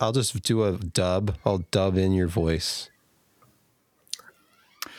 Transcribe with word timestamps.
I'll 0.00 0.12
just 0.12 0.42
do 0.42 0.64
a 0.64 0.72
dub. 0.72 1.36
I'll 1.44 1.64
dub 1.70 1.96
in 1.96 2.12
your 2.12 2.28
voice. 2.28 2.90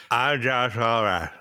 I'm 0.09 0.42
Josh 0.42 0.73
Walrath. 0.73 1.31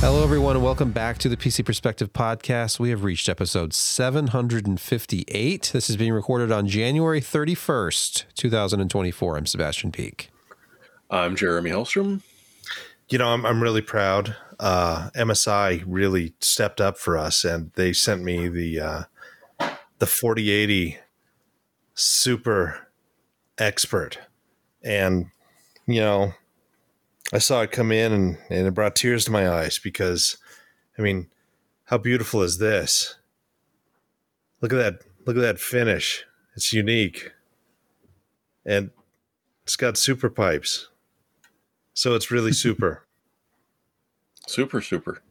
Hello, 0.00 0.22
everyone, 0.24 0.56
and 0.56 0.64
welcome 0.64 0.92
back 0.92 1.18
to 1.18 1.28
the 1.28 1.36
PC 1.36 1.62
Perspective 1.64 2.12
Podcast. 2.12 2.78
We 2.78 2.88
have 2.90 3.04
reached 3.04 3.28
episode 3.28 3.74
758. 3.74 5.70
This 5.74 5.90
is 5.90 5.96
being 5.98 6.12
recorded 6.12 6.50
on 6.50 6.66
January 6.66 7.20
31st, 7.20 8.24
2024. 8.34 9.36
I'm 9.36 9.44
Sebastian 9.44 9.92
Peak. 9.92 10.30
I'm 11.10 11.36
Jeremy 11.36 11.70
Hellstrom. 11.70 12.22
You 13.10 13.18
know, 13.18 13.28
I'm, 13.28 13.44
I'm 13.44 13.62
really 13.62 13.82
proud. 13.82 14.34
Uh, 14.60 15.08
MSI 15.16 15.82
really 15.86 16.34
stepped 16.38 16.82
up 16.82 16.98
for 16.98 17.16
us, 17.16 17.46
and 17.46 17.72
they 17.76 17.94
sent 17.94 18.22
me 18.22 18.46
the 18.46 18.78
uh, 18.78 19.02
the 19.98 20.06
4080 20.06 20.98
Super 21.94 22.88
Expert, 23.56 24.18
and 24.82 25.30
you 25.86 26.02
know, 26.02 26.34
I 27.32 27.38
saw 27.38 27.62
it 27.62 27.72
come 27.72 27.90
in, 27.90 28.12
and, 28.12 28.38
and 28.50 28.66
it 28.66 28.74
brought 28.74 28.96
tears 28.96 29.24
to 29.24 29.30
my 29.30 29.48
eyes 29.48 29.78
because, 29.78 30.36
I 30.98 31.02
mean, 31.02 31.28
how 31.84 31.96
beautiful 31.96 32.42
is 32.42 32.58
this? 32.58 33.16
Look 34.60 34.74
at 34.74 34.76
that! 34.76 34.98
Look 35.24 35.36
at 35.36 35.42
that 35.42 35.58
finish. 35.58 36.26
It's 36.54 36.70
unique, 36.70 37.32
and 38.66 38.90
it's 39.62 39.76
got 39.76 39.96
super 39.96 40.28
pipes, 40.28 40.90
so 41.94 42.14
it's 42.14 42.30
really 42.30 42.52
super. 42.52 43.06
Super, 44.50 44.80
super. 44.80 45.22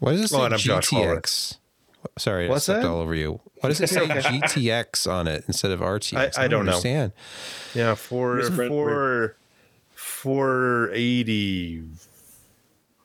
Why 0.00 0.12
does 0.12 0.22
it 0.22 0.28
say 0.28 0.36
Well, 0.36 0.46
and 0.46 0.54
I'm 0.54 0.60
GTX? 0.60 1.58
Sorry, 2.18 2.48
What's 2.48 2.68
I 2.68 2.72
stepped 2.74 2.82
that? 2.82 2.90
all 2.90 3.00
over 3.00 3.14
you. 3.14 3.40
Why 3.60 3.68
does 3.68 3.80
it 3.80 3.88
say 3.88 4.06
GTX 4.08 5.08
on 5.10 5.28
it 5.28 5.44
instead 5.46 5.70
of 5.70 5.78
RTX? 5.80 6.36
I- 6.36 6.44
I 6.44 6.48
don't 6.48 6.64
know. 6.64 6.72
understand. 6.72 7.12
Yeah, 7.72 7.94
for 7.94 8.34
Miss 8.36 8.48
four 9.94 10.90
eighty 10.92 11.84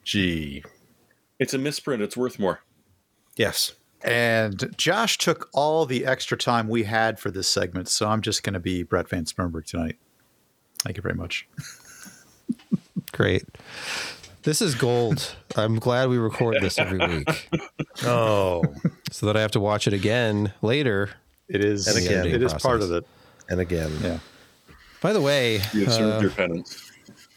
G. 0.04 0.64
It's 1.40 1.54
a 1.54 1.58
misprint. 1.60 2.02
It's 2.02 2.18
worth 2.18 2.40
more. 2.40 2.62
Yes. 3.36 3.74
And 4.04 4.74
Josh 4.76 5.20
took 5.20 5.50
all 5.54 5.86
the 5.86 6.06
extra 6.08 6.36
time 6.36 6.68
we 6.68 6.84
had 6.84 7.20
for 7.20 7.30
this 7.30 7.48
segment, 7.48 7.88
so 7.90 8.08
I'm 8.08 8.22
just 8.22 8.42
going 8.42 8.56
to 8.56 8.60
be 8.60 8.82
Brett 8.82 9.08
Van 9.10 9.26
Smernberg 9.26 9.66
tonight. 9.66 9.98
Thank 10.80 10.98
you 10.98 11.04
very 11.04 11.14
much. 11.16 11.48
Great. 13.12 13.44
This 14.44 14.62
is 14.62 14.74
gold. 14.76 15.36
I'm 15.56 15.78
glad 15.78 16.10
we 16.10 16.18
record 16.18 16.58
this 16.62 16.80
every 16.80 16.98
week 16.98 17.50
Oh, 18.04 18.64
so 19.12 19.26
that 19.28 19.38
I 19.38 19.42
have 19.42 19.52
to 19.52 19.60
watch 19.60 19.86
it 19.88 19.94
again 19.94 20.52
later. 20.62 21.12
It 21.48 21.64
is. 21.64 21.88
And 21.88 21.98
again, 22.06 22.26
it 22.26 22.42
is 22.42 22.54
part 22.54 22.82
of 22.82 22.92
it. 22.92 23.06
and 23.50 23.60
again. 23.60 23.92
Yeah. 24.02 24.20
By 25.02 25.14
the 25.14 25.22
way, 25.22 25.62
You 25.74 25.86
have 25.86 25.94
served 25.94 26.18
uh, 26.18 26.22
your 26.22 26.30
penance. 26.32 26.92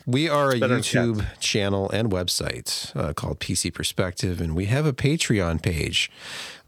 we 0.06 0.28
are 0.28 0.50
a 0.50 0.54
YouTube 0.60 1.24
channel 1.40 1.90
and 1.90 2.10
website 2.10 2.94
uh, 2.96 3.12
called 3.12 3.40
PC 3.40 3.72
Perspective, 3.74 4.40
and 4.40 4.54
we 4.54 4.66
have 4.66 4.86
a 4.86 4.92
Patreon 4.92 5.62
page 5.62 6.10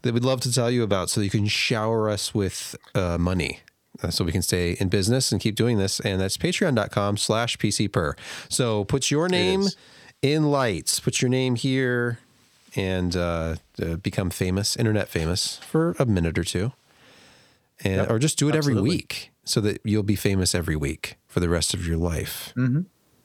that 0.03 0.13
we'd 0.13 0.25
love 0.25 0.41
to 0.41 0.51
tell 0.53 0.69
you 0.69 0.83
about 0.83 1.09
so 1.09 1.21
you 1.21 1.29
can 1.29 1.47
shower 1.47 2.09
us 2.09 2.33
with 2.35 2.75
uh, 2.93 3.17
money. 3.17 3.61
Uh, 4.03 4.09
So 4.09 4.23
we 4.23 4.31
can 4.31 4.41
stay 4.41 4.71
in 4.79 4.89
business 4.89 5.31
and 5.31 5.41
keep 5.41 5.55
doing 5.55 5.77
this, 5.77 5.99
and 5.99 6.19
that's 6.21 6.37
patreon.com 6.37 7.17
slash 7.17 7.57
PCPer. 7.57 8.13
So 8.49 8.83
put 8.85 9.09
your 9.11 9.27
name 9.29 9.63
in 10.21 10.49
lights, 10.51 10.99
put 10.99 11.21
your 11.21 11.29
name 11.29 11.55
here, 11.55 12.19
and 12.75 13.15
uh, 13.15 13.55
uh, 13.81 13.95
become 13.97 14.29
famous, 14.29 14.75
internet 14.75 15.07
famous 15.09 15.57
for 15.57 15.95
a 15.99 16.05
minute 16.05 16.37
or 16.37 16.43
two, 16.43 16.71
and 17.83 18.09
or 18.09 18.19
just 18.19 18.37
do 18.37 18.49
it 18.49 18.55
every 18.55 18.73
week 18.81 19.31
so 19.45 19.61
that 19.61 19.79
you'll 19.83 20.03
be 20.03 20.15
famous 20.15 20.53
every 20.53 20.75
week 20.75 21.15
for 21.27 21.39
the 21.39 21.49
rest 21.49 21.73
of 21.73 21.87
your 21.87 21.97
life. 21.97 22.53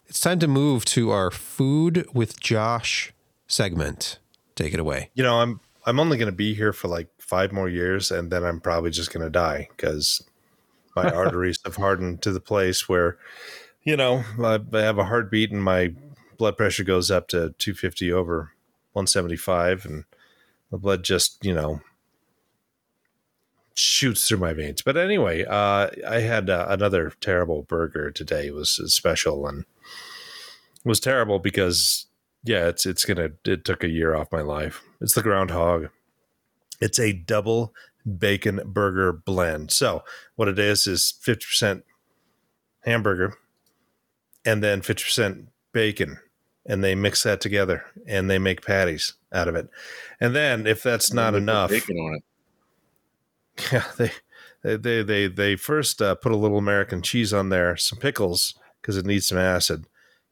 It's 0.07 0.21
time 0.21 0.39
to 0.41 0.49
move 0.49 0.85
to 0.87 1.11
our 1.11 1.31
food 1.31 2.07
with 2.13 2.39
Josh 2.39 3.13
segment. 3.47 4.19
Take 4.55 4.75
it 4.75 4.81
away. 4.81 5.11
You 5.15 5.23
know, 5.23 5.41
I'm 5.41 5.61
I'm 5.87 5.99
only 5.99 6.17
going 6.19 6.31
to 6.31 6.37
be 6.37 6.55
here 6.55 6.73
for 6.73 6.89
like 6.89 7.09
five 7.19 7.51
more 7.53 7.69
years, 7.69 8.11
and 8.11 8.31
then 8.31 8.45
I'm 8.45 8.61
probably 8.61 8.91
just 8.91 9.13
going 9.13 9.25
to 9.25 9.31
die 9.31 9.69
because 9.77 10.23
my 10.95 11.11
arteries 11.11 11.59
have 11.65 11.77
hardened 11.77 12.23
to 12.23 12.33
the 12.33 12.41
place 12.41 12.89
where, 12.89 13.19
you 13.83 13.97
know, 13.97 14.25
I, 14.43 14.59
have 14.79 14.99
a 14.99 15.05
heartbeat 15.05 15.51
and 15.51 15.63
my 15.63 15.95
blood 16.39 16.57
pressure 16.57 16.85
goes 16.85 17.11
up 17.11 17.29
to 17.29 17.55
250 17.59 18.13
over 18.13 18.53
175, 18.93 19.85
and 19.85 20.05
the 20.71 20.79
blood 20.79 21.03
just, 21.03 21.45
you 21.45 21.55
know, 21.55 21.81
shoots 23.75 24.29
through 24.29 24.39
my 24.39 24.53
veins. 24.53 24.83
But 24.83 24.97
anyway, 24.97 25.45
uh, 25.45 25.89
I 26.07 26.21
had 26.21 26.51
uh, 26.51 26.67
another 26.69 27.13
terrible 27.21 27.63
burger 27.63 28.11
today. 28.11 28.49
It 28.49 28.55
was 28.55 28.81
special 28.93 29.47
and 29.47 29.65
was 30.85 31.01
terrible 31.01 31.39
because 31.39 32.07
yeah, 32.45 32.69
it's 32.69 32.87
it's 32.87 33.05
gonna 33.05 33.31
it 33.45 33.65
took 33.65 33.85
a 33.85 33.89
year 33.89 34.15
off 34.15 34.33
my 34.33 34.41
life. 34.41 34.83
It's 35.01 35.15
the 35.15 35.23
groundhog. 35.23 35.89
It's 36.81 36.99
a 36.99 37.13
double 37.13 37.73
bacon 38.19 38.61
burger 38.65 39.13
blend. 39.13 39.71
So 39.71 40.03
what 40.37 40.49
it 40.49 40.59
is 40.59 40.87
is 40.87 41.15
fifty 41.21 41.45
percent 41.47 41.85
hamburger 42.81 43.35
and 44.45 44.63
then 44.63 44.83
fifty 44.83 45.05
percent 45.05 45.49
bacon. 45.73 46.19
And 46.65 46.85
they 46.85 46.95
mix 46.95 47.25
that 47.25 47.41
together 47.41 47.85
and 48.07 48.31
they 48.31 48.39
make 48.39 48.65
patties 48.65 49.15
out 49.33 49.49
of 49.49 49.57
it. 49.57 49.69
And 50.21 50.33
then 50.37 50.65
if 50.67 50.81
that's 50.81 51.13
not 51.13 51.35
enough, 51.35 51.71
Bacon 51.71 51.97
on 51.97 52.15
it. 52.15 52.23
yeah, 53.73 53.85
they 53.99 54.13
they 54.63 54.77
they 54.77 55.03
they, 55.03 55.27
they 55.27 55.57
first 55.57 56.01
uh, 56.01 56.15
put 56.15 56.31
a 56.31 56.37
little 56.37 56.59
American 56.59 57.03
cheese 57.03 57.33
on 57.33 57.49
there, 57.49 57.77
some 57.77 57.99
pickles 57.99 58.55
because 58.81 58.97
it 58.97 59.05
needs 59.07 59.27
some 59.27 59.39
acid, 59.39 59.87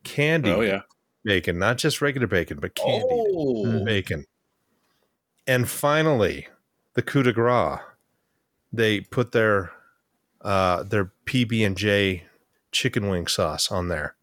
candy 0.04 0.50
Oh 0.52 0.60
yeah. 0.60 0.82
bacon, 1.24 1.58
not 1.58 1.78
just 1.78 2.00
regular 2.00 2.28
bacon, 2.28 2.58
but 2.60 2.76
candy 2.76 3.06
Oh. 3.10 3.84
bacon, 3.84 4.24
and 5.48 5.68
finally 5.68 6.46
the 6.94 7.02
coup 7.02 7.22
de 7.22 7.32
grace. 7.32 7.80
They 8.72 9.00
put 9.00 9.32
their 9.32 9.72
uh, 10.40 10.82
their 10.84 11.12
PB 11.26 11.66
and 11.66 11.76
J 11.76 12.24
chicken 12.72 13.08
wing 13.08 13.26
sauce 13.26 13.70
on 13.70 13.88
there, 13.88 14.14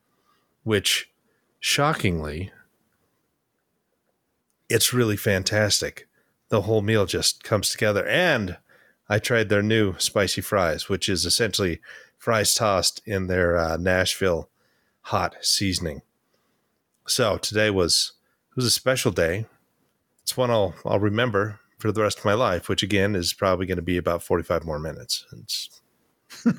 which 0.63 1.09
shockingly, 1.59 2.51
it's 4.69 4.93
really 4.93 5.17
fantastic. 5.17 6.07
The 6.49 6.61
whole 6.61 6.81
meal 6.81 7.05
just 7.05 7.43
comes 7.43 7.69
together, 7.69 8.07
and 8.07 8.57
I 9.09 9.19
tried 9.19 9.49
their 9.49 9.61
new 9.61 9.95
spicy 9.97 10.41
fries, 10.41 10.89
which 10.89 11.09
is 11.09 11.25
essentially 11.25 11.81
fries 12.17 12.55
tossed 12.55 13.01
in 13.05 13.27
their 13.27 13.57
uh, 13.57 13.77
Nashville 13.77 14.49
hot 15.01 15.35
seasoning. 15.41 16.01
So 17.05 17.37
today 17.37 17.69
was 17.69 18.13
was 18.55 18.65
a 18.65 18.71
special 18.71 19.11
day. 19.11 19.45
It's 20.23 20.35
one 20.35 20.51
I'll 20.51 20.73
I'll 20.85 20.99
remember 20.99 21.59
for 21.77 21.91
the 21.91 22.01
rest 22.01 22.19
of 22.19 22.25
my 22.25 22.33
life, 22.33 22.69
which 22.69 22.83
again 22.83 23.15
is 23.15 23.33
probably 23.33 23.65
going 23.65 23.77
to 23.77 23.81
be 23.81 23.97
about 23.97 24.23
forty 24.23 24.43
five 24.43 24.65
more 24.65 24.79
minutes. 24.79 25.25
It's, 25.31 25.81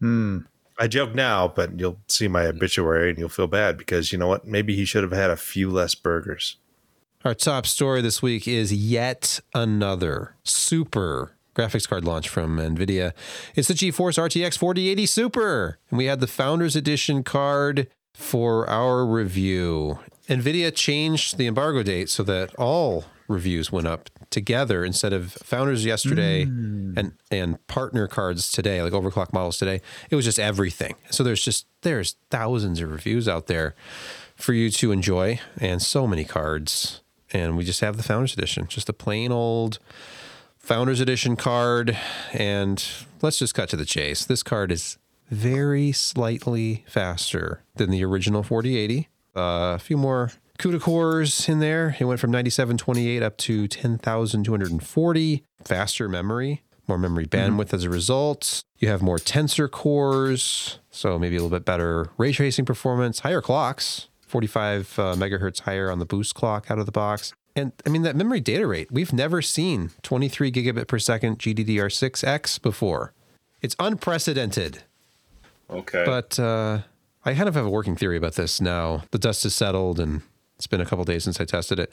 Hmm. 0.00 0.40
I 0.78 0.88
joke 0.88 1.14
now, 1.14 1.48
but 1.48 1.78
you'll 1.78 1.98
see 2.08 2.28
my 2.28 2.46
obituary 2.46 3.08
and 3.08 3.18
you'll 3.18 3.28
feel 3.28 3.46
bad 3.46 3.78
because 3.78 4.12
you 4.12 4.18
know 4.18 4.26
what? 4.26 4.44
Maybe 4.44 4.74
he 4.74 4.84
should 4.84 5.02
have 5.02 5.12
had 5.12 5.30
a 5.30 5.36
few 5.36 5.70
less 5.70 5.94
burgers. 5.94 6.56
Our 7.24 7.32
top 7.32 7.64
story 7.64 8.02
this 8.02 8.20
week 8.20 8.46
is 8.46 8.72
yet 8.72 9.40
another 9.54 10.34
super 10.42 11.36
graphics 11.54 11.88
card 11.88 12.04
launch 12.04 12.28
from 12.28 12.58
NVIDIA. 12.58 13.12
It's 13.54 13.68
the 13.68 13.74
GeForce 13.74 14.18
RTX 14.18 14.58
4080 14.58 15.06
Super. 15.06 15.78
And 15.88 15.96
we 15.96 16.06
had 16.06 16.20
the 16.20 16.26
Founders 16.26 16.76
Edition 16.76 17.22
card 17.22 17.88
for 18.12 18.68
our 18.68 19.06
review. 19.06 20.00
NVIDIA 20.28 20.74
changed 20.74 21.38
the 21.38 21.46
embargo 21.46 21.82
date 21.82 22.10
so 22.10 22.22
that 22.24 22.54
all 22.56 23.04
reviews 23.28 23.72
went 23.72 23.86
up 23.86 24.10
together 24.30 24.84
instead 24.84 25.12
of 25.12 25.32
Founders 25.32 25.84
yesterday 25.84 26.42
and, 26.42 27.12
and 27.30 27.66
partner 27.66 28.06
cards 28.06 28.50
today, 28.50 28.82
like 28.82 28.92
overclock 28.92 29.32
models 29.32 29.58
today. 29.58 29.80
It 30.10 30.16
was 30.16 30.24
just 30.24 30.38
everything. 30.38 30.94
So 31.10 31.22
there's 31.22 31.42
just, 31.42 31.66
there's 31.82 32.16
thousands 32.30 32.80
of 32.80 32.90
reviews 32.90 33.28
out 33.28 33.46
there 33.46 33.74
for 34.36 34.52
you 34.52 34.70
to 34.70 34.92
enjoy 34.92 35.40
and 35.58 35.80
so 35.80 36.06
many 36.06 36.24
cards. 36.24 37.02
And 37.32 37.56
we 37.56 37.64
just 37.64 37.80
have 37.80 37.96
the 37.96 38.02
Founders 38.02 38.34
Edition, 38.34 38.66
just 38.68 38.88
a 38.88 38.92
plain 38.92 39.32
old 39.32 39.78
Founders 40.58 41.00
Edition 41.00 41.36
card. 41.36 41.96
And 42.32 42.84
let's 43.22 43.38
just 43.38 43.54
cut 43.54 43.68
to 43.70 43.76
the 43.76 43.84
chase. 43.84 44.24
This 44.24 44.42
card 44.42 44.70
is 44.70 44.98
very 45.30 45.92
slightly 45.92 46.84
faster 46.86 47.62
than 47.76 47.90
the 47.90 48.04
original 48.04 48.42
4080. 48.42 49.08
Uh, 49.36 49.40
a 49.74 49.78
few 49.78 49.96
more 49.96 50.30
CUDA 50.58 50.80
cores 50.80 51.48
in 51.48 51.58
there. 51.58 51.96
It 51.98 52.04
went 52.04 52.20
from 52.20 52.30
9728 52.30 53.22
up 53.22 53.36
to 53.38 53.66
10,240. 53.68 55.44
Faster 55.64 56.08
memory, 56.08 56.62
more 56.86 56.98
memory 56.98 57.26
bandwidth 57.26 57.72
as 57.72 57.84
a 57.84 57.90
result. 57.90 58.62
You 58.78 58.88
have 58.88 59.02
more 59.02 59.18
tensor 59.18 59.70
cores, 59.70 60.78
so 60.90 61.18
maybe 61.18 61.36
a 61.36 61.42
little 61.42 61.56
bit 61.56 61.64
better 61.64 62.10
ray 62.18 62.32
tracing 62.32 62.64
performance, 62.64 63.20
higher 63.20 63.40
clocks. 63.40 64.08
45 64.26 64.98
uh, 64.98 65.02
megahertz 65.14 65.60
higher 65.60 65.90
on 65.90 66.00
the 66.00 66.04
boost 66.04 66.34
clock 66.34 66.68
out 66.68 66.78
of 66.78 66.86
the 66.86 66.92
box. 66.92 67.32
And 67.54 67.72
I 67.86 67.88
mean, 67.88 68.02
that 68.02 68.16
memory 68.16 68.40
data 68.40 68.66
rate, 68.66 68.90
we've 68.90 69.12
never 69.12 69.40
seen 69.40 69.90
23 70.02 70.50
gigabit 70.50 70.88
per 70.88 70.98
second 70.98 71.38
GDDR6X 71.38 72.60
before. 72.60 73.12
It's 73.62 73.76
unprecedented. 73.78 74.82
Okay. 75.70 76.02
But 76.04 76.38
uh, 76.38 76.80
I 77.24 77.34
kind 77.34 77.48
of 77.48 77.54
have 77.54 77.64
a 77.64 77.70
working 77.70 77.96
theory 77.96 78.16
about 78.16 78.34
this 78.34 78.60
now. 78.60 79.04
The 79.12 79.18
dust 79.18 79.44
has 79.44 79.54
settled, 79.54 80.00
and 80.00 80.22
it's 80.56 80.66
been 80.66 80.80
a 80.80 80.86
couple 80.86 81.04
days 81.04 81.24
since 81.24 81.40
I 81.40 81.44
tested 81.44 81.78
it. 81.78 81.92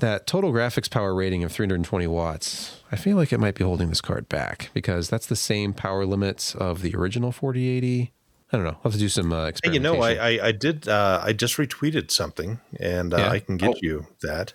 That 0.00 0.26
total 0.26 0.52
graphics 0.52 0.90
power 0.90 1.14
rating 1.14 1.44
of 1.44 1.52
320 1.52 2.06
watts, 2.06 2.80
I 2.90 2.96
feel 2.96 3.16
like 3.16 3.32
it 3.32 3.38
might 3.38 3.54
be 3.54 3.62
holding 3.64 3.88
this 3.88 4.00
card 4.00 4.28
back 4.28 4.70
because 4.74 5.08
that's 5.08 5.26
the 5.26 5.36
same 5.36 5.72
power 5.72 6.04
limits 6.06 6.54
of 6.54 6.82
the 6.82 6.94
original 6.96 7.30
4080. 7.30 8.12
I 8.52 8.56
don't 8.56 8.64
know. 8.64 8.70
I'll 8.76 8.82
have 8.90 8.92
to 8.92 8.98
do 8.98 9.08
some 9.08 9.32
uh, 9.32 9.52
Hey, 9.62 9.72
you 9.72 9.80
know, 9.80 10.02
I, 10.02 10.12
I, 10.14 10.46
I 10.48 10.52
did. 10.52 10.88
Uh, 10.88 11.20
I 11.24 11.32
just 11.32 11.56
retweeted 11.56 12.10
something, 12.10 12.60
and 12.78 13.14
uh, 13.14 13.18
Yeah? 13.18 13.30
I 13.30 13.38
can 13.38 13.56
get 13.56 13.70
Oh. 13.70 13.78
you 13.80 14.06
that. 14.22 14.52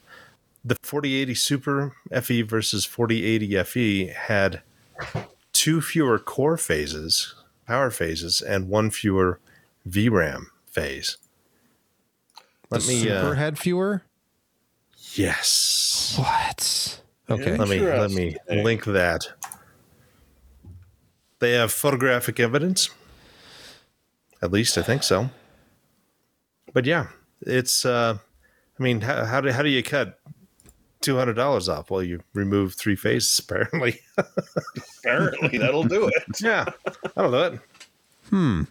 The 0.66 0.76
4080 0.84 1.34
Super 1.36 1.96
FE 2.22 2.42
versus 2.42 2.84
4080 2.86 3.64
FE 3.64 4.08
had 4.08 4.62
two 5.54 5.82
fewer 5.82 6.20
core 6.20 6.58
phases, 6.58 7.34
power 7.66 7.90
phases, 7.90 8.42
and 8.42 8.68
one 8.68 8.90
fewer 8.92 9.40
VRAM 9.88 10.48
phase. 10.70 11.18
Let 12.70 12.82
the 12.82 12.88
me. 12.88 13.00
Super 13.04 13.32
Uh, 13.32 13.36
had 13.36 13.58
fewer. 13.60 14.04
yes. 15.16 16.16
What? 16.18 17.02
Okay. 17.30 17.58
Let 17.58 17.68
me 17.70 17.80
let 17.80 18.12
me 18.12 18.38
link 18.50 18.86
that. 18.86 19.28
They 21.40 21.52
have 21.52 21.72
photographic 21.72 22.40
evidence. 22.40 22.90
At 24.42 24.52
least 24.52 24.78
I 24.78 24.82
think 24.82 25.04
so. 25.04 25.30
But 26.74 26.86
yeah, 26.86 27.08
it's. 27.42 27.86
Uh, 27.86 28.18
I 28.80 28.84
mean, 28.84 29.02
how 29.02 29.26
how 29.26 29.42
do 29.42 29.52
how 29.52 29.62
do 29.62 29.70
you 29.70 29.84
cut 29.84 30.20
two 31.02 31.16
hundred 31.18 31.34
dollars 31.36 31.68
off? 31.70 31.90
Well, 31.92 32.04
you 32.04 32.22
remove 32.34 32.76
three 32.76 32.96
phases. 32.96 33.40
Apparently, 33.44 34.00
Apparently, 35.00 35.58
that'll 35.58 35.84
do 35.84 36.08
it. 36.08 36.24
yeah. 36.42 36.66
I 37.16 37.22
don't 37.22 37.32
know 37.32 37.44
it. 37.44 37.60
Hmm. 38.30 38.64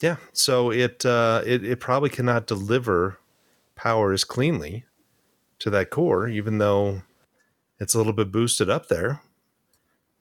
Yeah, 0.00 0.16
so 0.32 0.70
it 0.70 1.04
uh, 1.04 1.42
it 1.44 1.64
it 1.64 1.80
probably 1.80 2.08
cannot 2.08 2.46
deliver 2.46 3.18
power 3.76 4.12
as 4.12 4.24
cleanly 4.24 4.84
to 5.58 5.70
that 5.70 5.90
core, 5.90 6.26
even 6.26 6.58
though 6.58 7.02
it's 7.78 7.94
a 7.94 7.98
little 7.98 8.14
bit 8.14 8.32
boosted 8.32 8.70
up 8.70 8.88
there. 8.88 9.20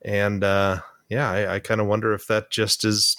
And 0.02 0.44
uh, 0.44 0.82
yeah, 1.08 1.30
I, 1.30 1.56
I 1.56 1.60
kind 1.60 1.80
of 1.80 1.88
wonder 1.88 2.14
if 2.14 2.28
that 2.28 2.52
just 2.52 2.84
is 2.84 3.18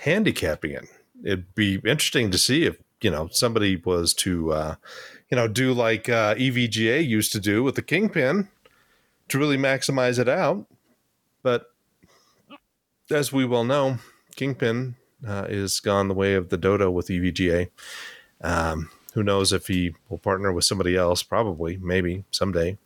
handicapping 0.00 0.72
it. 0.72 0.84
It'd 1.22 1.54
be 1.54 1.74
interesting 1.76 2.30
to 2.30 2.38
see 2.38 2.64
if 2.64 2.78
you 3.02 3.10
know 3.10 3.28
somebody 3.30 3.76
was 3.76 4.14
to 4.14 4.52
uh, 4.52 4.74
you 5.30 5.36
know 5.36 5.48
do 5.48 5.74
like 5.74 6.08
uh, 6.08 6.34
EVGA 6.34 7.06
used 7.06 7.32
to 7.32 7.40
do 7.40 7.62
with 7.62 7.74
the 7.74 7.82
Kingpin 7.82 8.48
to 9.28 9.38
really 9.38 9.58
maximize 9.58 10.18
it 10.18 10.28
out. 10.28 10.66
But 11.42 11.66
as 13.10 13.32
we 13.32 13.44
well 13.44 13.64
know, 13.64 13.98
Kingpin 14.34 14.96
uh, 15.26 15.46
is 15.48 15.80
gone 15.80 16.08
the 16.08 16.14
way 16.14 16.34
of 16.34 16.48
the 16.48 16.56
dodo 16.56 16.90
with 16.90 17.08
EVGA. 17.08 17.68
Um, 18.42 18.90
who 19.14 19.22
knows 19.22 19.52
if 19.52 19.66
he 19.66 19.94
will 20.08 20.18
partner 20.18 20.52
with 20.52 20.64
somebody 20.64 20.96
else? 20.96 21.22
Probably, 21.22 21.76
maybe 21.78 22.24
someday. 22.30 22.78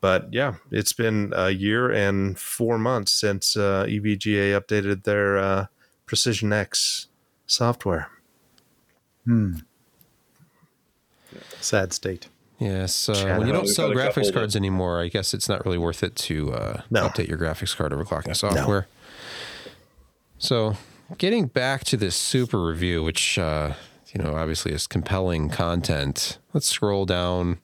But 0.00 0.32
yeah, 0.32 0.54
it's 0.70 0.92
been 0.92 1.32
a 1.34 1.50
year 1.50 1.90
and 1.90 2.38
four 2.38 2.78
months 2.78 3.12
since 3.12 3.56
uh, 3.56 3.86
EVGA 3.88 4.58
updated 4.60 5.04
their 5.04 5.36
uh, 5.38 5.66
Precision 6.06 6.52
X 6.52 7.08
software. 7.46 8.08
Hmm. 9.24 9.56
Sad 11.60 11.92
state. 11.92 12.28
Yes. 12.58 13.08
Uh, 13.08 13.36
when 13.36 13.46
you 13.46 13.52
don't 13.52 13.66
sell 13.68 13.90
graphics 13.90 14.14
couple 14.14 14.32
cards 14.32 14.56
anymore, 14.56 15.00
I 15.02 15.08
guess 15.08 15.34
it's 15.34 15.48
not 15.48 15.64
really 15.66 15.78
worth 15.78 16.02
it 16.02 16.16
to 16.16 16.52
uh, 16.54 16.80
No. 16.90 17.08
update 17.08 17.28
your 17.28 17.38
graphics 17.38 17.76
card 17.76 17.92
overclocking 17.92 18.34
software. 18.36 18.86
So, 20.38 20.76
getting 21.18 21.46
back 21.46 21.84
to 21.84 21.96
this 21.96 22.16
super 22.16 22.64
review, 22.64 23.02
which 23.02 23.38
uh, 23.38 23.74
you 24.12 24.22
know 24.22 24.36
obviously 24.36 24.72
is 24.72 24.86
compelling 24.86 25.48
content. 25.48 26.38
Let's 26.52 26.66
scroll 26.66 27.06
down. 27.06 27.58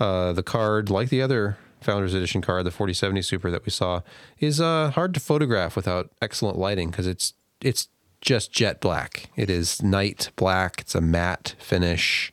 Uh, 0.00 0.32
the 0.32 0.44
card, 0.44 0.90
like 0.90 1.08
the 1.08 1.20
other 1.20 1.58
Founders 1.80 2.14
Edition 2.14 2.40
card, 2.40 2.64
the 2.64 2.70
4070 2.70 3.22
Super 3.22 3.50
that 3.50 3.64
we 3.64 3.70
saw, 3.70 4.02
is 4.38 4.60
uh, 4.60 4.90
hard 4.90 5.12
to 5.14 5.20
photograph 5.20 5.74
without 5.74 6.10
excellent 6.22 6.56
lighting 6.56 6.90
because 6.90 7.06
it's 7.06 7.34
it's 7.60 7.88
just 8.20 8.52
jet 8.52 8.80
black. 8.80 9.30
It 9.36 9.50
is 9.50 9.82
night 9.82 10.30
black. 10.36 10.80
It's 10.80 10.94
a 10.94 11.00
matte 11.00 11.54
finish. 11.58 12.32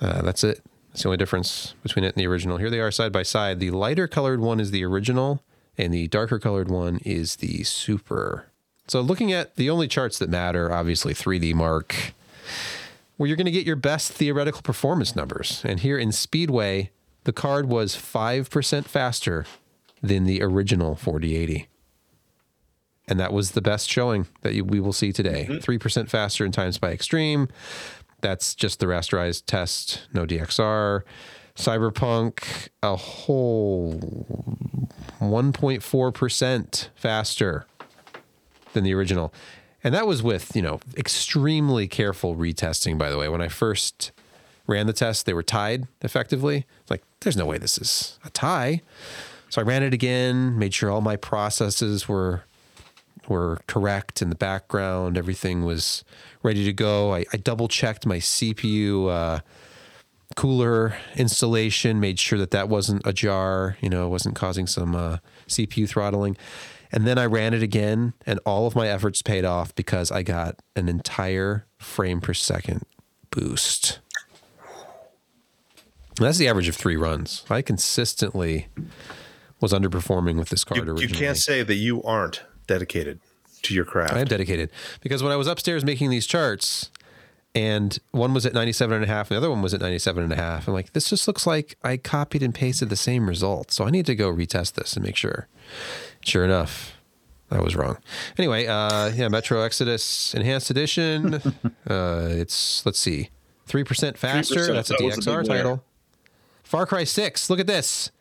Uh, 0.00 0.22
that's 0.22 0.42
it. 0.44 0.62
That's 0.90 1.02
the 1.02 1.08
only 1.08 1.18
difference 1.18 1.74
between 1.82 2.04
it 2.04 2.14
and 2.14 2.16
the 2.16 2.26
original. 2.26 2.56
Here 2.56 2.70
they 2.70 2.80
are 2.80 2.90
side 2.90 3.12
by 3.12 3.22
side. 3.22 3.60
The 3.60 3.70
lighter 3.70 4.08
colored 4.08 4.40
one 4.40 4.58
is 4.58 4.72
the 4.72 4.84
original, 4.84 5.42
and 5.78 5.94
the 5.94 6.08
darker 6.08 6.38
colored 6.38 6.68
one 6.68 6.98
is 7.04 7.36
the 7.36 7.62
super. 7.62 8.49
So, 8.90 9.00
looking 9.02 9.32
at 9.32 9.54
the 9.54 9.70
only 9.70 9.86
charts 9.86 10.18
that 10.18 10.28
matter, 10.28 10.72
obviously 10.72 11.14
3D 11.14 11.54
Mark, 11.54 12.12
where 13.16 13.28
you're 13.28 13.36
going 13.36 13.44
to 13.44 13.52
get 13.52 13.64
your 13.64 13.76
best 13.76 14.10
theoretical 14.10 14.62
performance 14.62 15.14
numbers. 15.14 15.62
And 15.64 15.78
here 15.78 15.96
in 15.96 16.10
Speedway, 16.10 16.90
the 17.22 17.32
card 17.32 17.68
was 17.68 17.94
5% 17.94 18.86
faster 18.86 19.46
than 20.02 20.24
the 20.24 20.42
original 20.42 20.96
4080. 20.96 21.68
And 23.06 23.20
that 23.20 23.32
was 23.32 23.52
the 23.52 23.62
best 23.62 23.88
showing 23.88 24.26
that 24.40 24.54
you, 24.54 24.64
we 24.64 24.80
will 24.80 24.92
see 24.92 25.12
today. 25.12 25.46
Mm-hmm. 25.48 25.70
3% 25.70 26.08
faster 26.08 26.44
in 26.44 26.50
Time 26.50 26.72
Spy 26.72 26.90
Extreme. 26.90 27.46
That's 28.22 28.56
just 28.56 28.80
the 28.80 28.86
rasterized 28.86 29.44
test, 29.46 30.08
no 30.12 30.26
DXR. 30.26 31.02
Cyberpunk, 31.54 32.70
a 32.82 32.96
whole 32.96 34.00
1.4% 35.20 36.88
faster 36.96 37.66
than 38.72 38.84
the 38.84 38.94
original. 38.94 39.32
And 39.82 39.94
that 39.94 40.06
was 40.06 40.22
with, 40.22 40.54
you 40.54 40.62
know, 40.62 40.80
extremely 40.96 41.88
careful 41.88 42.36
retesting, 42.36 42.98
by 42.98 43.10
the 43.10 43.18
way. 43.18 43.28
When 43.28 43.40
I 43.40 43.48
first 43.48 44.12
ran 44.66 44.86
the 44.86 44.92
test, 44.92 45.26
they 45.26 45.32
were 45.32 45.42
tied 45.42 45.86
effectively. 46.02 46.66
Like, 46.88 47.02
there's 47.20 47.36
no 47.36 47.46
way 47.46 47.58
this 47.58 47.78
is 47.78 48.18
a 48.24 48.30
tie. 48.30 48.82
So 49.48 49.60
I 49.60 49.64
ran 49.64 49.82
it 49.82 49.94
again, 49.94 50.58
made 50.58 50.74
sure 50.74 50.90
all 50.90 51.00
my 51.00 51.16
processes 51.16 52.08
were 52.08 52.44
were 53.28 53.60
correct 53.68 54.22
in 54.22 54.28
the 54.28 54.34
background. 54.34 55.16
Everything 55.16 55.64
was 55.64 56.04
ready 56.42 56.64
to 56.64 56.72
go. 56.72 57.14
I, 57.14 57.24
I 57.32 57.36
double 57.36 57.68
checked 57.68 58.04
my 58.04 58.16
CPU 58.16 59.08
uh, 59.08 59.40
cooler 60.36 60.96
installation, 61.16 62.00
made 62.00 62.18
sure 62.18 62.38
that 62.38 62.50
that 62.50 62.68
wasn't 62.68 63.06
ajar, 63.06 63.76
you 63.80 63.88
know, 63.88 64.08
wasn't 64.08 64.34
causing 64.34 64.66
some 64.66 64.94
uh, 64.94 65.18
CPU 65.48 65.88
throttling. 65.88 66.36
And 66.92 67.06
then 67.06 67.18
I 67.18 67.26
ran 67.26 67.54
it 67.54 67.62
again, 67.62 68.14
and 68.26 68.40
all 68.44 68.66
of 68.66 68.74
my 68.74 68.88
efforts 68.88 69.22
paid 69.22 69.44
off 69.44 69.74
because 69.74 70.10
I 70.10 70.22
got 70.22 70.56
an 70.74 70.88
entire 70.88 71.66
frame 71.78 72.20
per 72.20 72.34
second 72.34 72.84
boost. 73.30 74.00
And 76.18 76.26
that's 76.26 76.38
the 76.38 76.48
average 76.48 76.68
of 76.68 76.76
three 76.76 76.96
runs. 76.96 77.44
I 77.48 77.62
consistently 77.62 78.68
was 79.60 79.72
underperforming 79.72 80.36
with 80.36 80.48
this 80.48 80.64
card 80.64 80.86
You, 80.86 80.96
you 80.96 81.08
can't 81.08 81.36
say 81.36 81.62
that 81.62 81.76
you 81.76 82.02
aren't 82.02 82.42
dedicated 82.66 83.20
to 83.62 83.74
your 83.74 83.84
craft. 83.84 84.14
I 84.14 84.20
am 84.20 84.26
dedicated 84.26 84.70
because 85.00 85.22
when 85.22 85.32
I 85.32 85.36
was 85.36 85.46
upstairs 85.46 85.84
making 85.84 86.10
these 86.10 86.26
charts 86.26 86.90
and 87.54 87.98
one 88.12 88.32
was 88.32 88.46
at 88.46 88.54
97 88.54 88.94
and 88.94 89.04
a 89.04 89.08
half 89.08 89.30
and 89.30 89.36
the 89.36 89.38
other 89.38 89.50
one 89.50 89.62
was 89.62 89.74
at 89.74 89.80
97 89.80 90.22
and 90.22 90.32
a 90.32 90.36
half, 90.36 90.68
I'm 90.68 90.74
like, 90.74 90.92
this 90.92 91.10
just 91.10 91.26
looks 91.26 91.46
like 91.46 91.76
I 91.82 91.96
copied 91.96 92.42
and 92.42 92.54
pasted 92.54 92.90
the 92.90 92.96
same 92.96 93.28
result. 93.28 93.72
So 93.72 93.84
I 93.84 93.90
need 93.90 94.06
to 94.06 94.14
go 94.14 94.32
retest 94.32 94.74
this 94.74 94.94
and 94.94 95.04
make 95.04 95.16
sure. 95.16 95.48
Sure 96.20 96.44
enough, 96.44 96.96
I 97.50 97.60
was 97.60 97.74
wrong. 97.74 97.98
Anyway, 98.38 98.66
uh, 98.66 99.08
yeah, 99.08 99.28
Metro 99.28 99.62
Exodus 99.62 100.34
Enhanced 100.34 100.70
Edition. 100.70 101.34
uh, 101.88 102.28
it's, 102.30 102.86
let's 102.86 102.98
see, 102.98 103.30
3% 103.68 104.16
faster. 104.16 104.54
3%, 104.54 104.74
That's 104.74 104.90
a 104.90 104.94
that 104.94 105.02
was 105.02 105.18
a 105.18 105.20
DXR 105.30 105.42
big 105.42 105.48
title. 105.48 105.84
Far 106.62 106.86
Cry 106.86 107.04
6, 107.04 107.50
look 107.50 107.58
at 107.58 107.66
this. 107.66 108.12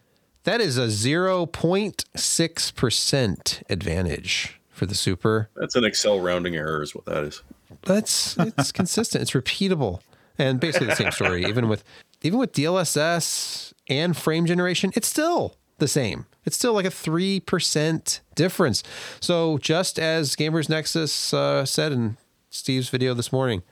That 0.44 0.62
is 0.62 0.78
a 0.78 0.88
0.6% 0.88 3.64
advantage 3.70 4.60
for 4.70 4.86
the 4.88 4.96
Super. 4.96 5.50
That's 5.56 5.76
an 5.76 5.84
Excel 5.84 6.20
rounding 6.20 6.56
error, 6.56 6.82
is 6.82 6.96
what 6.96 7.06
that 7.06 7.24
is. 7.26 7.44
That's 7.84 8.38
it's 8.38 8.72
consistent. 8.72 9.22
It's 9.22 9.32
repeatable, 9.32 10.02
and 10.38 10.60
basically 10.60 10.88
the 10.88 10.96
same 10.96 11.12
story. 11.12 11.46
Even 11.46 11.68
with 11.70 11.84
even 12.22 12.40
with 12.40 12.54
DLSS 12.54 13.74
and 13.88 14.16
frame 14.16 14.46
generation, 14.46 14.92
it's 14.96 15.08
still 15.08 15.56
the 15.78 15.88
same. 15.88 16.26
It's 16.46 16.56
still 16.56 16.74
like 16.74 16.86
a 16.86 16.92
three 16.92 17.40
percent 17.40 18.22
difference. 18.36 18.84
So 19.20 19.58
just 19.58 20.00
as 20.00 20.36
Gamers 20.36 20.70
Nexus 20.70 21.34
uh, 21.34 21.66
said 21.66 21.92
in 21.92 22.18
Steve's 22.50 22.90
video 22.90 23.14
this 23.14 23.32
morning, 23.32 23.64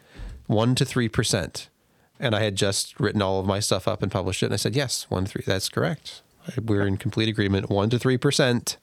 one 0.48 0.76
to 0.76 0.86
three 0.86 1.10
percent. 1.10 1.70
And 2.20 2.36
I 2.36 2.42
had 2.42 2.56
just 2.56 3.00
written 3.00 3.22
all 3.22 3.40
of 3.40 3.46
my 3.46 3.60
stuff 3.60 3.88
up 3.88 4.02
and 4.02 4.12
published 4.12 4.42
it, 4.42 4.48
and 4.48 4.54
I 4.54 4.58
said 4.58 4.76
yes, 4.76 5.06
one 5.10 5.26
three. 5.26 5.44
That's 5.46 5.70
correct. 5.70 6.22
We're 6.64 6.88
in 6.88 6.98
complete 6.98 7.30
agreement. 7.30 7.70
One 7.70 7.90
to 7.90 8.00
three 8.00 8.18
percent. 8.18 8.78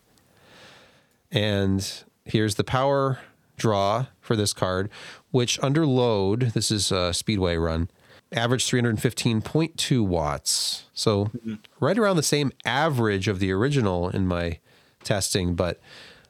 And 1.32 2.04
here's 2.24 2.54
the 2.54 2.64
power 2.64 3.18
draw 3.56 4.06
for 4.20 4.36
this 4.36 4.52
card. 4.52 4.90
which 5.30 5.58
under 5.62 5.84
load, 5.84 6.52
this 6.54 6.70
is 6.70 6.92
a 6.92 7.12
speedway 7.12 7.56
run, 7.56 7.90
averaged 8.32 8.70
315.2 8.70 10.06
watts. 10.06 10.84
So 10.94 11.26
mm-hmm. 11.26 11.54
right 11.80 11.98
around 11.98 12.16
the 12.16 12.22
same 12.22 12.52
average 12.64 13.26
of 13.26 13.40
the 13.40 13.50
original 13.52 14.08
in 14.08 14.26
my 14.26 14.58
testing, 15.02 15.54
but 15.54 15.80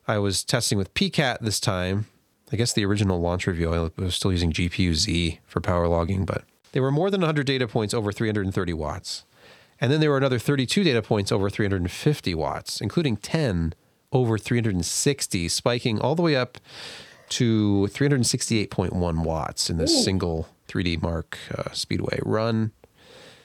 I 0.06 0.18
was 0.18 0.44
testing 0.44 0.78
with 0.78 0.94
PCAT 0.94 1.40
this 1.40 1.60
time. 1.60 2.06
I 2.52 2.56
guess 2.56 2.72
the 2.72 2.84
original 2.84 3.20
launch 3.20 3.46
review, 3.46 3.72
I 3.72 4.00
was 4.00 4.14
still 4.14 4.32
using 4.32 4.52
GPU 4.52 4.94
Z 4.94 5.40
for 5.46 5.60
power 5.60 5.88
logging, 5.88 6.24
but 6.24 6.44
they 6.72 6.80
were 6.80 6.90
more 6.90 7.10
than 7.10 7.20
100 7.20 7.46
data 7.46 7.66
points 7.66 7.94
over 7.94 8.12
330 8.12 8.72
watts. 8.72 9.24
And 9.80 9.90
then 9.90 10.00
there 10.00 10.10
were 10.10 10.16
another 10.16 10.38
32 10.38 10.84
data 10.84 11.02
points 11.02 11.32
over 11.32 11.50
350 11.50 12.34
watts, 12.34 12.80
including 12.80 13.16
10 13.16 13.74
over 14.12 14.38
360, 14.38 15.48
spiking 15.48 16.00
all 16.00 16.14
the 16.14 16.22
way 16.22 16.36
up 16.36 16.58
to 17.34 17.88
368.1 17.92 19.24
watts 19.24 19.68
in 19.68 19.76
this 19.76 20.04
single 20.04 20.48
3D 20.68 21.02
Mark 21.02 21.36
uh, 21.56 21.72
Speedway 21.72 22.20
run. 22.24 22.70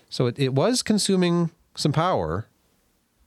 So 0.09 0.27
it, 0.27 0.37
it 0.37 0.53
was 0.53 0.83
consuming 0.83 1.49
some 1.75 1.91
power. 1.91 2.45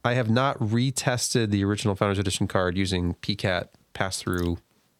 I 0.04 0.14
have 0.14 0.31
not 0.31 0.57
retested 0.61 1.50
the 1.50 1.64
original 1.64 1.97
Founders 1.97 2.19
Edition 2.19 2.47
card 2.47 2.76
using 2.76 3.14
PCAT 3.14 3.69
pass 3.92 4.21
through 4.21 4.59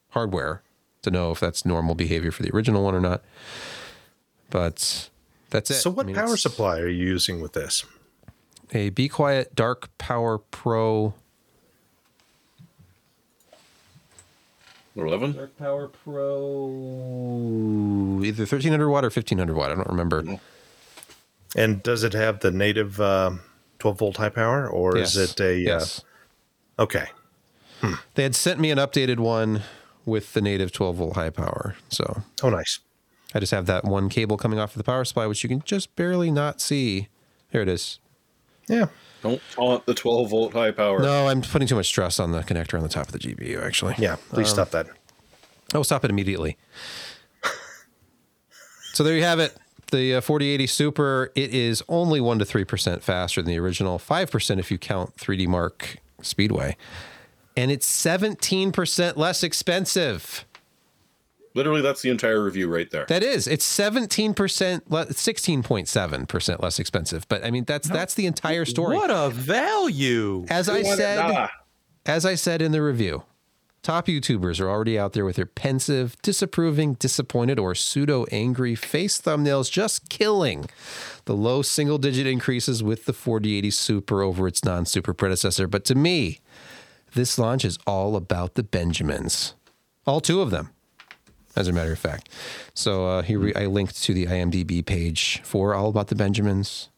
hardware 0.09 0.63
to 1.01 1.11
know 1.11 1.31
if 1.31 1.39
that's 1.39 1.65
normal 1.65 1.95
behavior 1.95 2.31
for 2.31 2.43
the 2.43 2.53
original 2.53 2.83
one 2.83 2.95
or 2.95 3.01
not. 3.01 3.21
But 4.49 5.09
that's 5.49 5.71
it. 5.71 5.75
So, 5.75 5.89
what 5.91 6.05
I 6.05 6.07
mean, 6.07 6.15
power 6.15 6.35
supply 6.35 6.79
are 6.79 6.89
you 6.89 7.05
using 7.05 7.41
with 7.41 7.53
this? 7.53 7.85
A 8.73 8.89
Be 8.89 9.07
Quiet 9.07 9.55
Dark 9.55 9.97
Power 9.97 10.37
Pro. 10.37 11.13
Eleven. 14.95 15.31
Dark 15.33 15.57
Power 15.57 15.87
Pro. 15.87 16.69
Either 18.23 18.43
1300 18.43 18.89
watt 18.89 19.03
or 19.03 19.07
1500 19.07 19.55
watt. 19.55 19.71
I 19.71 19.75
don't 19.75 19.87
remember. 19.89 20.23
And 21.55 21.81
does 21.83 22.03
it 22.03 22.13
have 22.13 22.39
the 22.39 22.51
native 22.51 22.99
um 23.01 23.41
12 23.79 23.97
volt 23.99 24.17
high 24.17 24.29
power, 24.29 24.67
or 24.69 24.97
Yes. 24.97 25.15
is 25.15 25.31
it 25.31 25.39
a? 25.39 25.57
Yes. 25.57 26.03
Uh, 26.77 26.83
okay. 26.83 27.05
They 28.15 28.23
had 28.23 28.33
sent 28.33 28.61
me 28.61 28.71
an 28.71 28.77
updated 28.77 29.19
one 29.19 29.61
with 30.05 30.31
the 30.33 30.41
native 30.41 30.71
12 30.71 30.95
volt 30.95 31.15
high 31.15 31.29
power. 31.31 31.75
So 31.89 32.23
Oh, 32.41 32.49
nice. 32.49 32.79
I 33.35 33.39
just 33.39 33.51
have 33.51 33.65
that 33.65 33.83
one 33.83 34.07
cable 34.09 34.37
coming 34.37 34.57
off 34.59 34.71
of 34.71 34.77
the 34.77 34.83
power 34.85 35.03
supply, 35.03 35.25
which 35.25 35.43
you 35.43 35.49
can 35.49 35.61
just 35.65 35.93
barely 35.97 36.31
not 36.31 36.61
see. 36.61 37.09
Here 37.49 37.61
it 37.61 37.67
is. 37.67 37.99
Yeah. 38.69 38.85
Don't 39.23 39.41
taunt 39.51 39.85
the 39.85 39.93
12 39.93 40.29
volt 40.29 40.53
high 40.53 40.71
power. 40.71 40.99
No, 40.99 41.27
I'm 41.29 41.41
putting 41.41 41.67
too 41.67 41.75
much 41.75 41.87
stress 41.87 42.19
on 42.19 42.31
the 42.31 42.41
connector 42.41 42.75
on 42.77 42.83
the 42.83 42.89
top 42.89 43.07
of 43.07 43.13
the 43.13 43.19
GPU, 43.19 43.63
actually. 43.63 43.95
Yeah. 43.97 44.17
Please 44.29 44.49
Um, 44.49 44.53
stop 44.55 44.69
that. 44.71 44.87
I 45.73 45.77
will 45.77 45.83
stop 45.85 46.03
it 46.03 46.11
immediately. 46.11 46.57
so 48.93 49.03
there 49.03 49.15
you 49.15 49.23
have 49.23 49.39
it. 49.39 49.55
The 49.91 50.15
uh, 50.15 50.21
4080 50.21 50.67
Super, 50.67 51.31
it 51.35 51.53
is 51.53 51.83
only 51.87 52.19
1% 52.19 52.39
to 52.39 52.45
3% 52.45 53.01
faster 53.01 53.41
than 53.41 53.49
the 53.49 53.59
original, 53.59 53.97
5% 53.99 54.59
if 54.59 54.71
you 54.71 54.77
count 54.77 55.15
3D 55.17 55.47
Mark 55.47 55.97
Speedway. 56.21 56.75
And 57.55 57.69
it's 57.71 57.87
17% 57.87 59.15
less 59.17 59.43
expensive. 59.43 60.45
Literally, 61.55 61.81
that's 61.81 62.01
the 62.01 62.09
entire 62.09 62.43
review 62.43 62.67
right 62.67 62.89
there. 62.89 63.05
That 63.07 63.21
is, 63.23 63.47
it's 63.47 63.65
17%, 63.65 64.33
16.7% 64.33 66.61
less 66.61 66.79
expensive. 66.79 67.27
But 67.27 67.45
I 67.45 67.51
mean, 67.51 67.65
that's 67.65 67.87
that's 67.87 68.15
the 68.15 68.25
entire 68.25 68.65
story. 68.65 68.95
What 68.95 69.11
a 69.11 69.29
value! 69.29 70.45
As 70.49 70.67
I 70.67 70.81
said, 70.81 71.49
as 72.05 72.25
I 72.25 72.35
said 72.35 72.61
in 72.61 72.71
the 72.71 72.81
review, 72.81 73.23
top 73.83 74.07
YouTubers 74.07 74.59
are 74.59 74.69
already 74.69 74.97
out 74.97 75.13
there 75.13 75.25
with 75.25 75.35
their 75.35 75.45
pensive, 75.45 76.15
disapproving, 76.23 76.95
disappointed, 76.95 77.59
or 77.59 77.75
pseudo 77.75 78.25
angry 78.31 78.73
face 78.73 79.21
thumbnails, 79.21 79.71
just 79.71 80.09
killing 80.09 80.65
the 81.25 81.35
low 81.35 81.61
single 81.61 81.99
digit 81.99 82.25
increases 82.25 82.81
with 82.81 83.05
the 83.05 83.13
4080 83.13 83.69
Super 83.69 84.23
over 84.23 84.47
its 84.47 84.65
non 84.65 84.87
super 84.87 85.13
predecessor. 85.13 85.67
But 85.67 85.85
to 85.85 85.93
me, 85.93 86.39
this 87.13 87.37
launch 87.37 87.63
is 87.63 87.77
all 87.85 88.15
about 88.15 88.55
the 88.55 88.63
Benjamins, 88.63 89.53
all 90.07 90.19
two 90.19 90.41
of 90.41 90.49
them. 90.49 90.71
As 91.55 91.67
a 91.67 91.71
matter 91.71 91.91
of 91.91 91.99
fact, 91.99 92.29
so 92.73 93.05
uh, 93.07 93.21
here 93.21 93.39
we, 93.39 93.53
I 93.53 93.67
linked 93.67 94.01
to 94.03 94.13
the 94.13 94.25
IMDb 94.25 94.83
page 94.83 95.39
for 95.43 95.75
all 95.75 95.87
about 95.89 96.07
the 96.07 96.15
Benjamins. 96.15 96.89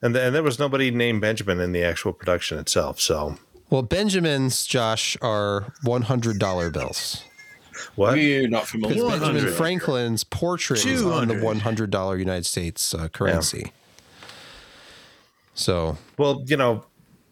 And, 0.00 0.14
th- 0.14 0.24
and 0.26 0.34
there 0.34 0.42
was 0.42 0.58
nobody 0.58 0.90
named 0.90 1.20
Benjamin 1.20 1.60
in 1.60 1.72
the 1.72 1.82
actual 1.84 2.14
production 2.14 2.58
itself. 2.58 2.98
So, 2.98 3.36
Well, 3.68 3.82
Benjamins, 3.82 4.64
Josh, 4.66 5.18
are 5.20 5.74
$100 5.84 6.72
bills. 6.72 7.22
what? 7.96 8.14
we 8.14 8.46
not 8.46 8.66
familiar 8.66 9.04
Because 9.04 9.20
Benjamin. 9.20 9.52
Franklin's 9.52 10.24
portrait 10.24 10.86
is 10.86 11.02
on 11.02 11.28
the 11.28 11.34
$100 11.34 12.18
United 12.18 12.46
States 12.46 12.94
uh, 12.94 13.08
currency. 13.08 13.72
So, 15.54 15.98
Well, 16.16 16.42
you 16.46 16.56
know, 16.56 16.84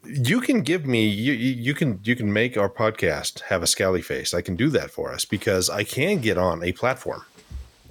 you 0.09 0.41
can 0.41 0.63
give 0.63 0.87
me 0.87 1.07
you 1.07 1.33
you 1.33 1.75
can 1.75 2.01
you 2.03 2.17
can 2.17 2.33
make 2.33 2.57
our 2.57 2.71
podcast 2.71 3.43
have 3.43 3.63
a 3.63 3.67
scally 3.67 4.03
face. 4.03 4.33
I 4.33 4.41
can 4.41 4.57
do 4.57 4.71
that 4.71 4.91
for 4.91 5.13
us 5.13 5.25
because 5.25 5.69
I 5.69 5.85
can 5.85 6.19
get 6.19 6.39
on 6.39 6.63
a 6.63 6.73
platform 6.73 7.25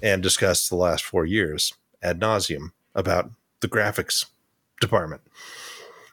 and 0.02 0.22
discuss 0.22 0.68
the 0.68 0.76
last 0.76 1.04
four 1.04 1.24
years 1.24 1.72
ad 2.02 2.20
nauseum 2.20 2.72
about 2.94 3.30
the 3.60 3.68
graphics 3.68 4.26
department. 4.80 5.22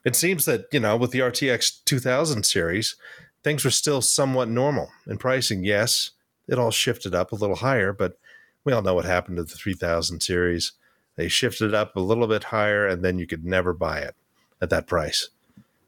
It 0.04 0.16
seems 0.16 0.46
that 0.46 0.66
you 0.72 0.80
know 0.80 0.96
with 0.96 1.12
the 1.12 1.20
RTX 1.20 1.84
2000 1.86 2.46
series, 2.46 2.96
things 3.44 3.66
were 3.66 3.72
still 3.72 4.02
somewhat 4.02 4.50
normal 4.50 4.92
in 5.08 5.18
pricing. 5.18 5.64
Yes, 5.64 6.12
it 6.48 6.60
all 6.60 6.72
shifted 6.72 7.16
up 7.16 7.32
a 7.32 7.36
little 7.36 7.58
higher, 7.58 7.92
but 7.92 8.18
we 8.64 8.74
all 8.74 8.82
know 8.82 8.94
what 8.94 9.06
happened 9.06 9.38
to 9.38 9.44
the 9.44 9.56
3000 9.56 10.22
series. 10.22 10.74
They 11.16 11.28
shifted 11.28 11.74
up 11.74 11.96
a 11.96 12.02
little 12.02 12.28
bit 12.28 12.46
higher, 12.46 12.86
and 12.88 13.04
then 13.04 13.18
you 13.18 13.26
could 13.26 13.46
never 13.46 13.74
buy 13.74 14.00
it 14.00 14.16
at 14.62 14.70
that 14.70 14.86
price. 14.86 15.30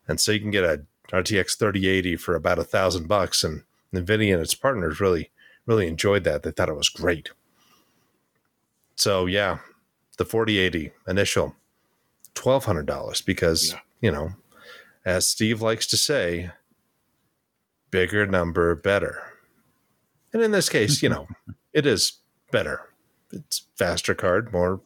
And 0.08 0.20
so 0.20 0.32
you 0.32 0.40
can 0.40 0.52
get 0.52 0.64
a 0.64 0.84
RTX 1.12 1.58
3080 1.58 2.16
for 2.18 2.36
about 2.36 2.60
a 2.60 2.64
thousand 2.64 3.08
bucks, 3.08 3.44
and 3.44 3.64
Nvidia 3.94 4.34
and 4.34 4.42
its 4.42 4.56
partners 4.56 5.00
really, 5.00 5.32
really 5.66 5.88
enjoyed 5.88 6.24
that. 6.26 6.44
They 6.44 6.52
thought 6.52 6.70
it 6.70 6.76
was 6.76 6.90
great. 6.90 7.30
So 8.96 9.26
yeah, 9.26 9.60
the 10.18 10.26
4080 10.26 10.92
initial, 11.08 11.56
twelve 12.34 12.66
hundred 12.66 12.86
dollars 12.86 13.22
because 13.22 13.72
Yeah. 13.74 13.80
you 14.02 14.12
know, 14.12 14.32
as 15.06 15.28
Steve 15.28 15.62
likes 15.62 15.88
to 15.88 15.98
say, 15.98 16.52
bigger 17.92 18.26
number 18.26 18.76
better. 18.76 19.22
And 20.34 20.42
in 20.42 20.52
this 20.52 20.70
case, 20.70 21.02
you 21.02 21.10
know, 21.10 21.28
it 21.74 21.86
is 21.86 22.14
better. 22.52 22.82
It's 23.32 23.68
faster 23.76 24.14
card, 24.16 24.52
more 24.52 24.82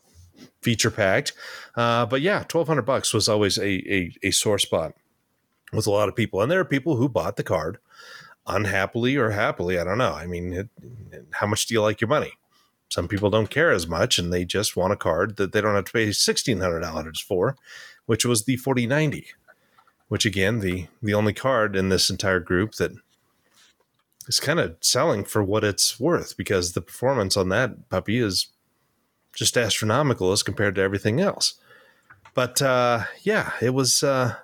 feature 0.62 0.92
packed. 0.92 1.34
Uh, 1.76 2.06
but 2.06 2.22
yeah, 2.22 2.44
twelve 2.48 2.68
hundred 2.68 2.84
bucks 2.86 3.14
was 3.14 3.30
always 3.30 3.58
a, 3.58 3.94
a 3.94 4.14
a 4.24 4.32
sore 4.32 4.60
spot 4.60 4.94
with 5.74 5.88
a 5.88 5.92
lot 5.92 6.10
of 6.10 6.16
people, 6.16 6.42
and 6.42 6.52
there 6.52 6.60
are 6.60 6.66
people 6.66 6.96
who 6.96 7.08
bought 7.10 7.38
the 7.38 7.44
card 7.44 7.78
unhappily 8.48 9.16
or 9.16 9.30
happily. 9.32 9.80
I 9.80 9.84
don't 9.84 9.98
know. 9.98 10.14
I 10.14 10.26
mean, 10.26 10.54
it, 10.54 10.70
how 11.32 11.48
much 11.48 11.66
do 11.66 11.74
you 11.74 11.82
like 11.82 12.02
your 12.02 12.08
money? 12.08 12.34
Some 12.90 13.08
people 13.08 13.30
don't 13.30 13.50
care 13.50 13.72
as 13.72 13.88
much, 13.88 14.20
and 14.20 14.34
they 14.34 14.44
just 14.44 14.76
want 14.76 14.92
a 14.94 14.98
card 14.98 15.38
that 15.38 15.54
they 15.54 15.62
don't 15.62 15.76
have 15.76 15.86
to 15.86 15.92
pay 15.92 16.12
sixteen 16.12 16.60
hundred 16.60 16.82
dollars 16.82 17.22
for, 17.22 17.56
which 18.06 18.26
was 18.26 18.44
the 18.44 18.58
forty 18.58 18.86
ninety. 18.86 19.28
Which 20.10 20.26
again, 20.26 20.60
the 20.60 20.88
the 21.02 21.14
only 21.14 21.34
card 21.34 21.76
in 21.76 21.88
this 21.88 22.10
entire 22.10 22.42
group 22.42 22.76
that 22.76 22.92
is 24.28 24.42
kind 24.42 24.60
of 24.60 24.76
selling 24.82 25.24
for 25.24 25.42
what 25.42 25.64
it's 25.64 26.00
worth 26.00 26.36
because 26.36 26.74
the 26.74 26.82
performance 26.82 27.38
on 27.38 27.50
that 27.50 27.90
puppy 27.90 28.20
is 28.20 28.48
just 29.34 29.58
astronomical 29.58 30.34
as 30.34 30.44
compared 30.44 30.76
to 30.76 30.82
everything 30.82 31.22
else. 31.22 31.54
But 32.34 32.62
uh, 32.62 33.06
yeah, 33.24 33.54
it 33.62 33.74
was 33.74 34.04
uh, 34.04 34.36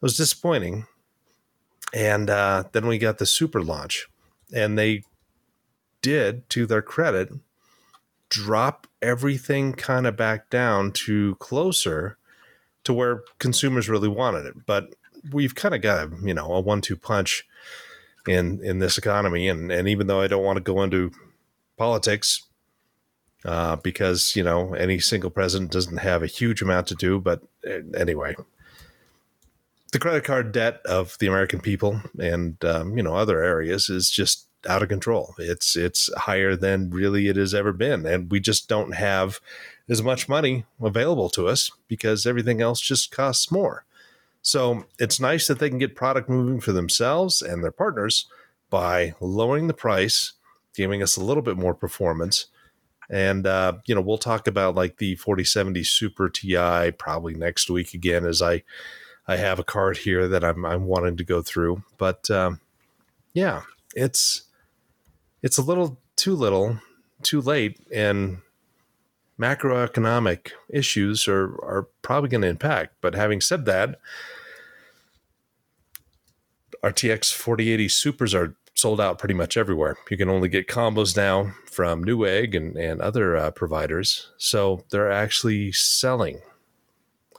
was 0.00 0.16
disappointing. 0.16 0.86
And 1.94 2.28
uh, 2.28 2.64
then 2.72 2.86
we 2.86 2.98
got 2.98 3.18
the 3.18 3.26
super 3.26 3.62
launch, 3.62 4.08
and 4.54 4.78
they 4.78 5.04
did, 6.02 6.48
to 6.50 6.66
their 6.66 6.82
credit, 6.82 7.30
drop 8.28 8.86
everything 9.00 9.72
kind 9.72 10.06
of 10.06 10.16
back 10.16 10.50
down 10.50 10.92
to 10.92 11.34
closer 11.36 12.18
to 12.84 12.92
where 12.92 13.22
consumers 13.38 13.88
really 13.88 14.08
wanted 14.08 14.44
it. 14.46 14.66
But 14.66 14.94
we've 15.32 15.54
kind 15.54 15.74
of 15.74 15.80
got 15.80 16.06
a 16.06 16.10
you 16.22 16.34
know 16.34 16.52
a 16.52 16.60
one-two 16.60 16.96
punch 16.96 17.46
in 18.26 18.60
in 18.62 18.78
this 18.78 18.98
economy, 18.98 19.48
and 19.48 19.72
and 19.72 19.88
even 19.88 20.06
though 20.06 20.20
I 20.20 20.26
don't 20.26 20.44
want 20.44 20.56
to 20.56 20.62
go 20.62 20.82
into 20.82 21.10
politics, 21.76 22.46
uh, 23.44 23.76
because 23.76 24.36
you 24.36 24.42
know 24.42 24.74
any 24.74 24.98
single 24.98 25.30
president 25.30 25.70
doesn't 25.70 25.98
have 25.98 26.22
a 26.22 26.26
huge 26.26 26.62
amount 26.62 26.86
to 26.88 26.94
do. 26.94 27.20
But 27.20 27.42
uh, 27.66 27.80
anyway, 27.96 28.36
the 29.92 29.98
credit 29.98 30.24
card 30.24 30.52
debt 30.52 30.80
of 30.84 31.16
the 31.18 31.26
American 31.26 31.60
people 31.60 32.00
and 32.18 32.62
um, 32.64 32.96
you 32.96 33.02
know 33.02 33.16
other 33.16 33.42
areas 33.42 33.88
is 33.88 34.10
just 34.10 34.46
out 34.68 34.82
of 34.82 34.88
control. 34.88 35.34
It's 35.38 35.76
it's 35.76 36.10
higher 36.16 36.56
than 36.56 36.90
really 36.90 37.28
it 37.28 37.36
has 37.36 37.54
ever 37.54 37.72
been, 37.72 38.06
and 38.06 38.30
we 38.30 38.40
just 38.40 38.68
don't 38.68 38.94
have 38.94 39.40
as 39.88 40.02
much 40.02 40.28
money 40.28 40.64
available 40.82 41.30
to 41.30 41.48
us 41.48 41.70
because 41.86 42.26
everything 42.26 42.60
else 42.60 42.80
just 42.80 43.10
costs 43.10 43.50
more. 43.50 43.84
So 44.42 44.84
it's 44.98 45.20
nice 45.20 45.46
that 45.48 45.58
they 45.58 45.68
can 45.68 45.78
get 45.78 45.96
product 45.96 46.28
moving 46.28 46.60
for 46.60 46.72
themselves 46.72 47.42
and 47.42 47.62
their 47.62 47.72
partners 47.72 48.26
by 48.70 49.14
lowering 49.20 49.66
the 49.66 49.74
price, 49.74 50.34
giving 50.74 51.02
us 51.02 51.16
a 51.16 51.24
little 51.24 51.42
bit 51.42 51.56
more 51.56 51.74
performance, 51.74 52.46
And 53.10 53.46
uh, 53.46 53.74
you 53.86 53.94
know, 53.94 54.00
we'll 54.00 54.18
talk 54.18 54.46
about 54.46 54.74
like 54.74 54.98
the 54.98 55.16
4070 55.16 55.82
Super 55.84 56.28
Ti 56.28 56.92
probably 56.92 57.34
next 57.34 57.70
week 57.70 57.94
again 57.94 58.26
as 58.26 58.42
I 58.42 58.62
I 59.28 59.36
have 59.36 59.58
a 59.58 59.64
card 59.64 59.98
here 59.98 60.26
that 60.26 60.42
I'm 60.42 60.64
I'm 60.64 60.86
wanting 60.86 61.18
to 61.18 61.24
go 61.24 61.42
through. 61.42 61.82
But 61.98 62.30
um, 62.30 62.60
yeah, 63.34 63.62
it's 63.94 64.42
it's 65.42 65.58
a 65.58 65.62
little 65.62 65.98
too 66.16 66.34
little, 66.34 66.80
too 67.22 67.42
late, 67.42 67.78
and 67.94 68.38
macroeconomic 69.38 70.52
issues 70.70 71.28
are 71.28 71.54
are 71.62 71.88
probably 72.00 72.30
going 72.30 72.42
to 72.42 72.48
impact. 72.48 72.94
But 73.02 73.14
having 73.14 73.42
said 73.42 73.66
that, 73.66 74.00
RTX 76.82 77.32
4080 77.32 77.88
Supers 77.88 78.34
are 78.34 78.56
sold 78.74 79.00
out 79.00 79.18
pretty 79.18 79.34
much 79.34 79.56
everywhere. 79.56 79.96
You 80.08 80.16
can 80.16 80.30
only 80.30 80.48
get 80.48 80.68
combos 80.68 81.16
now 81.16 81.52
from 81.66 82.04
Newegg 82.04 82.56
and, 82.56 82.76
and 82.76 83.00
other 83.00 83.36
uh, 83.36 83.50
providers. 83.50 84.30
So 84.38 84.84
they're 84.90 85.10
actually 85.10 85.72
selling. 85.72 86.40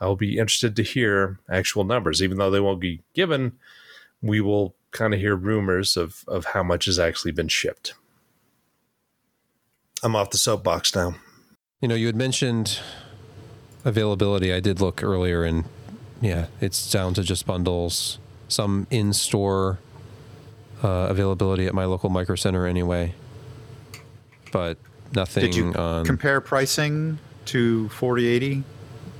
I'll 0.01 0.15
be 0.15 0.38
interested 0.38 0.75
to 0.77 0.84
hear 0.84 1.39
actual 1.50 1.84
numbers, 1.84 2.22
even 2.24 2.38
though 2.38 2.50
they 2.50 2.60
won't 2.60 2.79
be 2.79 3.01
given. 3.13 3.53
We 4.22 4.41
will 4.41 4.75
kind 4.91 5.13
of 5.13 5.20
hear 5.20 5.36
rumors 5.36 5.98
of, 5.98 6.24
of 6.27 6.46
how 6.46 6.63
much 6.63 6.86
has 6.86 6.98
actually 7.00 7.32
been 7.32 7.48
shipped. 7.48 7.94
I'm 10.01 10.15
off 10.15 10.29
the 10.29 10.38
soapbox 10.38 10.96
now. 10.96 11.15
You 11.82 11.88
know, 11.88 11.96
you 11.96 12.08
had 12.08 12.15
mentioned 12.15 12.79
availability. 13.84 14.53
I 14.53 14.60
did 14.60 14.82
look 14.82 15.03
earlier, 15.03 15.44
and 15.44 15.65
yeah, 16.22 16.48
it's 16.62 16.89
down 16.91 17.13
to 17.15 17.24
just 17.24 17.46
bundles, 17.46 18.18
some 18.48 18.88
in 18.89 19.13
store 19.13 19.79
uh, 20.84 21.08
availability 21.10 21.68
at 21.68 21.74
my 21.74 21.86
local 21.86 22.10
micro 22.10 22.36
center 22.36 22.65
anyway, 22.65 23.13
but 24.51 24.77
nothing 25.13 25.46
Did 25.46 25.56
you 25.56 25.74
on. 25.74 26.06
compare 26.06 26.39
pricing 26.41 27.20
to 27.46 27.89
4080? 27.89 28.63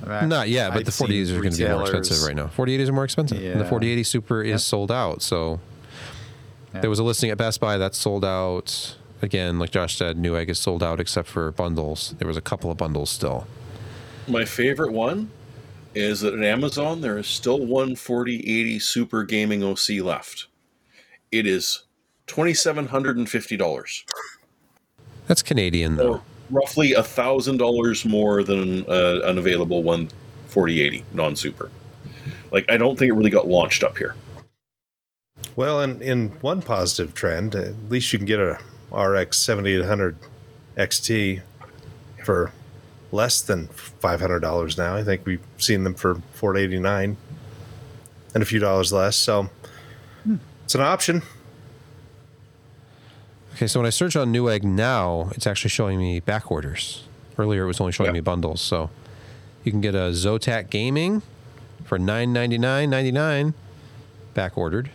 Not 0.06 0.48
yet, 0.48 0.72
but 0.72 0.84
the 0.84 0.90
4080s 0.90 1.30
are 1.36 1.40
going 1.40 1.52
to 1.52 1.58
be 1.58 1.68
more 1.68 1.82
expensive 1.82 2.26
right 2.26 2.36
now. 2.36 2.46
4080s 2.48 2.88
are 2.88 2.92
more 2.92 3.04
expensive. 3.04 3.38
And 3.38 3.60
the 3.60 3.64
Yeah. 3.64 3.68
4080 3.68 4.02
Super 4.04 4.42
is 4.42 4.64
sold 4.64 4.90
out. 4.90 5.22
So 5.22 5.60
Yeah. 6.74 6.80
there 6.80 6.90
was 6.90 6.98
a 6.98 7.04
listing 7.04 7.30
at 7.30 7.38
Best 7.38 7.60
Buy 7.60 7.76
that's 7.78 7.98
sold 7.98 8.24
out. 8.24 8.96
Again, 9.22 9.58
like 9.58 9.70
Josh 9.70 9.96
said, 9.96 10.16
Newegg 10.16 10.48
is 10.48 10.58
sold 10.58 10.82
out 10.82 10.98
except 11.00 11.28
for 11.28 11.50
bundles. 11.52 12.14
There 12.18 12.26
was 12.28 12.36
a 12.38 12.40
couple 12.40 12.70
of 12.70 12.76
bundles 12.78 13.10
still. 13.10 13.46
My 14.26 14.44
favorite 14.44 14.92
one 14.92 15.30
is 15.94 16.20
that 16.20 16.32
at 16.34 16.42
Amazon 16.44 17.00
there 17.02 17.18
is 17.18 17.26
still 17.26 17.58
one 17.66 17.96
4080 17.96 18.78
Super 18.78 19.24
Gaming 19.24 19.62
OC 19.62 20.00
left. 20.00 20.46
It 21.32 21.46
is 21.46 21.82
twenty 22.26 22.54
seven 22.54 22.86
hundred 22.88 23.16
and 23.18 23.28
fifty 23.28 23.56
dollars, 23.56 24.04
That's 25.26 25.42
Canadian 25.42 25.96
though. 25.96 26.08
or 26.14 26.22
roughly 26.50 26.92
a 26.92 27.02
thousand 27.02 27.58
dollars 27.58 28.04
more 28.04 28.42
than 28.42 28.88
uh, 28.88 29.20
an 29.24 29.38
available 29.38 29.82
one 29.82 30.08
forty 30.46 30.80
eighty 30.80 31.04
non 31.12 31.36
Super. 31.36 31.70
Like 32.52 32.70
I 32.70 32.76
don't 32.76 32.98
think 32.98 33.10
it 33.10 33.14
really 33.14 33.30
got 33.30 33.48
launched 33.48 33.82
up 33.84 33.96
here. 33.96 34.14
Well, 35.56 35.80
in, 35.80 36.00
in 36.02 36.28
one 36.40 36.62
positive 36.62 37.14
trend, 37.14 37.54
at 37.54 37.74
least 37.88 38.12
you 38.12 38.18
can 38.18 38.26
get 38.26 38.40
a 38.40 38.58
RX 38.92 39.38
7800 39.38 40.16
XT 40.76 41.42
for 42.24 42.52
less 43.12 43.42
than 43.42 43.68
$500 43.68 44.78
now. 44.78 44.94
I 44.94 45.02
think 45.02 45.26
we've 45.26 45.42
seen 45.58 45.84
them 45.84 45.94
for 45.94 46.16
489 46.34 47.16
and 48.34 48.42
a 48.42 48.46
few 48.46 48.60
dollars 48.60 48.92
less. 48.92 49.16
So 49.16 49.50
it's 50.64 50.74
an 50.74 50.80
option. 50.80 51.22
Okay, 53.60 53.66
so 53.66 53.78
when 53.78 53.86
I 53.86 53.90
search 53.90 54.16
on 54.16 54.32
Newegg 54.32 54.62
now, 54.62 55.28
it's 55.34 55.46
actually 55.46 55.68
showing 55.68 55.98
me 55.98 56.18
back 56.18 56.50
orders. 56.50 57.04
Earlier, 57.36 57.64
it 57.64 57.66
was 57.66 57.78
only 57.78 57.92
showing 57.92 58.08
Yeah. 58.08 58.12
me 58.14 58.20
bundles. 58.20 58.62
So 58.62 58.88
you 59.64 59.70
can 59.70 59.82
get 59.82 59.94
a 59.94 60.12
Zotac 60.12 60.70
Gaming 60.70 61.20
for 61.84 61.98
nine 61.98 62.32
ninety 62.32 62.56
nine 62.56 62.88
ninety 62.88 63.12
nine, 63.12 63.52
back 64.32 64.56
ordered, 64.56 64.88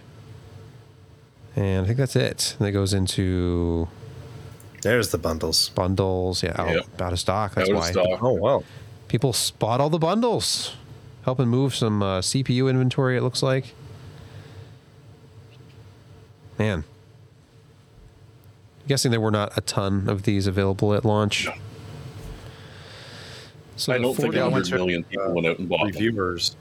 and 1.55 1.83
I 1.83 1.85
think 1.85 1.99
that's 1.99 2.15
it. 2.15 2.55
And 2.57 2.67
that 2.67 2.71
goes 2.71 2.91
into 2.91 3.87
There's 4.81 5.09
the 5.09 5.19
bundles. 5.19 5.69
bundles. 5.69 6.41
Yeah, 6.41 6.55
out, 6.59 6.69
Yep. 6.73 7.01
out 7.03 7.13
of 7.13 7.19
stock. 7.19 7.53
That's 7.53 7.69
Out 7.69 7.75
of 7.75 7.79
why 7.81 7.91
stock. 7.91 8.23
Oh, 8.23 8.33
well. 8.33 8.63
people 9.07 9.31
spot 9.31 9.79
all 9.79 9.91
the 9.91 9.99
bundles, 9.99 10.73
helping 11.23 11.49
move 11.49 11.75
some 11.75 12.01
uh, 12.01 12.19
CPU 12.21 12.67
inventory. 12.67 13.15
It 13.15 13.21
looks 13.21 13.43
like. 13.43 13.75
Man, 16.57 16.83
guessing 18.87 19.11
there 19.11 19.21
were 19.21 19.31
not 19.31 19.57
a 19.57 19.61
ton 19.61 20.07
of 20.09 20.23
these 20.23 20.47
available 20.47 20.93
at 20.93 21.05
launch. 21.05 21.47
So 23.77 23.93
I 23.93 23.97
don't 23.97 24.15
think 24.15 24.33
40 24.33 24.37
a 24.39 24.45
I 24.45 24.47
went 24.47 24.71
million 24.71 25.03
people 25.03 25.33
went 25.33 25.47
out 25.47 25.59
and 25.59 25.67
bought 25.67 25.79
them. 25.79 25.87
reviewers. 25.87 26.55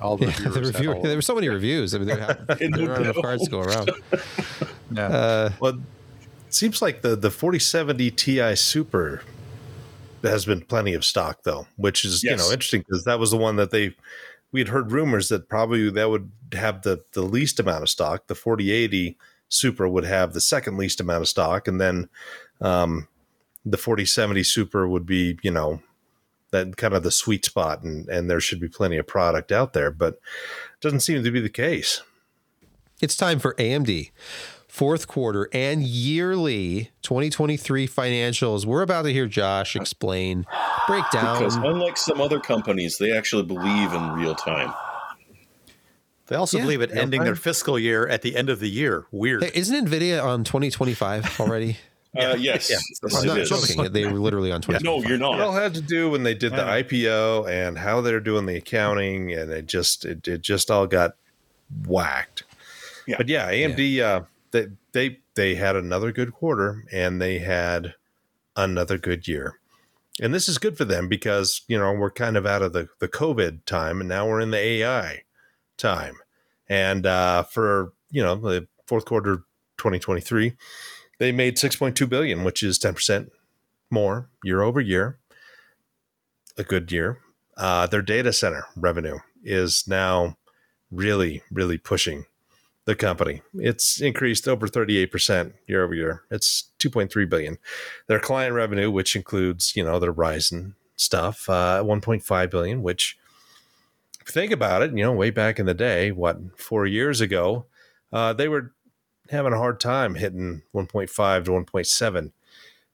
All 0.00 0.16
the 0.16 0.26
Yeah, 0.28 0.32
the 0.32 0.44
reviewers. 0.50 0.74
review, 0.74 0.92
all- 0.92 1.02
there 1.02 1.16
were 1.16 1.22
so 1.22 1.34
many 1.34 1.48
reviews. 1.48 1.94
I 1.94 1.98
mean, 1.98 2.06
there, 2.08 2.20
have, 2.20 2.46
there 2.58 2.68
know. 2.68 2.90
aren't 2.90 3.02
enough 3.04 3.16
cards 3.20 3.44
to 3.44 3.50
go 3.50 3.60
around. 3.60 3.90
yeah. 4.92 5.06
Uh, 5.08 5.50
Well, 5.60 5.72
it 6.46 6.54
seems 6.54 6.80
like 6.80 7.02
the, 7.02 7.16
the 7.16 7.30
4070 7.30 8.10
Ti 8.12 8.54
Super 8.56 9.22
has 10.22 10.44
been 10.46 10.62
plenty 10.62 10.94
of 10.94 11.04
stock, 11.04 11.42
though, 11.42 11.66
which 11.76 12.04
is, 12.04 12.22
you 12.22 12.30
know, 12.36 12.50
interesting 12.50 12.80
because 12.80 13.04
that 13.04 13.18
was 13.18 13.30
the 13.30 13.36
one 13.36 13.56
that 13.56 13.70
they, 13.70 13.94
we 14.52 14.60
had 14.60 14.68
heard 14.68 14.92
rumors 14.92 15.28
that 15.28 15.48
probably 15.48 15.90
that 15.90 16.08
would 16.08 16.30
have 16.52 16.82
the, 16.82 17.02
the 17.12 17.22
least 17.22 17.58
amount 17.60 17.82
of 17.82 17.88
stock. 17.90 18.26
The 18.28 18.34
4080 18.36 19.16
Super 19.54 19.88
would 19.88 20.04
have 20.04 20.32
the 20.32 20.40
second 20.40 20.76
least 20.76 21.00
amount 21.00 21.22
of 21.22 21.28
stock. 21.28 21.68
And 21.68 21.80
then 21.80 22.08
um, 22.60 23.08
the 23.64 23.76
4070 23.76 24.42
Super 24.42 24.88
would 24.88 25.06
be, 25.06 25.38
you 25.42 25.50
know, 25.50 25.80
that 26.50 26.76
kind 26.76 26.94
of 26.94 27.02
the 27.02 27.10
sweet 27.10 27.44
spot 27.44 27.82
and, 27.82 28.08
and 28.08 28.30
there 28.30 28.40
should 28.40 28.60
be 28.60 28.68
plenty 28.68 28.96
of 28.96 29.06
product 29.06 29.50
out 29.50 29.72
there, 29.72 29.90
but 29.90 30.14
it 30.14 30.80
doesn't 30.80 31.00
seem 31.00 31.22
to 31.22 31.30
be 31.30 31.40
the 31.40 31.48
case. 31.48 32.02
it's 33.00 33.16
time 33.16 33.38
for 33.38 33.54
AMD 33.54 34.10
fourth 34.74 35.06
quarter 35.06 35.48
and 35.52 35.84
yearly 35.84 36.90
2023 37.02 37.86
financials. 37.86 38.66
We're 38.66 38.82
about 38.82 39.02
to 39.02 39.12
hear 39.12 39.28
Josh 39.28 39.76
explain, 39.76 40.46
break 40.88 41.04
Because 41.12 41.54
unlike 41.54 41.96
some 41.96 42.20
other 42.20 42.40
companies, 42.40 42.98
they 42.98 43.16
actually 43.16 43.44
believe 43.44 43.92
in 43.92 44.10
real 44.14 44.34
time. 44.34 44.74
They 46.26 46.36
also 46.36 46.56
Yeah. 46.58 46.64
believe 46.64 46.80
in 46.82 46.90
Yeah, 46.90 47.02
ending 47.02 47.20
fine. 47.20 47.26
their 47.26 47.34
fiscal 47.36 47.78
year 47.78 48.06
at 48.08 48.22
the 48.22 48.36
end 48.36 48.48
of 48.48 48.60
the 48.60 48.68
year. 48.70 49.04
Weird. 49.10 49.42
Hey, 49.44 49.50
isn't 49.54 49.88
Nvidia 49.88 50.24
on 50.24 50.44
2025 50.44 51.40
already? 51.40 51.78
Uh, 52.16 52.36
yes, 52.38 52.70
Yeah. 52.70 52.76
yes, 53.02 53.12
I'm 53.20 53.26
not 53.26 53.44
joking. 53.44 53.92
They 53.92 54.04
were 54.06 54.20
literally 54.20 54.52
on 54.52 54.62
20. 54.62 54.84
No, 54.84 55.02
you're 55.02 55.18
not. 55.18 55.34
It 55.34 55.40
all 55.40 55.50
had 55.52 55.74
to 55.74 55.80
do 55.80 56.08
when 56.08 56.22
they 56.22 56.32
did 56.32 56.52
the 56.52 56.62
IPO 56.62 57.48
and 57.50 57.76
how 57.76 58.00
they're 58.02 58.20
doing 58.20 58.46
the 58.46 58.54
accounting, 58.54 59.32
and 59.32 59.50
it 59.50 59.66
just 59.66 60.04
it, 60.04 60.28
it 60.28 60.40
just 60.40 60.70
all 60.70 60.86
got 60.86 61.16
whacked. 61.88 62.44
Yeah. 63.08 63.16
But 63.16 63.28
yeah, 63.28 63.50
AMD 63.50 63.98
uh, 64.00 64.20
they 64.52 64.68
they 64.92 65.18
they 65.34 65.56
had 65.56 65.74
another 65.74 66.12
good 66.12 66.32
quarter 66.32 66.84
and 66.92 67.20
they 67.20 67.38
had 67.40 67.94
another 68.54 68.96
good 68.96 69.26
year, 69.26 69.58
and 70.20 70.32
this 70.32 70.48
is 70.48 70.58
good 70.58 70.76
for 70.78 70.84
them 70.84 71.08
because 71.08 71.62
you 71.66 71.76
know 71.76 71.92
we're 71.94 72.12
kind 72.12 72.36
of 72.36 72.46
out 72.46 72.62
of 72.62 72.72
the 72.72 72.88
the 73.00 73.08
COVID 73.08 73.64
time 73.66 73.98
and 73.98 74.08
now 74.08 74.28
we're 74.28 74.40
in 74.40 74.52
the 74.52 74.58
AI 74.58 75.22
time, 75.76 76.16
and 76.68 77.06
uh, 77.06 77.42
for 77.44 77.92
you 78.10 78.22
know 78.22 78.34
the 78.36 78.66
fourth 78.86 79.04
quarter 79.04 79.38
2023, 79.78 80.54
they 81.18 81.32
made 81.32 81.56
6.2 81.56 82.08
billion, 82.08 82.44
which 82.44 82.62
is 82.62 82.78
10 82.78 82.94
percent 82.94 83.32
more 83.90 84.28
year 84.42 84.62
over 84.62 84.80
year. 84.80 85.18
A 86.56 86.62
good 86.62 86.90
year. 86.92 87.18
Uh, 87.56 87.86
their 87.86 88.02
data 88.02 88.32
center 88.32 88.66
revenue 88.76 89.18
is 89.42 89.84
now 89.86 90.36
really, 90.90 91.42
really 91.50 91.78
pushing 91.78 92.26
the 92.84 92.94
company. 92.94 93.42
It's 93.54 94.00
increased 94.00 94.46
over 94.46 94.68
38% 94.68 95.54
year 95.66 95.84
over 95.84 95.94
year. 95.94 96.22
It's 96.30 96.70
2.3 96.78 97.28
billion. 97.28 97.58
Their 98.06 98.20
client 98.20 98.54
revenue, 98.54 98.90
which 98.90 99.16
includes, 99.16 99.74
you 99.74 99.84
know, 99.84 99.98
their 99.98 100.12
Ryzen 100.12 100.74
stuff, 100.96 101.48
uh, 101.48 101.82
1.5 101.82 102.50
billion, 102.50 102.82
which 102.82 103.16
think 104.26 104.52
about 104.52 104.82
it, 104.82 104.96
you 104.96 105.02
know, 105.02 105.12
way 105.12 105.30
back 105.30 105.58
in 105.58 105.66
the 105.66 105.74
day, 105.74 106.10
what, 106.10 106.58
four 106.58 106.86
years 106.86 107.20
ago, 107.20 107.66
uh, 108.12 108.32
they 108.32 108.48
were 108.48 108.72
having 109.30 109.52
a 109.52 109.58
hard 109.58 109.80
time 109.80 110.14
hitting 110.14 110.62
1.5 110.74 111.44
to 111.44 111.50
1.7 111.50 112.32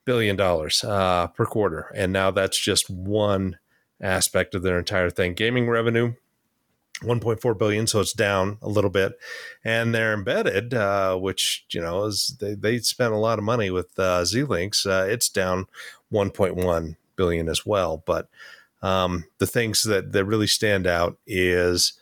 billion 0.05 0.37
dollars 0.37 0.83
uh, 0.85 1.27
per 1.29 1.45
quarter, 1.45 1.93
and 1.95 2.13
now 2.13 2.31
that's 2.31 2.59
just 2.59 2.91
one 2.91 3.59
aspect 4.01 4.55
of 4.55 4.63
their 4.63 4.79
entire 4.79 5.11
thing. 5.11 5.35
Gaming 5.35 5.69
revenue, 5.69 6.15
1.4 7.03 7.59
billion, 7.59 7.87
so 7.87 8.01
it's 8.01 8.13
down 8.13 8.59
a 8.63 8.69
little 8.69 8.91
bit, 8.91 9.19
and 9.65 9.95
they're 9.95 10.15
embedded, 10.15 10.75
uh, 10.75 11.17
which 11.17 11.65
you 11.71 11.81
know 11.81 12.05
is 12.05 12.37
they 12.41 12.55
they 12.55 12.79
spent 12.79 13.13
a 13.13 13.19
lot 13.19 13.39
of 13.39 13.45
money 13.45 13.71
with 13.71 13.99
uh, 13.99 14.23
Xilinx. 14.23 14.87
Uh, 14.87 15.07
it's 15.07 15.29
down 15.29 15.67
1.1 16.13 16.97
billion 17.17 17.49
as 17.49 17.65
well, 17.67 18.03
but 18.07 18.29
um, 18.83 19.25
the 19.39 19.47
things 19.47 19.83
that 19.85 20.13
that 20.13 20.25
really 20.25 20.47
stand 20.47 20.87
out 20.87 21.19
is 21.27 21.95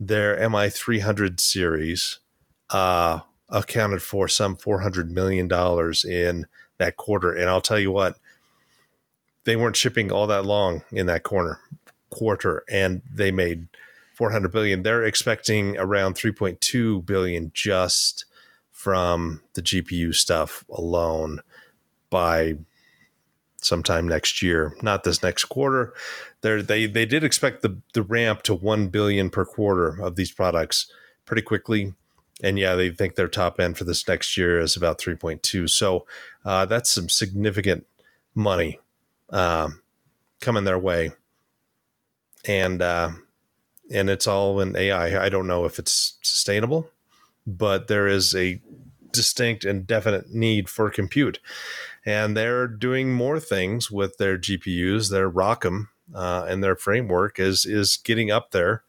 their 0.00 0.36
MI300 0.36 1.40
series. 1.40 2.18
Uh, 2.70 3.20
accounted 3.50 4.02
for 4.02 4.28
some 4.28 4.56
400 4.56 5.10
million 5.10 5.46
dollars 5.46 6.06
in 6.06 6.46
that 6.78 6.96
quarter 6.96 7.30
and 7.30 7.50
I'll 7.50 7.60
tell 7.60 7.78
you 7.78 7.92
what 7.92 8.16
they 9.44 9.56
weren't 9.56 9.76
shipping 9.76 10.10
all 10.10 10.26
that 10.28 10.46
long 10.46 10.82
in 10.90 11.04
that 11.04 11.22
corner 11.22 11.60
quarter, 12.12 12.62
and 12.68 13.02
they 13.12 13.32
made 13.32 13.66
400 14.14 14.52
billion. 14.52 14.82
They're 14.82 15.04
expecting 15.04 15.76
around 15.78 16.14
3.2 16.14 17.04
billion 17.04 17.50
just 17.52 18.26
from 18.70 19.42
the 19.54 19.62
GPU 19.62 20.14
stuff 20.14 20.64
alone 20.70 21.40
by 22.10 22.56
sometime 23.62 24.06
next 24.06 24.42
year, 24.42 24.76
not 24.82 25.04
this 25.04 25.22
next 25.22 25.46
quarter. 25.46 25.94
They're, 26.42 26.62
they 26.62 26.86
they 26.86 27.06
did 27.06 27.24
expect 27.24 27.62
the 27.62 27.78
the 27.94 28.02
ramp 28.02 28.42
to 28.44 28.54
1 28.54 28.88
billion 28.88 29.30
per 29.30 29.44
quarter 29.44 30.00
of 30.02 30.16
these 30.16 30.32
products 30.32 30.90
pretty 31.24 31.42
quickly. 31.42 31.94
And 32.42 32.58
yeah, 32.58 32.74
they 32.74 32.90
think 32.90 33.14
their 33.14 33.28
top 33.28 33.60
end 33.60 33.78
for 33.78 33.84
this 33.84 34.06
next 34.08 34.36
year 34.36 34.58
is 34.58 34.76
about 34.76 34.98
3.2. 34.98 35.70
So 35.70 36.06
uh, 36.44 36.66
that's 36.66 36.90
some 36.90 37.08
significant 37.08 37.86
money 38.34 38.80
um, 39.30 39.82
coming 40.40 40.64
their 40.64 40.78
way. 40.78 41.12
And 42.44 42.82
uh, 42.82 43.12
and 43.92 44.10
it's 44.10 44.26
all 44.26 44.60
in 44.60 44.76
AI. 44.76 45.24
I 45.24 45.28
don't 45.28 45.46
know 45.46 45.64
if 45.64 45.78
it's 45.78 46.18
sustainable, 46.22 46.90
but 47.46 47.88
there 47.88 48.08
is 48.08 48.34
a 48.34 48.60
distinct 49.12 49.64
and 49.64 49.86
definite 49.86 50.30
need 50.30 50.68
for 50.68 50.90
compute. 50.90 51.38
And 52.04 52.36
they're 52.36 52.66
doing 52.66 53.12
more 53.12 53.38
things 53.38 53.90
with 53.90 54.18
their 54.18 54.36
GPUs. 54.36 55.10
Their 55.10 55.30
ROCm 55.30 55.88
uh, 56.14 56.46
and 56.48 56.62
their 56.62 56.76
framework 56.76 57.38
is 57.38 57.64
is 57.64 57.96
getting 57.96 58.30
up 58.30 58.50
there 58.50 58.82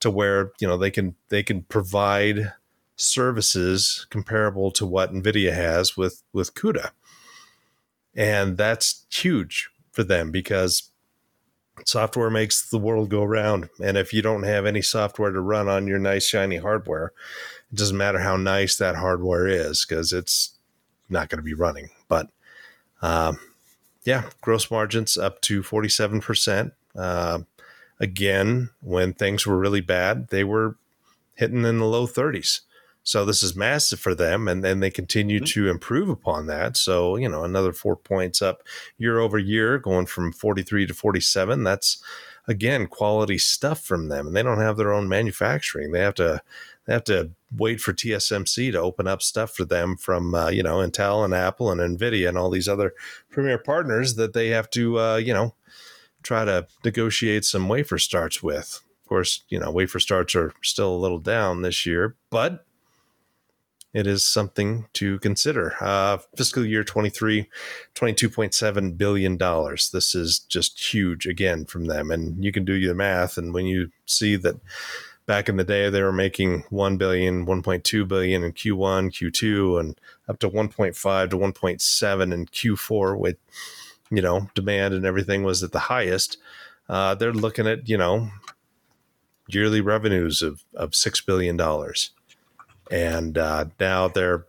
to 0.00 0.10
where 0.10 0.52
you 0.60 0.66
know 0.66 0.76
they 0.76 0.90
can 0.90 1.14
they 1.28 1.42
can 1.42 1.62
provide 1.62 2.52
services 2.96 4.06
comparable 4.10 4.70
to 4.72 4.84
what 4.84 5.12
Nvidia 5.12 5.54
has 5.54 5.96
with 5.96 6.22
with 6.32 6.54
CUDA, 6.54 6.90
and 8.14 8.56
that's 8.56 9.06
huge 9.10 9.70
for 9.92 10.04
them 10.04 10.30
because 10.30 10.90
software 11.84 12.30
makes 12.30 12.68
the 12.68 12.78
world 12.78 13.08
go 13.08 13.24
round. 13.24 13.68
And 13.82 13.96
if 13.96 14.12
you 14.12 14.22
don't 14.22 14.42
have 14.42 14.66
any 14.66 14.82
software 14.82 15.30
to 15.30 15.40
run 15.40 15.68
on 15.68 15.86
your 15.86 15.98
nice 15.98 16.26
shiny 16.26 16.58
hardware, 16.58 17.12
it 17.72 17.76
doesn't 17.76 17.96
matter 17.96 18.18
how 18.18 18.36
nice 18.36 18.76
that 18.76 18.96
hardware 18.96 19.46
is 19.46 19.86
because 19.86 20.12
it's 20.12 20.54
not 21.08 21.28
going 21.28 21.38
to 21.38 21.44
be 21.44 21.54
running. 21.54 21.90
Um, 23.02 23.38
yeah, 24.04 24.24
gross 24.40 24.70
margins 24.70 25.16
up 25.16 25.40
to 25.42 25.62
47%. 25.62 26.72
Uh, 26.96 27.40
again, 27.98 28.70
when 28.80 29.12
things 29.12 29.46
were 29.46 29.58
really 29.58 29.80
bad, 29.80 30.28
they 30.28 30.44
were 30.44 30.76
hitting 31.34 31.64
in 31.64 31.78
the 31.78 31.84
low 31.84 32.06
30s. 32.06 32.60
So 33.02 33.24
this 33.24 33.42
is 33.42 33.56
massive 33.56 33.98
for 33.98 34.14
them, 34.14 34.46
and 34.46 34.62
then 34.62 34.80
they 34.80 34.90
continue 34.90 35.38
mm-hmm. 35.38 35.60
to 35.60 35.70
improve 35.70 36.08
upon 36.08 36.46
that. 36.46 36.76
So 36.76 37.16
you 37.16 37.28
know, 37.28 37.44
another 37.44 37.72
four 37.72 37.96
points 37.96 38.42
up 38.42 38.62
year 38.98 39.18
over 39.18 39.38
year, 39.38 39.78
going 39.78 40.06
from 40.06 40.32
43 40.32 40.86
to 40.86 40.94
47. 40.94 41.64
That's 41.64 42.02
again 42.46 42.86
quality 42.86 43.38
stuff 43.38 43.82
from 43.82 44.08
them, 44.08 44.26
and 44.26 44.36
they 44.36 44.42
don't 44.42 44.60
have 44.60 44.76
their 44.76 44.92
own 44.92 45.08
manufacturing. 45.08 45.92
They 45.92 46.00
have 46.00 46.14
to 46.16 46.42
they 46.90 46.94
have 46.94 47.04
to 47.04 47.30
wait 47.56 47.80
for 47.80 47.92
TSMC 47.92 48.72
to 48.72 48.80
open 48.80 49.06
up 49.06 49.22
stuff 49.22 49.54
for 49.54 49.64
them 49.64 49.96
from 49.96 50.34
uh, 50.34 50.48
you 50.48 50.64
know 50.64 50.78
Intel 50.78 51.24
and 51.24 51.32
Apple 51.32 51.70
and 51.70 51.80
Nvidia 51.80 52.28
and 52.28 52.36
all 52.36 52.50
these 52.50 52.66
other 52.66 52.94
premier 53.30 53.58
partners 53.58 54.16
that 54.16 54.32
they 54.32 54.48
have 54.48 54.68
to 54.70 54.98
uh, 54.98 55.16
you 55.16 55.32
know 55.32 55.54
try 56.24 56.44
to 56.44 56.66
negotiate 56.84 57.44
some 57.44 57.68
wafer 57.68 57.96
starts 57.96 58.42
with. 58.42 58.82
Of 59.04 59.08
course, 59.08 59.44
you 59.48 59.60
know 59.60 59.70
wafer 59.70 60.00
starts 60.00 60.34
are 60.34 60.52
still 60.62 60.92
a 60.92 60.98
little 60.98 61.20
down 61.20 61.62
this 61.62 61.86
year, 61.86 62.16
but 62.28 62.66
it 63.94 64.08
is 64.08 64.24
something 64.24 64.86
to 64.94 65.20
consider. 65.20 65.74
Uh, 65.80 66.18
fiscal 66.36 66.64
year 66.64 66.82
23, 66.82 67.48
$22.7 67.94 68.96
billion. 68.96 69.36
This 69.36 70.14
is 70.14 70.38
just 70.38 70.92
huge 70.92 71.26
again 71.26 71.64
from 71.64 71.86
them. 71.86 72.12
And 72.12 72.44
you 72.44 72.52
can 72.52 72.64
do 72.64 72.86
the 72.86 72.94
math. 72.94 73.36
And 73.36 73.52
when 73.52 73.66
you 73.66 73.90
see 74.06 74.36
that 74.36 74.60
back 75.26 75.48
in 75.48 75.56
the 75.56 75.64
day, 75.64 75.90
they 75.90 76.02
were 76.02 76.12
making 76.12 76.64
1 76.70 76.96
billion, 76.96 77.46
1.2 77.46 78.08
billion 78.08 78.44
in 78.44 78.52
Q1, 78.52 79.10
Q2, 79.10 79.80
and 79.80 80.00
up 80.28 80.38
to 80.40 80.48
1.5 80.50 81.30
to 81.30 81.36
1.7 81.36 82.32
in 82.32 82.46
Q4 82.46 83.18
with, 83.18 83.36
you 84.10 84.22
know, 84.22 84.50
demand 84.54 84.94
and 84.94 85.06
everything 85.06 85.42
was 85.42 85.62
at 85.62 85.72
the 85.72 85.78
highest. 85.78 86.38
Uh, 86.88 87.14
they're 87.14 87.32
looking 87.32 87.66
at, 87.66 87.88
you 87.88 87.96
know, 87.96 88.30
yearly 89.48 89.80
revenues 89.80 90.42
of, 90.42 90.64
of 90.74 90.90
$6 90.90 91.26
billion 91.26 91.56
and 92.90 93.38
uh, 93.38 93.66
now 93.78 94.08
they're 94.08 94.46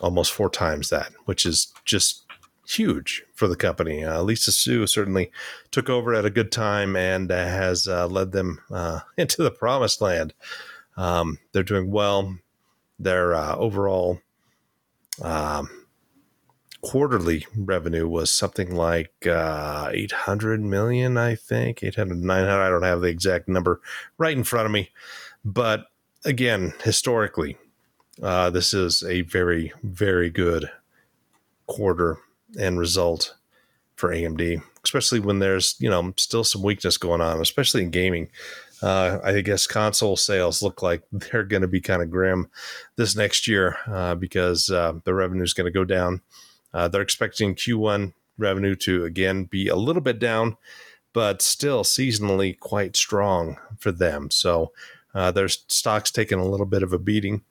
almost 0.00 0.32
four 0.32 0.50
times 0.50 0.90
that, 0.90 1.12
which 1.24 1.46
is 1.46 1.72
just 1.84 2.25
huge 2.66 3.24
for 3.34 3.48
the 3.48 3.56
company. 3.56 4.04
Uh, 4.04 4.22
Lisa 4.22 4.52
Su 4.52 4.86
certainly 4.86 5.30
took 5.70 5.88
over 5.88 6.14
at 6.14 6.24
a 6.24 6.30
good 6.30 6.50
time 6.50 6.96
and 6.96 7.30
uh, 7.30 7.36
has 7.36 7.86
uh, 7.86 8.06
led 8.06 8.32
them 8.32 8.60
uh, 8.70 9.00
into 9.16 9.42
the 9.42 9.50
promised 9.50 10.00
land. 10.00 10.34
Um, 10.96 11.38
they're 11.52 11.62
doing 11.62 11.90
well. 11.90 12.38
Their 12.98 13.34
uh, 13.34 13.56
overall 13.56 14.20
um, 15.22 15.86
quarterly 16.80 17.46
revenue 17.54 18.08
was 18.08 18.30
something 18.30 18.74
like 18.74 19.26
uh, 19.26 19.90
800 19.92 20.62
million, 20.62 21.18
I 21.18 21.34
think, 21.34 21.82
800, 21.82 22.18
900. 22.22 22.62
I 22.62 22.68
don't 22.70 22.82
have 22.82 23.02
the 23.02 23.08
exact 23.08 23.48
number 23.48 23.80
right 24.16 24.36
in 24.36 24.44
front 24.44 24.66
of 24.66 24.72
me, 24.72 24.90
but 25.44 25.86
again, 26.24 26.72
historically, 26.82 27.58
this 28.18 28.72
is 28.72 29.02
a 29.02 29.20
very, 29.22 29.72
very 29.82 30.30
good 30.30 30.70
quarter 31.66 32.18
and 32.58 32.78
result 32.78 33.34
for 33.96 34.10
AMD, 34.10 34.62
especially 34.84 35.20
when 35.20 35.38
there's 35.38 35.74
you 35.78 35.90
know 35.90 36.12
still 36.16 36.44
some 36.44 36.62
weakness 36.62 36.96
going 36.96 37.20
on, 37.20 37.40
especially 37.40 37.82
in 37.82 37.90
gaming. 37.90 38.28
Uh, 38.82 39.18
I 39.24 39.40
guess 39.40 39.66
console 39.66 40.16
sales 40.16 40.62
look 40.62 40.82
like 40.82 41.02
they're 41.12 41.44
going 41.44 41.62
to 41.62 41.68
be 41.68 41.80
kind 41.80 42.02
of 42.02 42.10
grim 42.10 42.50
this 42.96 43.16
next 43.16 43.48
year 43.48 43.78
uh, 43.86 44.14
because 44.14 44.70
uh, 44.70 44.94
the 45.04 45.14
revenue 45.14 45.42
is 45.44 45.54
going 45.54 45.64
to 45.64 45.70
go 45.70 45.84
down. 45.84 46.20
Uh, 46.74 46.88
they're 46.88 47.02
expecting 47.02 47.54
Q1 47.54 48.12
revenue 48.38 48.76
to 48.76 49.04
again 49.04 49.44
be 49.44 49.68
a 49.68 49.76
little 49.76 50.02
bit 50.02 50.18
down, 50.18 50.56
but 51.14 51.40
still 51.40 51.84
seasonally 51.84 52.58
quite 52.58 52.96
strong 52.96 53.56
for 53.78 53.92
them. 53.92 54.30
So 54.30 54.72
uh, 55.14 55.30
their 55.30 55.48
stock's 55.48 56.10
taking 56.10 56.38
a 56.38 56.44
little 56.44 56.66
bit 56.66 56.82
of 56.82 56.92
a 56.92 56.98
beating, 56.98 57.42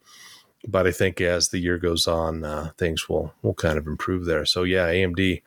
but 0.68 0.88
I 0.88 0.92
think 0.92 1.22
as 1.22 1.50
the 1.50 1.60
year 1.60 1.78
goes 1.78 2.08
on, 2.08 2.44
uh, 2.44 2.72
things 2.78 3.08
will 3.08 3.34
will 3.42 3.54
kind 3.54 3.78
of 3.78 3.88
improve 3.88 4.26
there. 4.26 4.46
So 4.46 4.64
yeah, 4.64 4.88
AMD. 4.88 5.42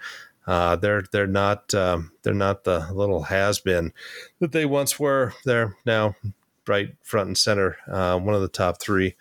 Uh, 0.46 0.76
they're 0.76 1.04
they're 1.12 1.26
not 1.26 1.74
um, 1.74 2.10
they're 2.22 2.32
not 2.32 2.64
the 2.64 2.88
little 2.92 3.24
has 3.24 3.58
been 3.58 3.92
that 4.40 4.52
they 4.52 4.64
once 4.64 4.98
were. 4.98 5.34
They're 5.44 5.76
now 5.84 6.14
right 6.66 6.94
front 7.02 7.26
and 7.26 7.38
center. 7.38 7.76
Uh, 7.86 8.18
one 8.18 8.34
of 8.34 8.40
the 8.40 8.48
top 8.48 8.80
three 8.80 9.14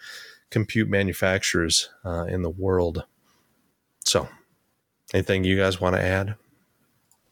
compute 0.49 0.89
manufacturers 0.89 1.89
uh, 2.05 2.23
in 2.23 2.43
the 2.43 2.49
world. 2.49 3.03
So, 4.05 4.29
anything 5.13 5.43
you 5.43 5.57
guys 5.57 5.81
want 5.81 5.95
to 5.95 6.01
add? 6.01 6.35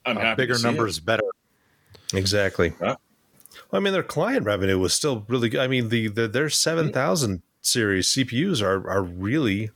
I'm 0.06 0.17
happy. 0.17 0.43
bigger 0.43 0.60
numbers, 0.60 0.97
it. 0.97 1.06
better. 1.06 1.23
Exactly. 2.13 2.73
Huh? 2.80 2.97
Well, 3.71 3.80
I 3.82 3.84
mean, 3.84 3.93
their 3.93 4.04
client 4.04 4.45
revenue 4.45 4.78
was 4.78 4.93
still 4.93 5.25
really 5.28 5.49
good. 5.49 5.62
I 5.62 5.67
mean, 5.67 5.89
the, 5.89 6.10
the 6.10 6.28
their 6.28 6.49
seven 6.49 6.91
thousand 6.91 7.41
series 7.65 8.13
CPUs 8.13 8.62
are 8.62 8.89
are 8.89 9.04
really 9.04 9.71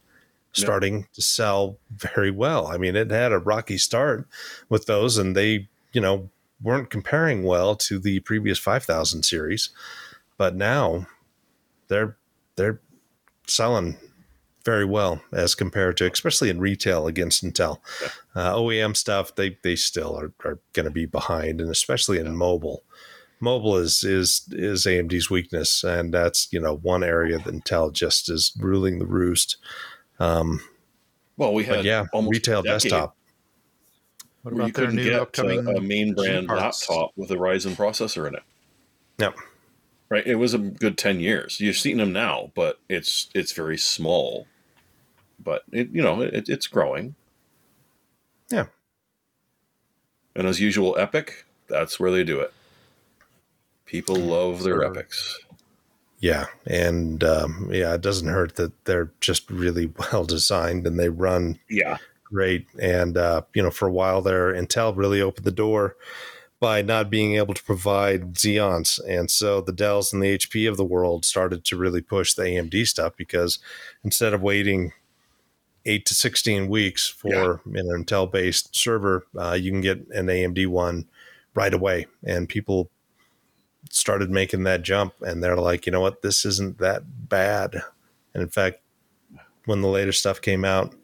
starting 0.51 1.07
to 1.13 1.21
sell 1.21 1.77
very 1.91 2.31
well. 2.31 2.67
I 2.67 2.77
mean, 2.77 2.95
it 2.95 3.11
had 3.11 3.31
a 3.31 3.39
rocky 3.39 3.77
start 3.77 4.27
with 4.67 4.85
those, 4.85 5.17
and 5.17 5.35
they 5.35 5.69
you 5.93 6.01
know 6.01 6.29
weren't 6.61 6.89
comparing 6.89 7.43
well 7.43 7.75
to 7.75 7.99
the 7.99 8.19
previous 8.21 8.59
five 8.59 8.83
thousand 8.83 9.23
series, 9.23 9.69
but 10.37 10.55
now 10.55 11.07
they're 11.87 12.17
they're 12.55 12.79
selling 13.47 13.97
very 14.65 14.85
well 14.85 15.21
as 15.31 15.55
compared 15.55 15.97
to, 15.97 16.11
especially 16.11 16.49
in 16.49 16.59
retail 16.59 17.07
against 17.07 17.43
Intel. 17.43 17.77
Uh, 18.35 18.53
OEM 18.53 18.95
stuff, 18.95 19.35
they 19.35 19.57
they 19.63 19.75
still 19.75 20.17
are, 20.17 20.33
are 20.43 20.59
going 20.73 20.85
to 20.85 20.91
be 20.91 21.05
behind, 21.05 21.61
and 21.61 21.69
especially 21.69 22.19
in 22.19 22.35
mobile 22.35 22.83
mobile 23.39 23.77
is 23.77 24.03
is 24.03 24.47
is 24.51 24.85
AMD's 24.85 25.29
weakness, 25.29 25.83
and 25.83 26.13
that's 26.13 26.51
you 26.51 26.59
know 26.59 26.75
one 26.77 27.03
area 27.03 27.37
that 27.37 27.53
Intel 27.53 27.91
just 27.91 28.29
is 28.29 28.51
ruling 28.59 28.99
the 28.99 29.05
roost. 29.05 29.57
Um, 30.19 30.61
well, 31.37 31.53
we 31.53 31.63
had 31.63 31.85
yeah, 31.85 32.05
retail 32.13 32.61
desktop. 32.61 33.15
What 34.41 34.53
about 34.53 34.67
you 34.67 34.73
couldn't 34.73 34.95
get 34.97 35.13
upcoming 35.13 35.67
a, 35.67 35.75
a 35.75 35.81
main 35.81 36.13
brand 36.13 36.47
laptop 36.47 37.11
with 37.15 37.31
a 37.31 37.35
Ryzen 37.35 37.75
processor 37.75 38.27
in 38.27 38.35
it. 38.35 38.43
Yep. 39.17 39.35
Right. 40.09 40.25
It 40.25 40.35
was 40.35 40.53
a 40.53 40.57
good 40.57 40.97
ten 40.97 41.19
years. 41.19 41.59
You're 41.59 41.73
seeing 41.73 41.97
them 41.97 42.13
now, 42.13 42.51
but 42.55 42.79
it's 42.89 43.29
it's 43.35 43.51
very 43.51 43.77
small. 43.77 44.47
But 45.41 45.63
it 45.71 45.89
you 45.91 46.01
know 46.01 46.21
it, 46.21 46.49
it's 46.49 46.67
growing. 46.67 47.15
Yeah. 48.49 48.65
And 50.35 50.47
as 50.47 50.59
usual, 50.59 50.95
EPYC. 50.95 51.31
That's 51.67 51.99
where 51.99 52.09
they 52.09 52.23
do 52.23 52.39
it. 52.39 52.51
People 53.89 54.17
love 54.17 54.61
their 54.61 54.81
EPYCs. 54.81 55.33
Yeah, 56.19 56.45
and 56.67 57.23
um, 57.23 57.69
yeah, 57.71 57.95
it 57.95 58.01
doesn't 58.01 58.27
hurt 58.27 58.55
that 58.57 58.85
they're 58.85 59.11
just 59.19 59.49
really 59.49 59.91
well 60.11 60.25
designed 60.25 60.85
and 60.85 60.99
they 60.99 61.09
run 61.09 61.59
yeah. 61.69 61.97
great. 62.23 62.67
And 62.79 63.17
uh, 63.17 63.41
you 63.55 63.63
know, 63.63 63.71
for 63.71 63.87
a 63.87 63.91
while 63.91 64.21
there, 64.21 64.53
Intel 64.53 64.95
really 64.95 65.21
opened 65.21 65.45
the 65.45 65.51
door 65.51 65.95
by 66.59 66.83
not 66.83 67.09
being 67.09 67.35
able 67.35 67.55
to 67.55 67.63
provide 67.63 68.35
Xeons, 68.35 68.99
and 69.07 69.31
so 69.31 69.59
the 69.59 69.71
Dells 69.71 70.13
and 70.13 70.21
the 70.21 70.37
HP 70.37 70.69
of 70.69 70.77
the 70.77 70.85
world 70.85 71.25
started 71.25 71.63
to 71.63 71.77
really 71.77 72.01
push 72.01 72.33
the 72.33 72.43
AMD 72.43 72.85
stuff 72.85 73.13
because 73.17 73.57
instead 74.03 74.33
of 74.33 74.41
waiting 74.43 74.91
eight 75.85 76.05
to 76.05 76.13
sixteen 76.13 76.67
weeks 76.67 77.07
for 77.07 77.61
an 77.65 77.87
Intel 77.87 78.31
based 78.31 78.75
server, 78.75 79.25
uh, 79.35 79.57
you 79.59 79.71
can 79.71 79.81
get 79.81 80.05
an 80.09 80.27
AMD 80.27 80.67
one 80.67 81.07
right 81.55 81.73
away, 81.73 82.05
and 82.23 82.47
people 82.47 82.91
started 83.89 84.29
making 84.29 84.63
that 84.63 84.83
jump, 84.83 85.13
and 85.21 85.43
they're 85.43 85.55
like, 85.55 85.85
you 85.85 85.91
know 85.91 86.01
what, 86.01 86.21
this 86.21 86.45
isn't 86.45 86.77
that 86.79 87.03
bad, 87.29 87.81
and 88.33 88.43
in 88.43 88.49
fact, 88.49 88.81
when 89.65 89.81
the 89.81 89.87
later 89.87 90.11
stuff 90.11 90.41
came 90.41 90.65
out, 90.65 90.95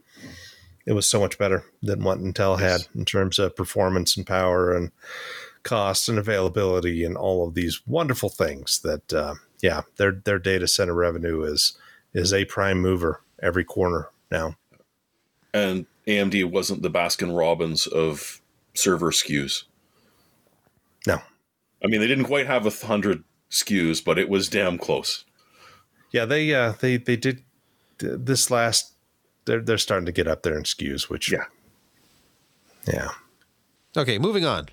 it 0.85 0.93
was 0.93 1.07
so 1.07 1.19
much 1.19 1.37
better 1.37 1.63
than 1.81 2.03
what 2.03 2.19
Intel 2.19 2.59
had 2.59 2.87
in 2.95 3.05
terms 3.05 3.39
of 3.39 3.55
performance 3.55 4.15
and 4.15 4.25
power 4.25 4.75
and 4.75 4.91
cost 5.63 6.07
and 6.07 6.19
availability 6.19 7.03
and 7.03 7.17
all 7.17 7.47
of 7.47 7.55
these 7.55 7.81
wonderful 7.87 8.29
things 8.29 8.79
that 8.81 9.11
uh, 9.11 9.33
yeah 9.61 9.81
their 9.97 10.11
their 10.11 10.37
data 10.37 10.67
center 10.67 10.93
revenue 10.93 11.41
is 11.43 11.77
is 12.13 12.31
a 12.31 12.45
prime 12.45 12.79
mover 12.79 13.21
every 13.41 13.63
corner 13.63 14.09
now. 14.31 14.55
And 15.53 15.85
AMD 16.07 16.51
wasn't 16.51 16.81
the 16.81 16.91
Baskin 16.91 17.35
Robbins 17.37 17.87
of 17.87 18.41
server 18.73 19.11
SKUs. 19.11 19.63
No 21.85 21.87
I 21.87 21.91
mean, 21.91 22.01
they 22.01 22.07
didn't 22.07 22.25
quite 22.25 22.47
have 22.47 22.65
a 22.65 22.85
hundred 22.85 23.23
SKUs, 23.51 24.03
but 24.03 24.17
it 24.19 24.29
was 24.29 24.49
damn 24.49 24.77
close. 24.77 25.25
yeah 26.11 26.25
they 26.25 26.53
uh 26.53 26.73
they 26.79 26.97
they 26.97 27.15
did 27.15 27.43
this 27.99 28.49
last 28.51 28.93
they're 29.45 29.61
they're 29.61 29.77
starting 29.77 30.05
to 30.05 30.11
get 30.11 30.27
up 30.27 30.43
there 30.43 30.57
in 30.57 30.63
SKUs 30.63 31.09
which 31.09 31.31
Yeah. 31.31 31.45
yeah 32.91 33.09
Okay, 33.97 34.19
moving 34.19 34.43
on. 34.45 34.67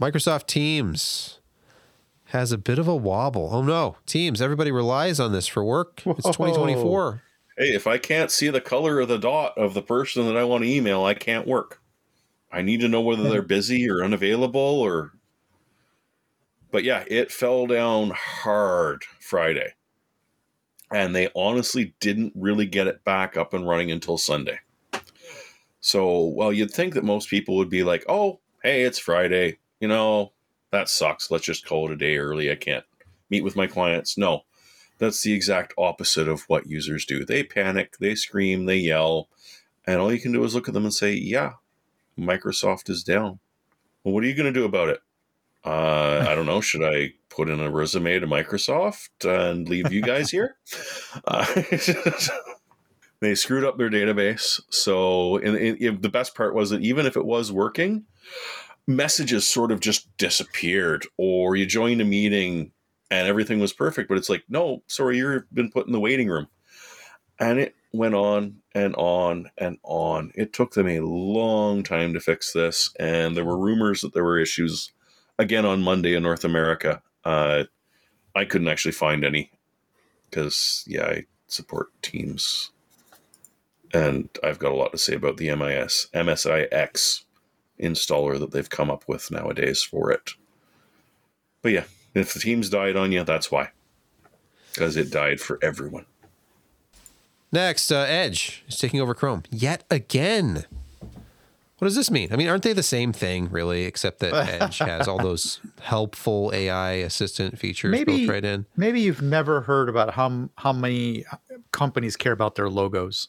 Microsoft 0.00 0.46
Teams 0.46 1.40
has 2.26 2.52
a 2.52 2.56
bit 2.58 2.78
of 2.78 2.88
a 2.88 2.96
wobble. 2.96 3.50
Oh 3.52 3.62
no, 3.62 3.96
Teams, 4.06 4.40
everybody 4.40 4.70
relies 4.72 5.20
on 5.20 5.32
this 5.32 5.46
for 5.46 5.62
work. 5.62 6.00
It's 6.06 6.24
2024. 6.24 7.22
Hey, 7.58 7.74
if 7.74 7.86
I 7.86 7.98
can't 7.98 8.30
see 8.30 8.48
the 8.48 8.62
color 8.62 9.00
of 9.00 9.08
the 9.08 9.18
dot 9.18 9.58
of 9.58 9.74
the 9.74 9.82
person 9.82 10.24
that 10.26 10.38
I 10.38 10.44
want 10.44 10.64
to 10.64 10.70
email, 10.70 11.04
I 11.04 11.12
can't 11.12 11.46
work. 11.46 11.82
I 12.50 12.62
need 12.62 12.80
to 12.80 12.88
know 12.88 13.02
whether 13.02 13.28
they're 13.28 13.42
busy 13.42 13.88
or 13.90 14.02
unavailable 14.02 14.58
or. 14.60 15.12
But 16.72 16.82
yeah, 16.82 17.04
it 17.06 17.30
fell 17.30 17.68
down 17.68 18.10
hard 18.16 19.04
Friday. 19.20 19.74
And 20.90 21.14
they 21.14 21.28
honestly 21.36 21.94
didn't 22.00 22.32
really 22.34 22.66
get 22.66 22.88
it 22.88 23.04
back 23.04 23.36
up 23.36 23.54
and 23.54 23.68
running 23.68 23.90
until 23.90 24.18
Sunday. 24.18 24.58
So, 25.80 26.24
well, 26.24 26.52
you'd 26.52 26.70
think 26.70 26.94
that 26.94 27.04
most 27.04 27.30
people 27.30 27.56
would 27.56 27.70
be 27.70 27.82
like, 27.82 28.04
oh, 28.08 28.40
hey, 28.62 28.82
it's 28.82 28.98
Friday. 28.98 29.58
You 29.80 29.88
know, 29.88 30.32
that 30.70 30.88
sucks. 30.88 31.30
Let's 31.30 31.44
just 31.44 31.66
call 31.66 31.86
it 31.86 31.92
a 31.92 31.96
day 31.96 32.16
early. 32.16 32.50
I 32.50 32.56
can't 32.56 32.84
meet 33.30 33.44
with 33.44 33.56
my 33.56 33.66
clients. 33.66 34.16
No, 34.16 34.42
that's 34.98 35.22
the 35.22 35.32
exact 35.32 35.74
opposite 35.76 36.28
of 36.28 36.42
what 36.42 36.66
users 36.66 37.04
do. 37.04 37.24
They 37.24 37.42
panic, 37.42 37.96
they 37.98 38.14
scream, 38.14 38.66
they 38.66 38.76
yell, 38.76 39.28
and 39.86 39.98
all 40.00 40.12
you 40.12 40.20
can 40.20 40.32
do 40.32 40.44
is 40.44 40.54
look 40.54 40.68
at 40.68 40.74
them 40.74 40.84
and 40.84 40.94
say, 40.94 41.14
"Yeah, 41.14 41.54
Microsoft 42.16 42.88
is 42.88 43.02
down." 43.02 43.40
Well, 44.04 44.14
what 44.14 44.22
are 44.22 44.28
you 44.28 44.34
going 44.34 44.52
to 44.52 44.58
do 44.58 44.64
about 44.64 44.88
it? 44.90 45.00
Uh, 45.64 46.26
I 46.28 46.34
don't 46.34 46.46
know. 46.46 46.60
Should 46.60 46.82
I 46.82 47.12
put 47.28 47.48
in 47.48 47.60
a 47.60 47.70
resume 47.70 48.18
to 48.18 48.26
Microsoft 48.26 49.08
and 49.24 49.68
leave 49.68 49.92
you 49.92 50.02
guys 50.02 50.30
here? 50.30 50.56
Uh, 51.26 51.44
they 53.20 53.34
screwed 53.34 53.64
up 53.64 53.76
their 53.76 53.90
database. 53.90 54.60
So, 54.70 55.36
and, 55.36 55.56
and 55.56 56.02
the 56.02 56.08
best 56.08 56.34
part 56.34 56.54
was 56.54 56.70
that 56.70 56.80
even 56.80 57.04
if 57.04 57.16
it 57.16 57.24
was 57.24 57.52
working, 57.52 58.04
messages 58.86 59.46
sort 59.46 59.70
of 59.70 59.80
just 59.80 60.14
disappeared, 60.16 61.06
or 61.18 61.54
you 61.54 61.66
joined 61.66 62.00
a 62.00 62.04
meeting 62.04 62.72
and 63.10 63.28
everything 63.28 63.60
was 63.60 63.74
perfect, 63.74 64.08
but 64.08 64.16
it's 64.16 64.30
like, 64.30 64.44
no, 64.48 64.82
sorry, 64.86 65.18
you've 65.18 65.44
been 65.52 65.70
put 65.70 65.86
in 65.86 65.92
the 65.92 66.00
waiting 66.00 66.28
room. 66.28 66.48
And 67.38 67.58
it 67.58 67.74
went 67.92 68.14
on 68.14 68.56
and 68.74 68.94
on 68.96 69.50
and 69.58 69.78
on. 69.82 70.32
It 70.34 70.52
took 70.52 70.72
them 70.72 70.88
a 70.88 71.00
long 71.00 71.82
time 71.82 72.14
to 72.14 72.20
fix 72.20 72.52
this, 72.52 72.90
and 72.98 73.36
there 73.36 73.44
were 73.44 73.58
rumors 73.58 74.00
that 74.00 74.14
there 74.14 74.24
were 74.24 74.38
issues 74.38 74.92
again 75.38 75.64
on 75.64 75.82
Monday 75.82 76.14
in 76.14 76.22
North 76.22 76.44
America. 76.44 77.02
Uh, 77.24 77.64
I 78.34 78.44
couldn't 78.44 78.68
actually 78.68 78.92
find 78.92 79.24
any 79.24 79.50
because, 80.30 80.84
yeah, 80.86 81.04
I 81.04 81.24
support 81.46 81.88
Teams, 82.02 82.70
and 83.92 84.28
I've 84.42 84.58
got 84.58 84.72
a 84.72 84.76
lot 84.76 84.92
to 84.92 84.98
say 84.98 85.14
about 85.14 85.36
the 85.36 85.54
MIS 85.54 86.08
MSIX 86.14 87.24
installer 87.80 88.38
that 88.38 88.52
they've 88.52 88.70
come 88.70 88.90
up 88.90 89.04
with 89.06 89.30
nowadays 89.30 89.82
for 89.82 90.10
it. 90.10 90.30
But 91.60 91.72
yeah, 91.72 91.84
if 92.14 92.32
the 92.32 92.40
Teams 92.40 92.70
died 92.70 92.96
on 92.96 93.12
you, 93.12 93.24
that's 93.24 93.50
why, 93.50 93.70
because 94.72 94.96
it 94.96 95.10
died 95.10 95.40
for 95.40 95.58
everyone. 95.62 96.06
Next, 97.52 97.92
uh, 97.92 98.06
Edge 98.08 98.64
is 98.66 98.78
taking 98.78 99.00
over 99.00 99.14
Chrome 99.14 99.42
yet 99.50 99.84
again. 99.90 100.64
What 101.82 101.88
does 101.88 101.96
this 101.96 102.12
mean? 102.12 102.32
I 102.32 102.36
mean, 102.36 102.46
aren't 102.46 102.62
they 102.62 102.74
the 102.74 102.82
same 102.84 103.12
thing, 103.12 103.50
really, 103.50 103.86
except 103.86 104.20
that 104.20 104.32
Edge 104.62 104.78
has 104.78 105.08
all 105.08 105.18
those 105.18 105.58
helpful 105.80 106.52
AI 106.54 106.92
assistant 106.92 107.58
features 107.58 107.90
Maybe 107.90 108.18
built 108.18 108.30
right 108.30 108.44
in? 108.44 108.66
maybe 108.76 109.00
you've 109.00 109.20
never 109.20 109.62
heard 109.62 109.88
about 109.88 110.14
how 110.14 110.48
how 110.58 110.72
many 110.72 111.24
companies 111.72 112.16
care 112.16 112.30
about 112.30 112.54
their 112.54 112.68
logos 112.68 113.26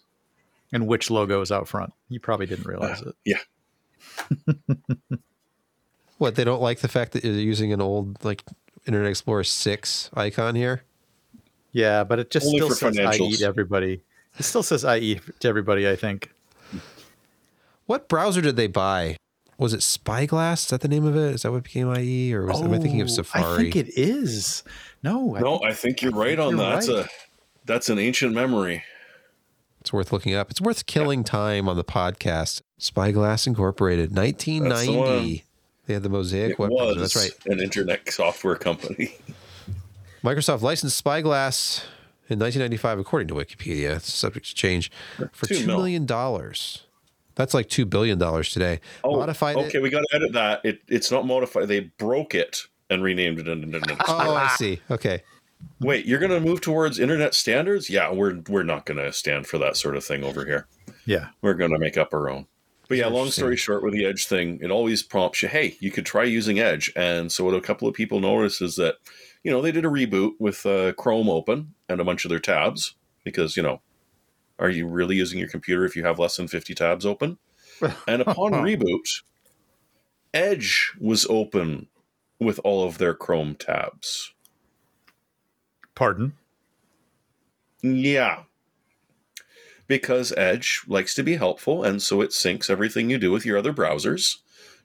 and 0.72 0.86
which 0.86 1.10
logo 1.10 1.42
is 1.42 1.52
out 1.52 1.68
front. 1.68 1.94
You 2.10 2.20
probably 2.20 2.46
didn't 2.46 2.68
uh, 2.68 2.70
realize 2.70 3.02
it. 3.02 3.16
Yeah, 3.26 3.40
What 6.20 6.36
they 6.36 6.44
don't 6.44 6.62
like 6.62 6.82
the 6.82 6.88
fact 6.88 7.14
that 7.14 7.24
you're 7.24 7.34
using 7.34 7.74
an 7.74 7.82
old 7.82 8.24
like 8.24 8.44
Internet 8.86 9.10
Explorer 9.10 9.46
six 9.46 10.12
icon 10.14 10.54
here. 10.54 10.84
Yeah, 11.72 12.04
but 12.04 12.20
it 12.20 12.30
just 12.30 12.46
Only 12.46 12.60
still 12.60 12.70
for 12.70 12.76
says 12.76 12.98
IE 12.98 13.00
financials. 13.00 13.40
to 13.40 13.46
everybody. 13.46 14.04
It 14.38 14.44
still 14.44 14.62
says 14.62 14.84
IE 14.86 15.22
to 15.40 15.48
everybody. 15.48 15.90
I 15.90 15.96
think. 15.96 16.30
What 17.86 18.08
browser 18.08 18.42
did 18.42 18.56
they 18.56 18.68
buy? 18.68 19.18
Was 19.58 19.74
it 19.74 19.84
Spyglass? 19.84 20.64
Is 20.64 20.70
that 20.70 20.82
the 20.82 20.88
name 20.88 21.06
of 21.06 21.16
it? 21.16 21.36
Is 21.36 21.42
that 21.44 21.52
what 21.52 21.64
became 21.64 21.94
IE, 21.96 22.34
or 22.34 22.46
was 22.46 22.62
am 22.62 22.74
I 22.74 22.80
thinking 22.80 23.02
of 23.02 23.08
Oh, 23.08 23.12
Safari? 23.12 23.54
I 23.54 23.72
think 23.72 23.76
it 23.76 23.98
is. 23.98 24.64
No, 25.04 25.36
I 25.36 25.42
no, 25.42 25.58
think- 25.60 25.72
I 25.72 25.74
think 25.74 26.02
you're 26.02 26.14
I 26.16 26.18
right 26.18 26.38
think 26.38 26.40
on 26.40 26.58
you're 26.58 26.60
that. 26.66 26.74
That's 26.76 26.88
a 26.90 27.08
that's 27.66 27.90
an 27.90 28.00
ancient 28.00 28.34
memory. 28.34 28.84
It's 29.82 29.92
worth 29.94 30.12
looking 30.14 30.34
up. 30.34 30.50
It's 30.50 30.62
worth 30.62 30.86
killing 30.86 31.24
time 31.24 31.68
on 31.70 31.76
the 31.76 31.84
podcast. 31.84 32.62
Spyglass 32.78 33.46
Incorporated, 33.46 34.16
1990. 34.16 35.44
They 35.86 35.94
had 35.94 36.04
the 36.04 36.10
Mosaic 36.10 36.52
It 36.52 36.60
web 36.60 36.70
browser. 36.72 37.00
That's 37.02 37.16
right. 37.18 37.32
an 37.48 37.60
internet 37.62 38.10
software 38.12 38.56
company. 38.56 39.16
Microsoft 40.24 40.62
licensed 40.62 40.98
Spyglass 40.98 41.80
in 42.30 42.40
1995, 42.40 43.00
according 43.00 43.28
to 43.28 43.34
Wikipedia. 43.34 43.98
It's 43.98 44.12
subject 44.14 44.46
to 44.48 44.56
change 44.56 44.90
for 45.34 45.46
Two 45.48 45.56
two 45.56 45.68
mil. 45.68 45.78
million 45.78 46.06
dollars. 46.06 46.84
That's 47.36 47.54
like 47.54 47.70
two 47.70 47.86
billion 47.86 48.18
dollars 48.18 48.52
today. 48.52 48.80
Modified 49.04 49.58
okay, 49.58 49.80
it. 49.80 49.82
we 49.82 49.90
got 49.90 50.02
to 50.02 50.16
edit 50.16 50.34
that. 50.34 50.62
It, 50.64 50.82
it's 50.88 51.12
not 51.12 51.26
modified. 51.26 51.68
They 51.68 51.92
broke 51.98 52.36
it 52.36 52.62
and 52.90 53.04
renamed 53.04 53.40
it. 53.40 53.48
Oh, 54.08 54.36
I 54.36 54.54
see. 54.56 54.82
Okay. 54.92 55.24
Wait, 55.80 56.06
you're 56.06 56.20
going 56.20 56.32
to 56.32 56.40
move 56.40 56.62
towards 56.62 57.00
internet 57.00 57.34
standards? 57.34 57.90
Yeah, 57.90 58.12
we're 58.12 58.42
we're 58.50 58.64
not 58.64 58.86
going 58.86 58.98
to 58.98 59.12
stand 59.14 59.48
for 59.48 59.58
that 59.60 59.78
sort 59.78 59.96
of 59.96 60.04
thing 60.04 60.24
over 60.24 60.46
here. 60.46 60.68
yeah. 61.06 61.30
We're 61.42 61.54
going 61.54 61.72
to 61.72 61.80
make 61.80 61.98
up 61.98 62.14
our 62.14 62.30
own. 62.30 62.48
But 62.90 62.98
yeah, 62.98 63.08
long 63.08 63.30
story 63.30 63.56
short, 63.56 63.82
with 63.82 63.94
the 63.94 64.06
Edge 64.06 64.28
thing, 64.28 64.60
it 64.62 64.70
always 64.70 65.02
prompts 65.02 65.42
you, 65.42 65.48
hey, 65.48 65.78
you 65.80 65.90
could 65.90 66.06
try 66.06 66.26
using 66.26 66.60
Edge. 66.60 66.92
And 66.96 67.32
so 67.32 67.46
what 67.46 67.56
a 67.56 67.62
couple 67.62 67.88
of 67.88 67.96
people 67.96 68.20
noticed 68.20 68.62
is 68.62 68.76
that, 68.76 68.96
you 69.44 69.52
know, 69.52 69.62
they 69.62 69.72
did 69.72 69.86
a 69.86 69.90
reboot 69.90 70.34
with 70.38 70.66
uh, 70.66 70.92
Chrome 70.94 71.30
open 71.30 71.74
and 71.88 72.02
a 72.02 72.04
bunch 72.04 72.26
of 72.26 72.30
their 72.30 72.40
tabs 72.40 72.96
because, 73.24 73.56
you 73.56 73.64
know, 73.64 73.82
are 74.60 74.70
you 74.70 74.88
really 74.88 75.16
using 75.16 75.40
your 75.40 75.50
computer 75.50 75.86
if 75.86 75.96
you 75.96 76.06
have 76.06 76.20
less 76.20 76.38
than 76.38 76.48
50 76.48 76.74
tabs 76.74 77.06
open? 77.06 77.38
And 78.08 78.22
upon 78.22 78.54
reboot, 78.54 79.24
Edge 80.34 80.94
was 81.00 81.26
open 81.30 81.88
with 82.40 82.60
all 82.64 82.88
of 82.88 82.98
their 82.98 83.14
Chrome 83.14 83.56
tabs. 83.56 84.34
Pardon. 85.96 86.34
Yeah. 87.82 88.44
Because 89.88 90.34
Edge 90.38 90.84
likes 90.88 91.14
to 91.16 91.24
be 91.24 91.36
helpful, 91.36 91.84
and 91.84 92.02
so 92.02 92.22
it 92.22 92.30
syncs 92.30 92.70
everything 92.70 93.10
you 93.10 93.18
do 93.18 93.32
with 93.32 93.46
your 93.46 93.58
other 93.58 93.74
browsers 93.74 94.38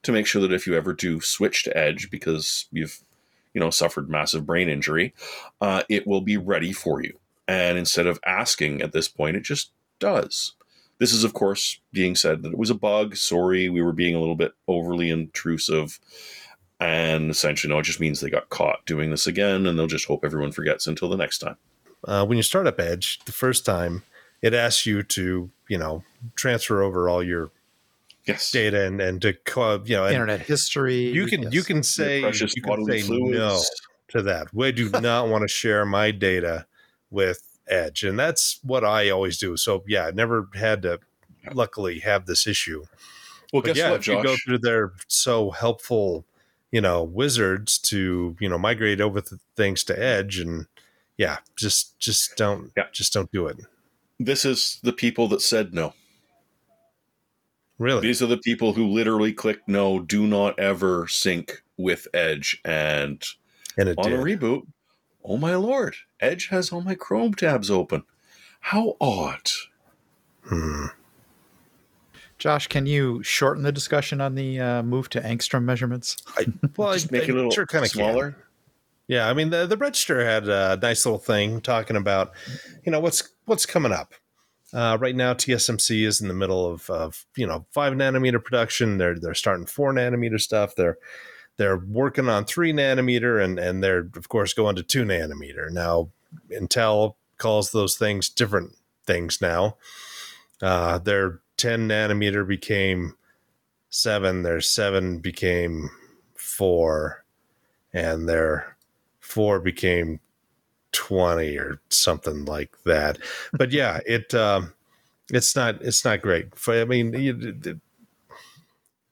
to 0.02 0.12
make 0.12 0.26
sure 0.26 0.42
that 0.42 0.52
if 0.52 0.66
you 0.66 0.74
ever 0.74 0.92
do 0.92 1.20
switch 1.20 1.64
to 1.64 1.76
Edge 1.76 2.10
because 2.10 2.66
you've, 2.70 3.00
you 3.54 3.60
know, 3.60 3.70
suffered 3.70 4.10
massive 4.10 4.44
brain 4.44 4.68
injury, 4.68 5.14
uh, 5.60 5.82
it 5.88 6.06
will 6.06 6.20
be 6.20 6.36
ready 6.36 6.72
for 6.72 7.02
you. 7.02 7.18
And 7.48 7.78
instead 7.78 8.06
of 8.06 8.20
asking 8.26 8.82
at 8.82 8.92
this 8.92 9.08
point, 9.08 9.36
it 9.36 9.42
just 9.42 9.72
does. 9.98 10.52
This 10.98 11.12
is, 11.12 11.24
of 11.24 11.32
course, 11.32 11.80
being 11.92 12.14
said 12.14 12.42
that 12.42 12.52
it 12.52 12.58
was 12.58 12.70
a 12.70 12.74
bug. 12.74 13.16
Sorry, 13.16 13.68
we 13.68 13.80
were 13.82 13.92
being 13.92 14.14
a 14.14 14.20
little 14.20 14.34
bit 14.36 14.52
overly 14.68 15.10
intrusive. 15.10 15.98
And 16.80 17.30
essentially, 17.30 17.72
no, 17.72 17.78
it 17.80 17.84
just 17.84 18.00
means 18.00 18.20
they 18.20 18.30
got 18.30 18.50
caught 18.50 18.84
doing 18.86 19.10
this 19.10 19.26
again, 19.26 19.66
and 19.66 19.78
they'll 19.78 19.86
just 19.88 20.04
hope 20.06 20.24
everyone 20.24 20.52
forgets 20.52 20.86
until 20.86 21.08
the 21.08 21.16
next 21.16 21.38
time. 21.38 21.56
uh, 22.04 22.24
when 22.24 22.36
you 22.36 22.42
start 22.44 22.66
up 22.68 22.78
Edge 22.78 23.18
the 23.24 23.32
first 23.32 23.64
time, 23.66 24.02
it 24.42 24.54
asks 24.54 24.86
you 24.86 25.02
to, 25.02 25.50
you 25.68 25.78
know, 25.78 26.04
transfer 26.36 26.82
over 26.82 27.08
all 27.08 27.22
your 27.22 27.50
Yes. 28.24 28.50
data 28.52 28.84
and 28.84 29.00
and 29.00 29.22
to 29.22 29.32
co- 29.32 29.82
you 29.86 29.96
know 29.96 30.06
Internet 30.06 30.42
history. 30.42 31.08
you 31.10 31.26
can 31.26 31.50
you 31.50 31.62
can 31.62 31.82
say 31.82 32.18
you 32.20 32.62
can 32.62 32.84
say 32.84 33.00
fluids. 33.00 33.38
no 33.38 33.62
to 34.08 34.22
that. 34.22 34.52
We 34.52 34.70
do 34.70 34.90
not 34.90 35.28
want 35.28 35.42
to 35.42 35.48
share 35.48 35.86
my 35.86 36.10
data 36.10 36.66
with 37.10 37.42
Edge, 37.66 38.04
and 38.04 38.18
that's 38.18 38.60
what 38.62 38.84
I 38.84 39.10
always 39.10 39.38
do. 39.38 39.56
So 39.56 39.84
yeah, 39.86 40.06
I 40.06 40.10
never 40.10 40.48
had 40.54 40.82
to 40.82 41.00
luckily 41.52 42.00
have 42.00 42.26
this 42.26 42.46
issue. 42.46 42.84
Well, 43.52 43.62
But 43.62 43.66
guess 43.68 43.76
yeah, 43.76 43.90
what, 43.90 44.00
if 44.00 44.06
you 44.08 44.22
go 44.22 44.36
through 44.44 44.58
their 44.58 44.92
so 45.06 45.50
helpful, 45.50 46.24
you 46.70 46.80
know, 46.80 47.02
wizards 47.02 47.78
to 47.78 48.36
you 48.40 48.48
know 48.48 48.58
migrate 48.58 49.00
over 49.00 49.20
the 49.20 49.38
things 49.56 49.84
to 49.84 49.98
Edge, 49.98 50.38
and 50.38 50.66
yeah, 51.16 51.38
just 51.56 51.98
just 51.98 52.36
don't 52.36 52.72
Yeah. 52.76 52.84
just 52.92 53.12
don't 53.12 53.30
do 53.32 53.46
it. 53.46 53.58
This 54.20 54.44
is 54.44 54.80
the 54.82 54.92
people 54.92 55.28
that 55.28 55.42
said 55.42 55.72
no. 55.72 55.94
Really, 57.78 58.00
These 58.00 58.20
are 58.22 58.26
the 58.26 58.38
people 58.38 58.72
who 58.72 58.88
literally 58.88 59.32
clicked 59.32 59.68
no, 59.68 60.00
do 60.00 60.26
not 60.26 60.58
ever 60.58 61.06
sync 61.06 61.62
with 61.76 62.08
Edge. 62.12 62.60
And 62.64 63.22
and 63.76 63.90
on 63.96 64.12
a 64.12 64.16
reboot, 64.16 64.66
oh 65.28 65.36
my 65.36 65.54
lord, 65.54 65.94
Edge 66.20 66.48
has 66.48 66.72
all 66.72 66.80
my 66.80 66.94
Chrome 66.94 67.34
tabs 67.34 67.70
open. 67.70 68.04
How 68.60 68.96
odd. 69.00 69.50
Hmm. 70.44 70.86
Josh, 72.38 72.68
can 72.68 72.86
you 72.86 73.22
shorten 73.22 73.64
the 73.64 73.72
discussion 73.72 74.20
on 74.20 74.34
the 74.34 74.60
uh, 74.60 74.82
move 74.82 75.08
to 75.10 75.20
angstrom 75.20 75.64
measurements? 75.64 76.16
I, 76.36 76.46
well, 76.76 76.92
Just 76.92 77.12
I, 77.12 77.18
make 77.18 77.28
it 77.28 77.32
a 77.32 77.34
little 77.34 77.50
sure 77.50 77.66
kind 77.66 77.84
of 77.84 77.90
smaller. 77.90 78.36
Yeah, 79.08 79.28
I 79.28 79.32
mean 79.32 79.50
the 79.50 79.66
the 79.66 79.76
register 79.76 80.24
had 80.24 80.48
a 80.48 80.78
nice 80.80 81.04
little 81.06 81.18
thing 81.18 81.60
talking 81.60 81.96
about, 81.96 82.32
you 82.84 82.92
know, 82.92 83.00
what's 83.00 83.30
what's 83.46 83.66
coming 83.66 83.92
up. 83.92 84.12
Uh, 84.72 84.98
right 85.00 85.16
now, 85.16 85.32
TSMC 85.32 86.06
is 86.06 86.20
in 86.20 86.28
the 86.28 86.34
middle 86.34 86.66
of, 86.66 86.88
of 86.90 87.24
you 87.36 87.46
know 87.46 87.66
five 87.72 87.94
nanometer 87.94 88.42
production. 88.42 88.98
They're 88.98 89.18
they're 89.18 89.34
starting 89.34 89.66
four 89.66 89.92
nanometer 89.92 90.40
stuff. 90.40 90.74
They're 90.74 90.98
they're 91.58 91.76
working 91.76 92.28
on 92.28 92.44
three 92.44 92.72
nanometer, 92.72 93.42
and 93.42 93.58
and 93.58 93.82
they're 93.84 94.08
of 94.16 94.28
course 94.28 94.54
going 94.54 94.76
to 94.76 94.82
two 94.82 95.04
nanometer 95.04 95.70
now. 95.70 96.08
Intel 96.50 97.14
calls 97.36 97.70
those 97.70 97.96
things 97.96 98.28
different 98.28 98.76
things 99.04 99.40
now. 99.40 99.76
Uh, 100.62 100.98
their 100.98 101.40
ten 101.56 101.88
nanometer 101.88 102.46
became 102.46 103.16
seven. 103.90 104.42
Their 104.42 104.60
seven 104.60 105.18
became 105.18 105.90
four, 106.34 107.24
and 107.92 108.28
their 108.28 108.76
four 109.20 109.60
became 109.60 110.20
20 110.92 111.58
or 111.58 111.82
something 111.90 112.46
like 112.46 112.74
that 112.84 113.18
but 113.52 113.70
yeah 113.72 114.00
it 114.06 114.32
um 114.32 114.72
it's 115.30 115.54
not 115.54 115.80
it's 115.82 116.02
not 116.02 116.22
great 116.22 116.54
for 116.56 116.80
i 116.80 116.84
mean 116.86 117.12
you, 117.12 117.78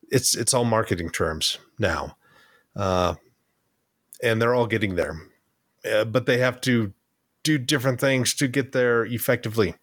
it's 0.09 0.35
it's 0.35 0.55
all 0.55 0.65
marketing 0.65 1.11
terms 1.11 1.59
now 1.77 2.16
uh 2.77 3.15
and 4.23 4.41
they're 4.41 4.55
all 4.55 4.65
getting 4.65 4.95
there. 4.95 5.15
Uh, 5.85 6.03
but 6.03 6.25
they 6.25 6.39
have 6.39 6.59
to 6.61 6.91
do 7.43 7.59
different 7.59 7.99
things 7.99 8.33
to 8.33 8.47
get 8.47 8.71
there 8.71 9.05
effectively. 9.05 9.75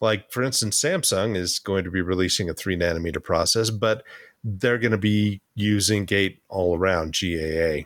Like 0.00 0.30
for 0.30 0.42
instance 0.42 0.80
samsung 0.80 1.36
is 1.36 1.58
going 1.58 1.84
to 1.84 1.90
be 1.90 2.00
releasing 2.00 2.48
a 2.48 2.54
3 2.54 2.76
nanometer 2.76 3.22
process 3.22 3.70
but 3.70 4.04
they're 4.44 4.78
going 4.78 4.92
to 4.92 4.98
be 4.98 5.40
using 5.56 6.04
gate 6.04 6.40
all 6.48 6.78
around 6.78 7.14
gaa 7.14 7.84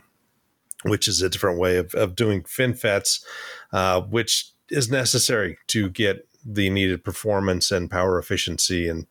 which 0.83 1.07
is 1.07 1.21
a 1.21 1.29
different 1.29 1.59
way 1.59 1.77
of, 1.77 1.93
of 1.95 2.15
doing 2.15 2.43
FinFETs, 2.43 3.23
uh, 3.71 4.01
which 4.01 4.51
is 4.69 4.89
necessary 4.89 5.57
to 5.67 5.89
get 5.89 6.27
the 6.45 6.69
needed 6.69 7.03
performance 7.03 7.71
and 7.71 7.89
power 7.89 8.19
efficiency 8.19 8.87
and 8.87 9.07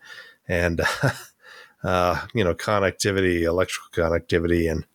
and 0.47 0.83
uh, 1.85 2.27
you 2.35 2.45
know 2.45 2.55
connectivity, 2.55 3.43
electrical 3.43 3.91
connectivity, 3.91 4.71
and 4.71 4.87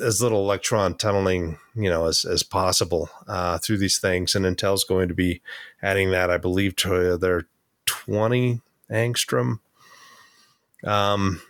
as 0.00 0.20
little 0.20 0.40
electron 0.40 0.94
tunneling 0.94 1.58
you 1.74 1.88
know 1.88 2.06
as 2.06 2.24
as 2.24 2.42
possible 2.42 3.08
uh, 3.28 3.58
through 3.58 3.78
these 3.78 3.98
things. 3.98 4.34
And 4.34 4.44
Intel's 4.44 4.84
going 4.84 5.08
to 5.08 5.14
be 5.14 5.40
adding 5.82 6.10
that, 6.10 6.30
I 6.30 6.36
believe, 6.36 6.76
to 6.76 7.16
their 7.16 7.46
20 7.86 8.60
angstrom. 8.90 9.60
Um, 10.84 11.40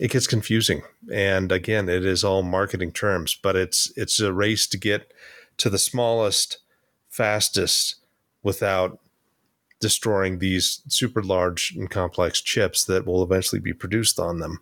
it 0.00 0.10
gets 0.10 0.26
confusing 0.26 0.82
and 1.12 1.52
again 1.52 1.88
it 1.88 2.04
is 2.04 2.24
all 2.24 2.42
marketing 2.42 2.90
terms 2.90 3.38
but 3.40 3.54
it's 3.54 3.92
it's 3.96 4.18
a 4.20 4.32
race 4.32 4.66
to 4.66 4.78
get 4.78 5.12
to 5.56 5.70
the 5.70 5.78
smallest 5.78 6.58
fastest 7.08 7.96
without 8.42 8.98
destroying 9.80 10.38
these 10.38 10.82
super 10.88 11.22
large 11.22 11.74
and 11.76 11.90
complex 11.90 12.40
chips 12.40 12.84
that 12.84 13.06
will 13.06 13.22
eventually 13.22 13.60
be 13.60 13.72
produced 13.72 14.18
on 14.18 14.40
them 14.40 14.60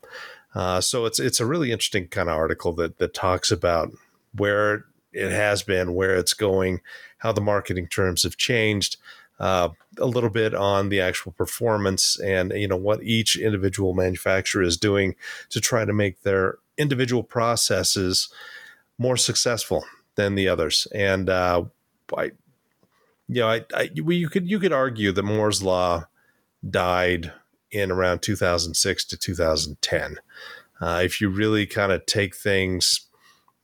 uh, 0.55 0.81
so 0.81 1.05
it's 1.05 1.19
it's 1.19 1.41
a 1.41 1.47
really 1.47 1.73
interesting 1.73 2.09
kind 2.09 2.29
of 2.29 2.37
article 2.37 2.73
that 2.73 2.99
that 2.99 3.15
talks 3.15 3.51
about 3.51 3.93
where 4.37 4.85
it 5.13 5.31
has 5.31 5.63
been 5.63 5.95
where 5.95 6.17
it's 6.17 6.35
going 6.35 6.81
how 7.19 7.33
the 7.33 7.41
marketing 7.41 7.87
terms 7.87 8.23
have 8.23 8.37
changed 8.37 8.97
uh, 9.41 9.69
a 9.99 10.07
little 10.07 10.31
bit 10.31 10.55
on 10.55 10.89
the 10.89 11.01
actual 11.01 11.33
performance 11.33 12.19
and 12.21 12.53
you 12.53 12.69
know 12.69 12.77
what 12.77 13.03
each 13.03 13.37
individual 13.37 13.95
manufacturer 13.95 14.63
is 14.63 14.77
doing 14.77 15.15
to 15.51 15.61
try 15.61 15.85
to 15.85 15.93
make 15.93 16.23
their 16.23 16.59
individual 16.79 17.23
processes 17.23 18.29
more 18.99 19.17
successful 19.17 19.85
than 20.15 20.35
the 20.35 20.49
others. 20.49 20.87
And 20.95 21.29
uh, 21.29 21.65
I, 22.17 22.33
you 23.29 23.41
know, 23.41 23.49
I, 23.49 23.65
I 23.75 23.91
we, 24.03 24.17
you 24.17 24.29
could 24.29 24.49
you 24.49 24.59
could 24.59 24.73
argue 24.73 25.13
that 25.13 25.23
Moore's 25.23 25.63
law 25.63 26.07
died 26.69 27.33
in 27.73 27.91
around 27.91 28.23
2006 28.23 29.05
to 29.07 29.17
2010. 29.17 30.19
Uh, 30.81 31.03
if 31.05 31.21
you 31.21 31.29
really 31.29 31.67
kind 31.67 31.93
of 31.93 32.05
take 32.07 32.37
things 32.37 33.09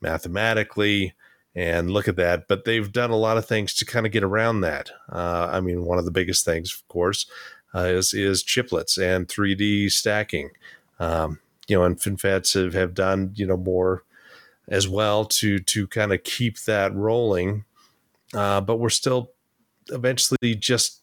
mathematically 0.01 1.13
and 1.55 1.91
look 1.91 2.07
at 2.07 2.15
that. 2.15 2.47
But 2.47 2.65
they've 2.65 2.91
done 2.91 3.11
a 3.11 3.17
lot 3.17 3.37
of 3.37 3.45
things 3.45 3.73
to 3.75 3.85
kind 3.85 4.05
of 4.05 4.11
get 4.11 4.23
around 4.23 4.61
that. 4.61 4.91
Uh, 5.11 5.49
I 5.51 5.61
mean, 5.61 5.83
one 5.83 5.97
of 5.97 6.05
the 6.05 6.11
biggest 6.11 6.45
things, 6.45 6.73
of 6.73 6.87
course, 6.87 7.25
uh, 7.73 7.79
is 7.79 8.13
is 8.13 8.43
chiplets 8.43 8.97
and 8.97 9.27
3D 9.27 9.91
stacking. 9.91 10.51
Um, 10.99 11.39
you 11.67 11.77
know, 11.77 11.83
and 11.83 11.97
FinFETs 11.97 12.61
have, 12.61 12.73
have 12.73 12.93
done 12.93 13.31
you 13.35 13.45
know 13.45 13.57
more 13.57 14.03
as 14.67 14.87
well 14.87 15.25
to 15.25 15.59
to 15.59 15.87
kind 15.87 16.13
of 16.13 16.23
keep 16.23 16.59
that 16.61 16.93
rolling. 16.95 17.65
Uh, 18.33 18.61
but 18.61 18.77
we're 18.77 18.89
still 18.89 19.31
eventually 19.89 20.55
just 20.55 21.01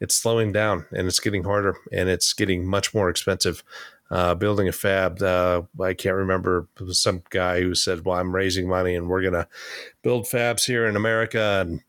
it's 0.00 0.14
slowing 0.14 0.52
down 0.52 0.86
and 0.92 1.06
it's 1.06 1.20
getting 1.20 1.44
harder 1.44 1.76
and 1.92 2.08
it's 2.08 2.32
getting 2.32 2.66
much 2.66 2.94
more 2.94 3.10
expensive 3.10 3.62
uh, 4.10 4.34
building 4.34 4.68
a 4.68 4.72
fab. 4.72 5.22
Uh, 5.22 5.62
I 5.80 5.94
can't 5.94 6.16
remember. 6.16 6.68
Some 6.90 7.22
guy 7.30 7.60
who 7.60 7.74
said, 7.74 8.04
"Well, 8.04 8.18
I'm 8.18 8.34
raising 8.34 8.68
money 8.68 8.94
and 8.94 9.08
we're 9.08 9.22
going 9.22 9.34
to 9.34 9.48
build 10.02 10.24
fabs 10.24 10.64
here 10.64 10.86
in 10.86 10.96
America, 10.96 11.60
and 11.60 11.80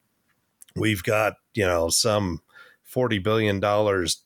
we've 0.75 1.03
got 1.03 1.37
you 1.53 1.65
know 1.65 1.89
some 1.89 2.41
forty 2.83 3.17
billion 3.17 3.59
dollars 3.59 4.23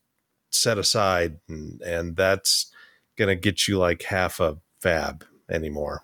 set 0.49 0.77
aside, 0.77 1.39
and 1.47 1.81
and 1.81 2.17
that's 2.17 2.71
going 3.17 3.29
to 3.29 3.35
get 3.35 3.67
you 3.67 3.77
like 3.77 4.03
half 4.03 4.41
a 4.41 4.57
fab 4.81 5.23
anymore, 5.49 6.01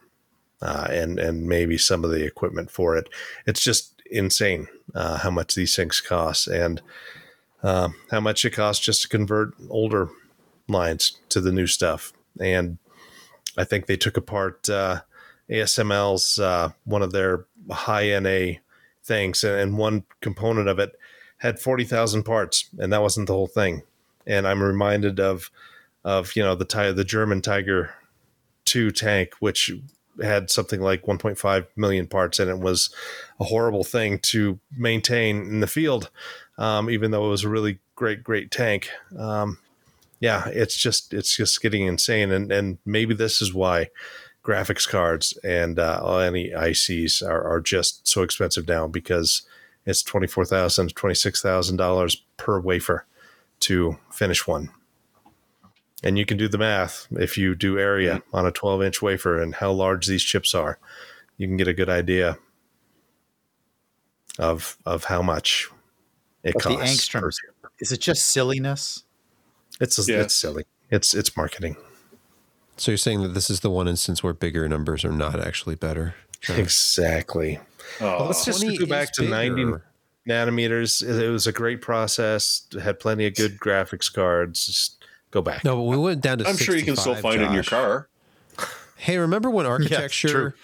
uh, 0.61 0.87
and 0.89 1.19
and 1.19 1.47
maybe 1.47 1.77
some 1.77 2.05
of 2.05 2.11
the 2.11 2.25
equipment 2.25 2.71
for 2.71 2.95
it. 2.95 3.09
It's 3.45 3.61
just 3.61 4.01
insane 4.09 4.67
uh, 4.95 5.17
how 5.17 5.31
much 5.31 5.55
these 5.55 5.75
things 5.75 5.99
cost 5.99 6.47
and." 6.47 6.81
Uh, 7.63 7.89
how 8.09 8.19
much 8.19 8.43
it 8.43 8.51
costs 8.51 8.83
just 8.83 9.03
to 9.03 9.07
convert 9.07 9.53
older 9.69 10.09
lines 10.67 11.19
to 11.29 11.39
the 11.39 11.51
new 11.51 11.67
stuff. 11.67 12.13
And 12.39 12.77
I 13.57 13.63
think 13.63 13.85
they 13.85 13.97
took 13.97 14.17
apart 14.17 14.69
uh, 14.69 15.01
ASML's 15.49 16.39
uh, 16.39 16.71
one 16.85 17.01
of 17.01 17.11
their 17.11 17.45
high 17.69 18.17
NA 18.19 18.59
things, 19.03 19.43
and 19.43 19.77
one 19.77 20.05
component 20.21 20.67
of 20.67 20.79
it 20.79 20.93
had 21.37 21.59
forty 21.59 21.83
thousand 21.83 22.23
parts, 22.23 22.69
and 22.77 22.93
that 22.93 23.01
wasn't 23.01 23.27
the 23.27 23.33
whole 23.33 23.47
thing. 23.47 23.83
And 24.25 24.47
I'm 24.47 24.63
reminded 24.63 25.19
of 25.19 25.51
of 26.03 26.35
you 26.35 26.43
know 26.43 26.55
the 26.55 26.93
the 26.95 27.03
German 27.03 27.41
Tiger 27.41 27.93
two 28.65 28.91
tank, 28.91 29.33
which 29.39 29.71
had 30.21 30.49
something 30.49 30.81
like 30.81 31.03
1.5 31.03 31.67
million 31.75 32.07
parts, 32.07 32.39
and 32.39 32.49
it 32.49 32.59
was 32.59 32.93
a 33.39 33.45
horrible 33.45 33.83
thing 33.83 34.19
to 34.19 34.59
maintain 34.77 35.37
in 35.37 35.59
the 35.61 35.67
field, 35.67 36.09
um, 36.61 36.91
even 36.91 37.09
though 37.09 37.25
it 37.25 37.29
was 37.29 37.43
a 37.43 37.49
really 37.49 37.79
great, 37.95 38.23
great 38.23 38.51
tank. 38.51 38.91
Um, 39.17 39.57
yeah, 40.19 40.47
it's 40.49 40.77
just 40.77 41.11
it's 41.11 41.35
just 41.35 41.59
getting 41.59 41.87
insane, 41.87 42.31
and 42.31 42.51
and 42.51 42.77
maybe 42.85 43.15
this 43.15 43.41
is 43.41 43.51
why 43.51 43.89
graphics 44.45 44.87
cards 44.87 45.37
and 45.43 45.79
uh, 45.79 46.17
any 46.17 46.51
ICs 46.51 47.27
are, 47.27 47.43
are 47.43 47.61
just 47.61 48.07
so 48.07 48.21
expensive 48.21 48.67
now 48.67 48.87
because 48.87 49.41
it's 49.87 50.03
twenty 50.03 50.27
four 50.27 50.45
thousand, 50.45 50.95
twenty 50.95 51.15
six 51.15 51.41
thousand 51.41 51.77
dollars 51.77 52.23
per 52.37 52.59
wafer 52.59 53.07
to 53.61 53.97
finish 54.11 54.45
one. 54.45 54.69
And 56.03 56.19
you 56.19 56.27
can 56.27 56.37
do 56.37 56.47
the 56.47 56.59
math 56.59 57.07
if 57.11 57.39
you 57.39 57.55
do 57.55 57.79
area 57.79 58.21
on 58.33 58.45
a 58.47 58.51
12 58.51 58.81
inch 58.81 59.01
wafer 59.03 59.39
and 59.39 59.53
how 59.53 59.71
large 59.71 60.07
these 60.07 60.23
chips 60.23 60.55
are. 60.55 60.79
You 61.37 61.47
can 61.47 61.57
get 61.57 61.67
a 61.67 61.73
good 61.73 61.89
idea 61.89 62.39
of 64.39 64.77
of 64.85 65.05
how 65.05 65.21
much 65.21 65.69
it 66.43 66.53
But 66.53 66.63
the 66.63 66.69
costs. 66.77 67.07
angstrom 67.09 67.31
is 67.79 67.91
it 67.91 67.99
just 68.01 68.27
silliness? 68.27 69.03
It's 69.79 70.07
Yeah. 70.07 70.21
it's 70.21 70.35
silly. 70.35 70.65
It's 70.89 71.13
it's 71.13 71.35
marketing. 71.35 71.77
So 72.77 72.91
you're 72.91 72.97
saying 72.97 73.21
that 73.23 73.29
this 73.35 73.49
is 73.49 73.59
the 73.61 73.69
one 73.69 73.87
instance 73.87 74.23
where 74.23 74.33
bigger 74.33 74.67
numbers 74.67 75.03
are 75.05 75.11
not 75.11 75.39
actually 75.39 75.75
better. 75.75 76.15
Exactly. 76.49 77.59
Oh, 77.99 78.25
let's 78.25 78.45
just 78.45 78.63
go 78.79 78.85
back 78.85 79.09
is 79.11 79.17
to 79.17 79.23
90 79.29 79.73
nanometers. 80.27 81.03
It 81.03 81.23
it 81.23 81.29
was 81.29 81.45
a 81.47 81.51
great 81.51 81.81
process. 81.81 82.63
It 82.73 82.79
had 82.81 82.99
plenty 82.99 83.27
of 83.27 83.35
good 83.35 83.59
graphics 83.59 84.11
cards. 84.11 84.65
Just 84.65 85.03
go 85.31 85.41
back. 85.41 85.63
No, 85.63 85.75
but 85.75 85.83
we 85.83 85.97
went 85.97 86.21
down 86.21 86.39
to. 86.39 86.47
I'm 86.47 86.57
sure 86.57 86.75
you 86.75 86.83
can 86.83 86.95
still 86.95 87.13
65, 87.15 87.21
find 87.21 87.41
it 87.41 87.45
in 87.47 87.53
your 87.53 87.63
car. 87.63 88.07
Hey, 88.97 89.17
remember 89.17 89.49
when 89.49 89.65
true. 89.65 89.71
architecture 89.73 90.55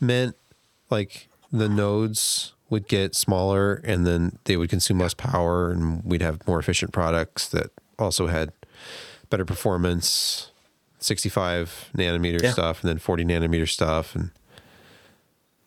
meant 0.00 0.36
like 0.90 1.28
the 1.52 1.68
nodes 1.68 2.52
would 2.72 2.88
get 2.88 3.14
smaller 3.14 3.74
and 3.84 4.06
then 4.06 4.38
they 4.44 4.56
would 4.56 4.70
consume 4.70 4.98
less 4.98 5.12
power 5.14 5.70
and 5.70 6.02
we'd 6.04 6.22
have 6.22 6.44
more 6.48 6.58
efficient 6.58 6.90
products 6.90 7.46
that 7.50 7.70
also 7.98 8.26
had 8.28 8.50
better 9.28 9.44
performance, 9.44 10.50
65 10.98 11.90
nanometer 11.94 12.42
Yeah. 12.42 12.52
stuff 12.52 12.80
and 12.82 12.88
then 12.88 12.98
40 12.98 13.24
nanometer 13.26 13.68
stuff 13.68 14.14
and 14.16 14.30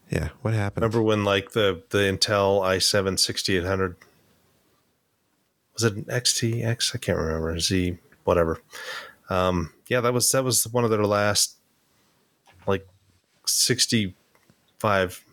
yeah, 0.09 0.29
what 0.41 0.53
happened? 0.53 0.81
Remember 0.83 1.01
when 1.01 1.23
like 1.23 1.51
the 1.51 1.81
the 1.89 1.97
Intel 1.99 2.61
i7 2.61 3.19
6800 3.19 3.95
was 5.73 5.83
it 5.83 5.95
an 5.95 6.03
XTX? 6.05 6.95
I 6.95 6.97
can't 6.99 7.17
remember. 7.17 7.59
Z 7.59 7.97
whatever. 8.23 8.61
Um, 9.29 9.73
yeah, 9.87 10.01
that 10.01 10.13
was 10.13 10.31
that 10.31 10.43
was 10.43 10.67
one 10.67 10.83
of 10.83 10.89
their 10.89 11.05
last 11.05 11.57
like 12.67 12.87
65 13.45 15.24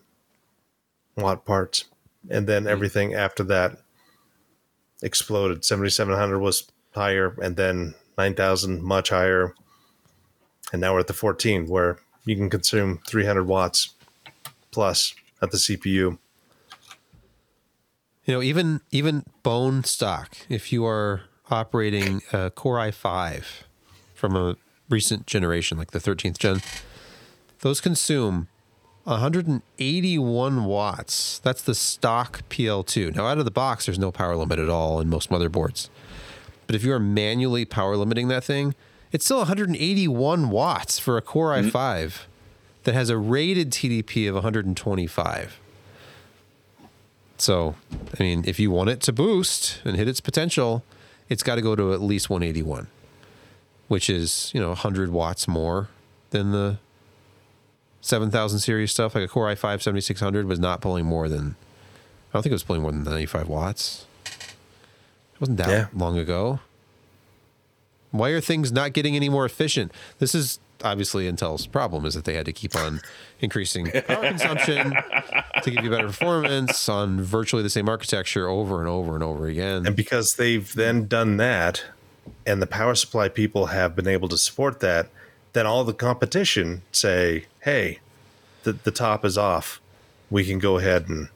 watt 1.16 1.44
parts, 1.44 1.84
and 2.30 2.46
then 2.46 2.62
hmm. 2.62 2.68
everything 2.68 3.14
after 3.14 3.42
that 3.44 3.78
exploded. 5.02 5.64
7700 5.64 6.38
was 6.38 6.70
higher, 6.92 7.36
and 7.42 7.56
then 7.56 7.94
9000 8.18 8.82
much 8.82 9.10
higher, 9.10 9.54
and 10.72 10.80
now 10.80 10.94
we're 10.94 11.00
at 11.00 11.06
the 11.06 11.12
14 11.12 11.66
where 11.68 11.98
you 12.24 12.36
can 12.36 12.48
consume 12.48 13.00
300 13.06 13.44
watts 13.44 13.94
plus 14.70 15.14
at 15.40 15.50
the 15.50 15.56
CPU. 15.56 16.18
You 18.24 18.34
know, 18.34 18.42
even 18.42 18.80
even 18.92 19.24
bone 19.42 19.82
stock, 19.82 20.36
if 20.48 20.72
you 20.72 20.86
are 20.86 21.22
operating 21.50 22.22
a 22.32 22.50
Core 22.50 22.78
i5 22.78 23.44
from 24.14 24.36
a 24.36 24.56
recent 24.88 25.26
generation, 25.26 25.76
like 25.76 25.90
the 25.90 25.98
13th 25.98 26.38
gen, 26.38 26.62
those 27.60 27.80
consume 27.80 28.48
181 29.04 30.64
watts. 30.64 31.38
That's 31.40 31.62
the 31.62 31.74
stock 31.74 32.42
PL2. 32.48 33.16
Now, 33.16 33.26
out 33.26 33.38
of 33.38 33.44
the 33.44 33.50
box, 33.50 33.86
there's 33.86 33.98
no 33.98 34.12
power 34.12 34.36
limit 34.36 34.58
at 34.58 34.68
all 34.68 35.00
in 35.00 35.08
most 35.08 35.30
motherboards. 35.30 35.88
But 36.66 36.76
if 36.76 36.84
you 36.84 36.92
are 36.92 37.00
manually 37.00 37.64
power 37.64 37.96
limiting 37.96 38.28
that 38.28 38.44
thing, 38.44 38.74
it's 39.10 39.24
still 39.24 39.38
181 39.38 40.50
watts 40.50 40.98
for 40.98 41.16
a 41.16 41.22
Core 41.22 41.50
mm-hmm. 41.50 41.76
i5 41.76 42.22
that 42.84 42.94
has 42.94 43.10
a 43.10 43.18
rated 43.18 43.70
TDP 43.70 44.28
of 44.28 44.34
125. 44.34 45.60
So, 47.36 47.74
I 48.18 48.22
mean, 48.22 48.44
if 48.46 48.60
you 48.60 48.70
want 48.70 48.90
it 48.90 49.00
to 49.00 49.12
boost 49.12 49.80
and 49.84 49.96
hit 49.96 50.06
its 50.06 50.20
potential, 50.20 50.84
it's 51.28 51.42
got 51.42 51.56
to 51.56 51.62
go 51.62 51.74
to 51.74 51.92
at 51.92 52.00
least 52.00 52.30
181, 52.30 52.86
which 53.88 54.08
is, 54.08 54.52
you 54.54 54.60
know, 54.60 54.68
100 54.68 55.10
watts 55.10 55.48
more 55.48 55.88
than 56.30 56.52
the 56.52 56.78
7000 58.02 58.58
series 58.58 58.90
stuff. 58.92 59.14
Like 59.14 59.24
a 59.24 59.28
Core 59.28 59.46
i5 59.46 59.80
7600 59.82 60.46
was 60.46 60.58
not 60.58 60.80
pulling 60.82 61.06
more 61.06 61.28
than, 61.28 61.56
I 62.30 62.34
don't 62.34 62.42
think 62.42 62.50
it 62.50 62.54
was 62.54 62.62
pulling 62.64 62.82
more 62.82 62.92
than 62.92 63.04
95 63.04 63.48
watts. 63.48 64.04
It 64.26 65.40
wasn't 65.40 65.56
that 65.58 65.68
Yeah. 65.68 65.86
long 65.94 66.18
ago. 66.18 66.60
Why 68.10 68.28
are 68.30 68.40
things 68.40 68.70
not 68.70 68.92
getting 68.92 69.16
any 69.16 69.30
more 69.30 69.46
efficient? 69.46 69.90
This 70.18 70.34
is 70.34 70.58
obviously 70.84 71.30
Intel's 71.30 71.66
problem 71.66 72.04
is 72.04 72.14
that 72.14 72.24
they 72.24 72.34
had 72.34 72.44
to 72.44 72.52
keep 72.52 72.74
on 72.76 73.00
increasing 73.40 73.90
power 73.90 74.22
consumption 74.28 74.92
to 75.62 75.70
give 75.70 75.82
you 75.84 75.88
better 75.90 76.08
performance 76.08 76.88
on 76.88 77.22
virtually 77.22 77.62
the 77.62 77.70
same 77.70 77.88
architecture 77.88 78.48
over 78.48 78.80
and 78.80 78.88
over 78.88 79.14
and 79.14 79.22
over 79.22 79.46
again. 79.46 79.86
And 79.86 79.96
because 79.96 80.34
they've 80.34 80.70
then 80.74 81.06
done 81.06 81.36
that, 81.38 81.84
and 82.44 82.60
the 82.60 82.66
power 82.66 82.94
supply 82.94 83.28
people 83.28 83.66
have 83.66 83.94
been 83.96 84.08
able 84.08 84.28
to 84.28 84.36
support 84.36 84.80
that, 84.80 85.08
then 85.54 85.66
all 85.66 85.84
the 85.84 85.94
competition 85.94 86.82
say, 86.92 87.46
hey, 87.62 87.98
the, 88.64 88.72
the 88.72 88.90
top 88.90 89.24
is 89.24 89.38
off. 89.38 89.80
We 90.30 90.44
can 90.44 90.58
go 90.58 90.78
ahead 90.78 91.08
and 91.08 91.28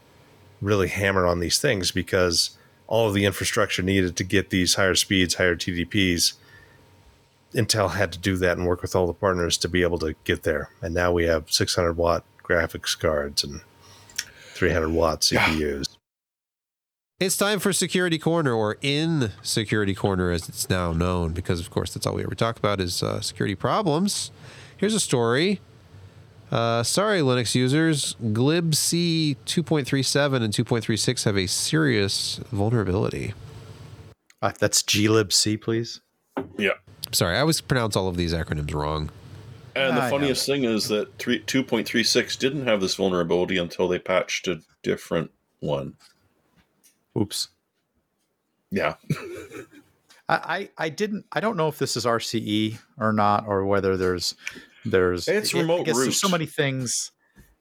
really 0.60 0.88
hammer 0.88 1.26
on 1.26 1.40
these 1.40 1.58
things 1.58 1.90
because 1.90 2.50
all 2.86 3.08
of 3.08 3.14
the 3.14 3.24
infrastructure 3.24 3.82
needed 3.82 4.16
to 4.16 4.24
get 4.24 4.50
these 4.50 4.74
higher 4.74 4.94
speeds, 4.94 5.34
higher 5.34 5.56
TDPs, 5.56 6.34
Intel 7.54 7.92
had 7.92 8.12
to 8.12 8.18
do 8.18 8.36
that 8.36 8.58
and 8.58 8.66
work 8.66 8.82
with 8.82 8.94
all 8.94 9.06
the 9.06 9.14
partners 9.14 9.56
to 9.58 9.68
be 9.68 9.82
able 9.82 9.98
to 9.98 10.14
get 10.24 10.42
there. 10.42 10.70
And 10.82 10.94
now 10.94 11.12
we 11.12 11.24
have 11.24 11.50
600 11.50 11.96
watt 11.96 12.24
graphics 12.42 12.98
cards 12.98 13.42
and 13.42 13.62
300 14.54 14.90
watt 14.90 15.22
CPUs. 15.22 15.96
It's 17.18 17.36
time 17.36 17.60
for 17.60 17.72
Security 17.72 18.18
Corner, 18.18 18.52
or 18.52 18.76
in 18.82 19.32
Security 19.40 19.94
Corner 19.94 20.30
as 20.30 20.50
it's 20.50 20.68
now 20.68 20.92
known, 20.92 21.32
because 21.32 21.60
of 21.60 21.70
course 21.70 21.94
that's 21.94 22.06
all 22.06 22.14
we 22.14 22.22
ever 22.22 22.34
talk 22.34 22.58
about 22.58 22.78
is 22.78 23.02
uh, 23.02 23.22
security 23.22 23.54
problems. 23.54 24.30
Here's 24.76 24.92
a 24.92 25.00
story. 25.00 25.60
Uh, 26.50 26.82
sorry, 26.82 27.20
Linux 27.20 27.54
users. 27.54 28.14
glibc 28.22 29.36
2.37 29.46 30.42
and 30.42 30.54
2.36 30.54 31.24
have 31.24 31.36
a 31.36 31.46
serious 31.46 32.40
vulnerability. 32.52 33.34
Uh, 34.40 34.52
that's 34.58 34.82
glibc, 34.82 35.60
please. 35.60 36.00
Yeah. 36.58 36.70
Sorry, 37.12 37.36
I 37.36 37.40
always 37.40 37.60
pronounce 37.60 37.96
all 37.96 38.08
of 38.08 38.16
these 38.16 38.32
acronyms 38.32 38.72
wrong. 38.74 39.10
And 39.74 39.96
the 39.96 40.02
I 40.02 40.04
know. 40.04 40.10
funniest 40.10 40.46
thing 40.46 40.64
is 40.64 40.88
that 40.88 41.18
three, 41.18 41.40
2.36 41.40 42.38
didn't 42.38 42.66
have 42.66 42.80
this 42.80 42.94
vulnerability 42.94 43.58
until 43.58 43.88
they 43.88 43.98
patched 43.98 44.48
a 44.48 44.60
different 44.82 45.30
one. 45.60 45.94
Oops. 47.18 47.48
Yeah. 48.70 48.94
I, 50.28 50.34
I, 50.34 50.68
I 50.78 50.88
didn't. 50.88 51.26
I 51.32 51.40
don't 51.40 51.56
know 51.56 51.68
if 51.68 51.78
this 51.78 51.96
is 51.96 52.04
RCE 52.04 52.78
or 52.98 53.12
not, 53.12 53.46
or 53.46 53.64
whether 53.64 53.96
there's 53.96 54.34
there's. 54.90 55.28
It's 55.28 55.54
I- 55.54 55.58
I 55.58 55.60
remote 55.62 55.84
guess 55.86 55.96
There's 55.98 56.20
so 56.20 56.28
many 56.28 56.46
things. 56.46 57.12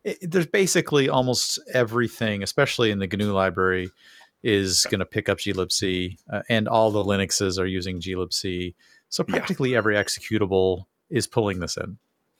It, 0.03 0.19
there's 0.31 0.45
basically 0.45 1.09
almost 1.09 1.59
everything, 1.73 2.43
especially 2.43 2.91
in 2.91 2.99
the 2.99 3.07
GNU 3.07 3.31
library, 3.33 3.89
is 4.43 4.85
going 4.91 4.99
to 4.99 5.05
pick 5.05 5.29
up 5.29 5.39
glibc, 5.39 6.17
uh, 6.31 6.41
and 6.49 6.67
all 6.67 6.91
the 6.91 7.03
Linuxes 7.03 7.57
are 7.59 7.65
using 7.65 7.99
glibc. 7.99 8.75
So 9.09 9.25
Yeah. 9.27 9.35
practically 9.35 9.75
every 9.75 9.95
executable 9.95 10.85
is 11.09 11.25
pulling 11.27 11.59
this 11.59 11.77
in. 11.77 11.97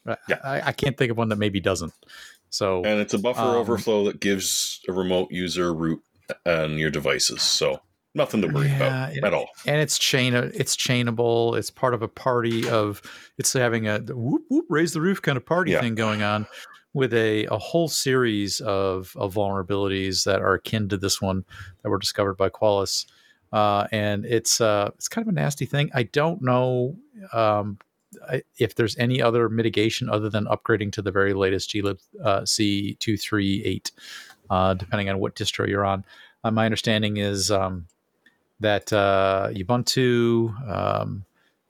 I- 0.08 0.18
Yeah. 0.30 0.40
I, 0.44 0.62
I 0.68 0.72
can't 0.72 0.96
think 0.98 1.10
of 1.12 1.18
one 1.18 1.30
that 1.30 1.38
maybe 1.38 1.60
doesn't. 1.60 1.94
So 2.52 2.84
And 2.86 3.00
it's 3.00 3.14
a 3.14 3.18
buffer 3.20 3.42
Um, 3.42 3.56
overflow 3.56 4.06
that 4.06 4.20
gives 4.20 4.80
a 4.88 4.94
remote 4.94 5.32
user 5.32 5.74
root 5.74 6.02
on 6.46 6.78
your 6.78 6.90
devices. 6.92 7.42
So 7.42 7.82
nothing 8.16 8.42
to 8.42 8.48
worry 8.48 8.68
Yeah, 8.68 9.10
about 9.10 9.24
at 9.24 9.34
all. 9.34 9.48
and 9.68 9.78
it's 9.82 9.98
chain 10.00 10.34
it's 10.34 10.76
chainable 10.76 11.58
it's 11.58 11.70
part 11.70 11.94
of 11.94 12.02
a 12.02 12.08
party 12.08 12.68
of 12.70 13.02
it's 13.38 13.54
having 13.54 13.88
a 13.88 14.00
whoop 14.00 14.44
whoop 14.50 14.66
raise 14.70 14.94
the 14.94 15.02
roof 15.02 15.22
kind 15.22 15.38
of 15.38 15.46
party 15.46 15.72
Yeah. 15.72 15.82
thing 15.82 15.94
going 15.96 16.24
on 16.24 16.48
with 16.94 17.14
a, 17.14 17.46
a 17.48 17.58
whole 17.58 17.90
series 17.90 18.62
of, 18.62 19.14
of 19.18 19.36
vulnerabilities 19.36 20.24
that 20.24 20.42
are 20.42 20.54
akin 20.54 20.88
to 20.88 20.96
this 20.98 21.22
one 21.22 21.44
that 21.84 21.90
were 21.90 22.00
discovered 22.00 22.36
by 22.38 22.48
Qualys. 22.50 23.06
Uh, 23.52 23.86
and 23.92 24.26
it's 24.26 24.62
uh, 24.62 24.90
it's 24.96 25.10
kind 25.10 25.28
of 25.28 25.30
a 25.30 25.36
nasty 25.36 25.66
thing. 25.66 25.90
I 25.94 26.04
don't 26.04 26.42
know 26.42 26.96
um, 27.34 27.78
I- 28.30 28.44
if 28.60 28.76
there's 28.76 28.98
any 28.98 29.22
other 29.22 29.50
mitigation 29.50 30.10
other 30.10 30.30
than 30.30 30.46
upgrading 30.46 30.94
to 30.94 31.02
the 31.02 31.12
very 31.12 31.34
latest 31.34 31.74
glib 31.74 32.00
uh, 32.24 32.42
C238, 32.42 33.92
uh, 34.50 34.74
depending 34.76 35.10
on 35.10 35.20
what 35.20 35.36
distro 35.36 35.68
you're 35.68 35.86
on. 35.86 36.06
Uh, 36.46 36.52
my 36.52 36.64
understanding 36.66 37.18
is 37.18 37.52
um, 37.52 37.88
that 38.60 38.92
uh, 38.94 39.50
Ubuntu 39.52 40.54
um, 40.70 41.26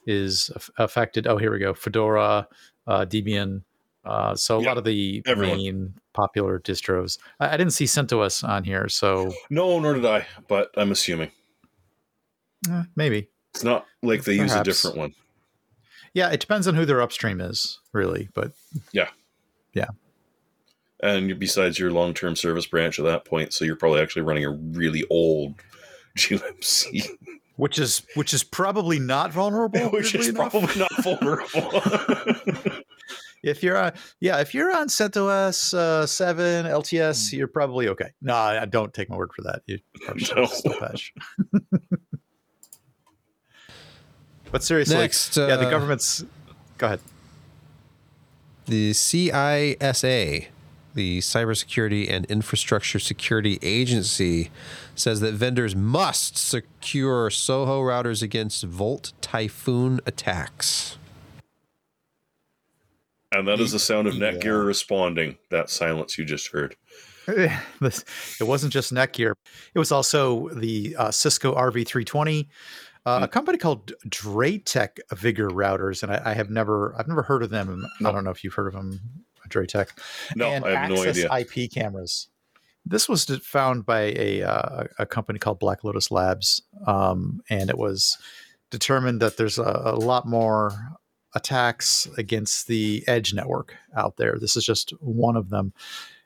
is 0.05 0.51
affected. 0.77 1.27
Oh, 1.27 1.38
here 1.38 1.51
we 1.51 1.59
go. 1.59 1.73
Fedora, 1.73 2.47
uh, 2.88 3.05
Debian. 3.05 3.63
Uh, 4.03 4.36
so 4.36 4.57
a 4.57 4.59
Yep. 4.59 4.67
lot 4.67 4.77
of 4.77 4.83
the 4.83 5.23
Everyone. 5.25 5.57
main 5.57 5.93
popular 6.13 6.59
distros. 6.59 7.17
I, 7.39 7.53
I 7.55 7.57
didn't 7.57 7.73
see 7.73 7.86
CentOS 7.86 8.47
on 8.47 8.63
here, 8.63 8.88
so 8.88 9.31
No, 9.49 9.79
nor 9.79 9.95
did 9.95 10.05
I, 10.05 10.27
but 10.47 10.69
I'm 10.77 10.91
assuming. 10.91 11.31
eh, 12.69 12.83
maybe. 12.95 13.29
It's 13.55 13.63
not 13.63 13.86
like 14.03 14.23
they 14.25 14.33
use 14.33 14.53
a 14.53 14.63
different 14.63 14.97
one. 14.97 15.13
Yeah, 16.13 16.29
it 16.29 16.39
depends 16.39 16.67
on 16.67 16.75
who 16.75 16.86
their 16.86 17.01
upstream 17.01 17.41
is, 17.41 17.79
really. 17.93 18.29
But 18.33 18.51
yeah, 18.91 19.09
yeah. 19.73 19.88
And 21.01 21.38
besides 21.39 21.77
your 21.79 21.91
long 21.91 22.13
term 22.13 22.36
service 22.36 22.65
branch 22.67 22.99
at 22.99 23.05
that 23.05 23.25
point, 23.25 23.53
so 23.53 23.65
you're 23.65 23.75
probably 23.75 24.01
actually 24.01 24.21
running 24.21 24.45
a 24.45 24.51
really 24.51 25.03
old 25.09 25.55
glibc, 26.16 27.07
which 27.57 27.78
is 27.80 28.01
which 28.16 28.34
is 28.34 28.43
probably 28.43 28.99
not 28.99 29.32
vulnerable. 29.32 29.89
which 29.91 30.16
is 30.16 30.28
enough. 30.30 30.51
probably 30.51 30.76
not 30.80 30.91
vulnerable. 31.03 32.82
if 33.43 33.61
you're 33.61 33.78
on 33.78 33.91
yeah 34.20 34.39
if 34.39 34.53
you're 34.53 34.76
on 34.76 34.88
CentOS 34.88 35.74
uh, 35.74 36.05
seven 36.05 36.66
LTS, 36.66 37.30
Hmm. 37.32 37.38
you're 37.38 37.47
probably 37.47 37.88
okay. 37.89 38.11
No, 38.22 38.34
I, 38.34 38.61
I 38.63 38.66
don't 38.66 38.93
take 38.93 39.09
my 39.09 39.16
word 39.18 39.32
for 39.36 39.43
that. 39.43 39.61
You 39.68 39.80
probably 40.01 40.28
No. 40.36 40.80
patch. 40.80 41.13
But 44.51 44.63
seriously, 44.63 44.95
Next, 44.95 45.36
yeah, 45.36 45.57
the 45.57 45.68
uh, 45.68 45.70
government's. 45.70 46.24
Go 46.78 46.86
ahead. 46.88 46.99
The 48.68 48.91
CISA, 48.91 50.47
the 50.95 51.19
Cybersecurity 51.19 52.09
and 52.09 52.25
Infrastructure 52.25 52.99
Security 52.99 53.59
Agency, 53.61 54.49
says 54.95 55.19
that 55.19 55.33
vendors 55.33 55.75
must 55.75 56.37
secure 56.37 57.29
Soho 57.29 57.81
routers 57.81 58.23
against 58.23 58.63
Volt 58.63 59.13
Typhoon 59.21 59.99
attacks. 60.05 60.97
And 63.31 63.47
that 63.47 63.59
is 63.59 63.73
the 63.73 63.79
sound 63.79 64.07
of 64.07 64.13
Netgear 64.15 64.65
responding. 64.65 65.37
That 65.51 65.69
silence 65.69 66.17
you 66.17 66.25
just 66.25 66.51
heard. 66.51 66.75
it 67.27 67.53
wasn't 68.41 68.71
just 68.71 68.93
Netgear; 68.93 69.33
it 69.73 69.79
was 69.79 69.91
also 69.91 70.47
the 70.49 70.95
uh, 70.97 71.11
Cisco 71.11 71.55
RV320, 71.55 72.47
uh, 73.05 73.19
a 73.21 73.27
company 73.27 73.57
called 73.57 73.93
DrayTek 74.07 74.99
Vigor 75.13 75.49
routers, 75.49 76.01
and 76.01 76.11
I, 76.11 76.21
I 76.25 76.33
have 76.33 76.49
never, 76.49 76.95
I've 76.97 77.07
never 77.07 77.21
heard 77.21 77.43
of 77.43 77.51
them. 77.51 77.85
I 78.03 78.11
don't 78.11 78.23
know 78.23 78.31
if 78.31 78.43
you've 78.43 78.53
heard 78.53 78.67
of 78.67 78.73
them, 78.73 78.99
DrayTek. 79.49 79.89
No, 80.35 80.47
and 80.47 80.65
I 80.65 80.71
have 80.71 80.89
no 80.89 81.03
Access 81.03 81.25
idea. 81.25 81.63
IP 81.63 81.71
cameras. 81.71 82.29
This 82.85 83.09
was 83.09 83.25
found 83.43 83.85
by 83.85 84.13
a 84.15 84.43
uh, 84.43 84.83
a 84.99 85.05
company 85.05 85.39
called 85.39 85.59
Black 85.59 85.83
Lotus 85.83 86.11
Labs, 86.11 86.61
um, 86.85 87.41
and 87.49 87.69
it 87.69 87.77
was 87.77 88.17
determined 88.69 89.21
that 89.21 89.37
there's 89.37 89.57
a, 89.57 89.81
a 89.85 89.95
lot 89.95 90.27
more 90.27 90.97
attacks 91.33 92.07
against 92.17 92.67
the 92.67 93.03
edge 93.07 93.33
network 93.33 93.75
out 93.95 94.17
there. 94.17 94.37
This 94.39 94.55
is 94.55 94.65
just 94.65 94.91
one 95.01 95.35
of 95.35 95.49
them. 95.49 95.73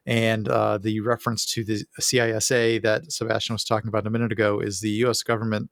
And 0.05 0.47
uh, 0.47 0.78
the 0.78 1.01
reference 1.01 1.45
to 1.53 1.63
the 1.63 1.84
CISA 1.99 2.82
that 2.84 3.11
Sebastian 3.11 3.53
was 3.53 3.63
talking 3.63 3.89
about 3.89 4.07
a 4.07 4.09
minute 4.09 4.32
ago 4.32 4.59
is 4.59 4.80
the 4.80 4.89
U.S. 4.89 5.24
government 5.24 5.70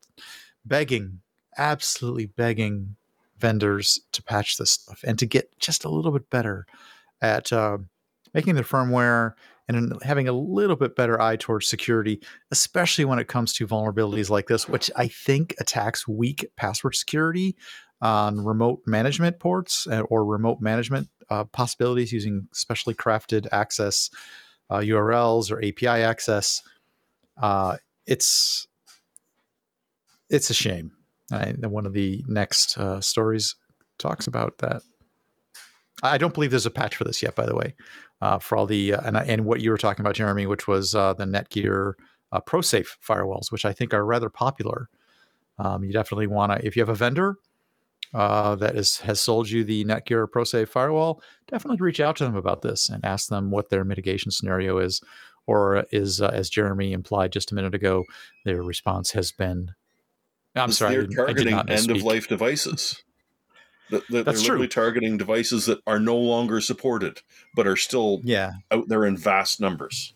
begging, 0.66 1.22
absolutely 1.58 2.26
begging 2.26 2.96
vendors 3.38 4.00
to 4.12 4.24
patch 4.24 4.58
this 4.58 4.72
stuff 4.72 5.04
and 5.04 5.18
to 5.20 5.26
get 5.26 5.58
just 5.60 5.86
a 5.86 5.90
little 5.90 6.12
bit 6.12 6.30
better 6.30 6.66
at 7.22 7.52
uh, 7.52 7.78
making 8.34 8.56
the 8.56 8.64
firmware 8.64 9.34
and 9.68 9.94
having 10.02 10.28
a 10.28 10.34
little 10.34 10.76
bit 10.76 10.96
better 10.96 11.20
eye 11.22 11.36
towards 11.36 11.68
security, 11.68 12.22
especially 12.52 13.06
when 13.06 13.20
it 13.20 13.28
comes 13.28 13.52
to 13.54 13.68
vulnerabilities 13.68 14.30
like 14.30 14.48
this, 14.48 14.68
which 14.68 14.90
I 14.96 15.08
think 15.08 15.56
attacks 15.60 16.08
weak 16.08 16.50
password 16.56 16.96
security 16.96 17.56
on 18.02 18.44
remote 18.44 18.82
management 18.86 19.40
ports 19.40 19.88
uh, 19.88 20.02
or 20.02 20.24
remote 20.26 20.62
management 20.62 21.10
uh, 21.30 21.44
possibilities 21.46 22.14
using 22.14 22.48
specially 22.54 22.94
crafted 22.94 23.48
access 23.52 24.10
uh, 24.70 24.78
URLs 24.78 25.52
or 25.52 25.64
API 25.64 26.04
access. 26.04 26.62
Uh, 27.42 27.78
it's 28.06 28.68
it's 30.30 30.50
a 30.50 30.54
shame. 30.54 30.92
I, 31.32 31.54
one 31.60 31.86
of 31.86 31.94
the 31.94 32.24
next 32.28 32.78
uh, 32.78 33.02
stories 33.02 33.56
talks 33.98 34.28
about 34.28 34.60
that. 34.60 34.82
I 36.04 36.18
don't 36.18 36.34
believe 36.34 36.52
there's 36.52 36.66
a 36.66 36.72
patch 36.72 36.96
for 36.96 37.04
this 37.04 37.24
yet, 37.24 37.36
by 37.36 37.46
the 37.46 37.56
way. 37.56 37.76
Uh, 38.22 38.40
for 38.40 38.58
all 38.58 38.66
the 38.66 38.94
uh, 38.96 39.02
and 39.06 39.18
and 39.18 39.46
what 39.46 39.62
you 39.62 39.70
were 39.72 39.78
talking 39.78 40.04
about, 40.04 40.16
Jeremy, 40.16 40.46
which 40.48 40.68
was 40.68 40.96
uh, 40.96 41.14
the 41.14 41.26
Netgear 41.26 41.94
uh, 42.32 42.42
ProSafe 42.42 42.96
firewalls, 43.08 43.52
which 43.52 43.66
I 43.66 43.74
think 43.74 43.94
are 43.94 44.06
rather 44.06 44.30
popular. 44.30 44.90
Um, 45.60 45.84
you 45.84 45.92
definitely 45.92 46.28
want 46.28 46.52
to, 46.52 46.66
if 46.66 46.76
you 46.76 46.82
have 46.82 46.90
a 46.90 46.96
vendor 46.96 47.38
uh, 48.14 48.56
that 48.56 48.76
is 48.76 48.98
has 49.00 49.20
sold 49.22 49.50
you 49.50 49.64
the 49.64 49.86
Netgear 49.86 50.28
ProSafe 50.28 50.68
firewall, 50.68 51.22
definitely 51.48 51.78
reach 51.84 52.00
out 52.00 52.16
to 52.18 52.24
them 52.26 52.36
about 52.36 52.62
this 52.62 52.90
and 52.90 53.04
ask 53.06 53.30
them 53.30 53.52
what 53.52 53.70
their 53.70 53.84
mitigation 53.84 54.32
scenario 54.32 54.78
is, 54.80 55.02
or 55.46 55.86
is 55.92 56.22
uh, 56.22 56.28
as 56.34 56.50
Jeremy 56.50 56.94
implied 56.94 57.32
just 57.32 57.52
a 57.52 57.56
minute 57.56 57.76
ago, 57.76 58.04
their 58.46 58.64
response 58.64 59.12
has 59.12 59.32
been. 59.32 59.72
I'm 60.56 60.72
sorry, 60.72 60.94
they're 60.96 61.02
didn't- 61.04 61.20
I 61.20 61.34
did 61.34 61.50
targeting 61.50 61.70
end 61.70 61.92
of 61.92 62.04
life 62.04 62.28
devices. 62.28 63.04
That, 63.90 64.04
that 64.10 64.26
That's 64.26 64.40
they're 64.40 64.44
literally 64.44 64.68
true. 64.68 64.84
targeting 64.84 65.18
devices 65.18 65.66
that 65.68 65.80
are 65.88 66.00
no 66.00 66.18
longer 66.18 66.60
supported, 66.60 67.22
but 67.56 67.66
are 67.68 67.78
still 67.78 68.20
Yeah, 68.24 68.54
out 68.70 68.90
there 68.90 69.06
in 69.06 69.16
vast 69.16 69.62
numbers. 69.62 70.14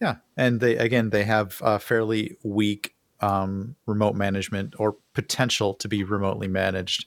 Yeah, 0.00 0.16
and 0.36 0.60
they 0.60 0.76
again 0.76 1.10
they 1.10 1.24
have 1.24 1.60
uh, 1.62 1.78
fairly 1.78 2.38
weak 2.42 2.94
um, 3.20 3.76
remote 3.86 4.14
management 4.14 4.74
or 4.78 4.96
potential 5.12 5.74
to 5.74 5.88
be 5.88 6.04
remotely 6.04 6.48
managed 6.48 7.04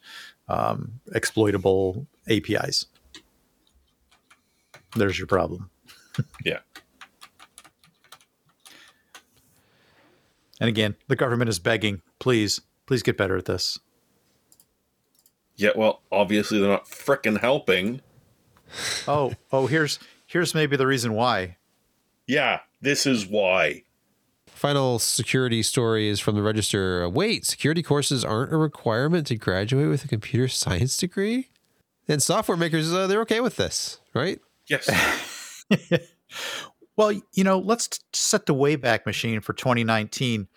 um, 0.47 0.99
exploitable 1.13 2.05
APIs. 2.30 2.86
There's 4.95 5.17
your 5.17 5.28
problem. 5.28 5.69
Yeah. 6.45 6.59
And 10.59 10.69
again, 10.69 10.95
the 11.07 11.15
government 11.15 11.49
is 11.49 11.57
begging, 11.57 12.03
please, 12.19 12.61
please 12.86 13.01
get 13.01 13.17
better 13.17 13.36
at 13.36 13.45
this. 13.45 13.80
Yeah, 15.64 15.72
well, 15.78 16.01
obviously 16.11 16.59
they're 16.59 16.70
not 16.70 16.89
frickin' 16.89 17.39
helping. 17.39 18.01
Oh, 19.07 19.34
oh, 19.51 19.68
here's 19.68 19.97
here's 20.26 20.53
maybe 20.53 20.76
the 20.76 20.86
reason 20.86 21.14
why. 21.14 21.55
Yeah, 22.28 22.59
this 22.82 23.05
is 23.05 23.26
why. 23.26 23.84
Final 24.45 24.99
security 24.99 25.64
story 25.64 26.09
is 26.09 26.20
from 26.20 26.36
the 26.36 26.41
Register. 26.41 27.05
Uh, 27.05 27.09
Wait, 27.09 27.45
security 27.45 27.82
courses 27.82 28.26
aren't 28.26 28.51
a 28.51 28.57
requirement 28.57 29.28
to 29.28 29.36
graduate 29.36 29.88
with 29.88 30.03
a 30.03 30.07
computer 30.09 30.49
science 30.49 30.97
degree? 30.97 31.49
And 32.09 32.22
software 32.22 32.57
makers, 32.57 32.91
uh, 32.91 33.07
they're 33.07 33.22
okay 33.22 33.39
with 33.39 33.55
this, 33.55 33.99
right? 34.14 34.39
Yes. 34.68 35.66
Well, 36.95 37.11
you 37.34 37.43
know, 37.43 37.57
let's 37.57 37.99
set 38.14 38.45
the 38.45 38.53
Wayback 38.53 39.05
Machine 39.05 39.41
for 39.41 39.53
2019 39.53 40.47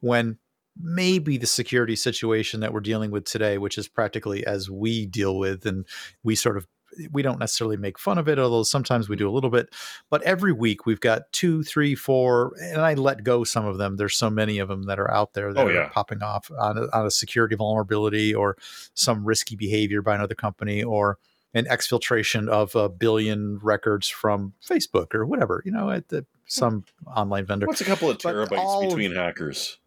when 0.00 0.38
maybe 0.80 1.38
the 1.38 1.46
security 1.46 1.96
situation 1.96 2.60
that 2.60 2.72
we're 2.72 2.80
dealing 2.80 3.10
with 3.10 3.24
today, 3.24 3.58
which 3.58 3.78
is 3.78 3.88
practically 3.88 4.46
as 4.46 4.70
we 4.70 5.06
deal 5.06 5.38
with, 5.38 5.66
and 5.66 5.86
we 6.22 6.34
sort 6.34 6.56
of 6.56 6.66
we 7.10 7.22
don't 7.22 7.38
necessarily 7.38 7.76
make 7.76 7.98
fun 7.98 8.18
of 8.18 8.28
it, 8.28 8.38
although 8.38 8.62
sometimes 8.62 9.08
we 9.08 9.16
do 9.16 9.28
a 9.28 9.32
little 9.32 9.50
bit. 9.50 9.68
But 10.10 10.22
every 10.22 10.52
week 10.52 10.86
we've 10.86 11.00
got 11.00 11.30
two, 11.32 11.62
three, 11.62 11.94
four, 11.94 12.52
and 12.60 12.80
I 12.80 12.94
let 12.94 13.24
go 13.24 13.44
some 13.44 13.66
of 13.66 13.78
them. 13.78 13.96
There's 13.96 14.16
so 14.16 14.30
many 14.30 14.58
of 14.58 14.68
them 14.68 14.84
that 14.84 14.98
are 14.98 15.10
out 15.10 15.34
there 15.34 15.52
that 15.52 15.66
Oh, 15.66 15.68
are 15.68 15.90
popping 15.90 16.22
off 16.22 16.50
on 16.58 16.78
a, 16.78 16.86
on 16.96 17.06
a 17.06 17.10
security 17.10 17.54
vulnerability 17.56 18.34
or 18.34 18.56
some 18.94 19.24
risky 19.24 19.56
behavior 19.56 20.00
by 20.00 20.14
another 20.14 20.34
company 20.34 20.82
or 20.82 21.18
an 21.54 21.64
exfiltration 21.66 22.48
of 22.48 22.74
a 22.74 22.88
billion 22.88 23.58
records 23.62 24.08
from 24.08 24.52
Facebook 24.64 25.14
or 25.14 25.24
whatever, 25.26 25.62
you 25.64 25.72
know, 25.72 25.90
at 25.90 26.08
the, 26.08 26.18
hmm. 26.18 26.24
some 26.46 26.84
online 27.14 27.46
vendor. 27.46 27.66
What's 27.66 27.80
a 27.80 27.84
couple 27.84 28.10
of 28.10 28.18
terabytes 28.18 28.58
all- 28.58 28.86
between 28.86 29.14
hackers? 29.14 29.78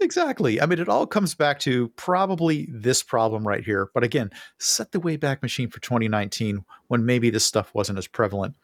Exactly. 0.00 0.60
I 0.60 0.66
mean, 0.66 0.78
it 0.78 0.88
all 0.88 1.06
comes 1.06 1.34
back 1.34 1.58
to 1.60 1.88
probably 1.90 2.68
this 2.70 3.02
problem 3.02 3.46
right 3.46 3.64
here. 3.64 3.88
But 3.94 4.04
again, 4.04 4.30
set 4.58 4.92
the 4.92 5.00
Wayback 5.00 5.40
Machine 5.40 5.70
for 5.70 5.80
2019 5.80 6.64
when 6.88 7.06
maybe 7.06 7.30
this 7.30 7.44
stuff 7.44 7.72
wasn't 7.74 7.98
as 7.98 8.06
prevalent. 8.06 8.54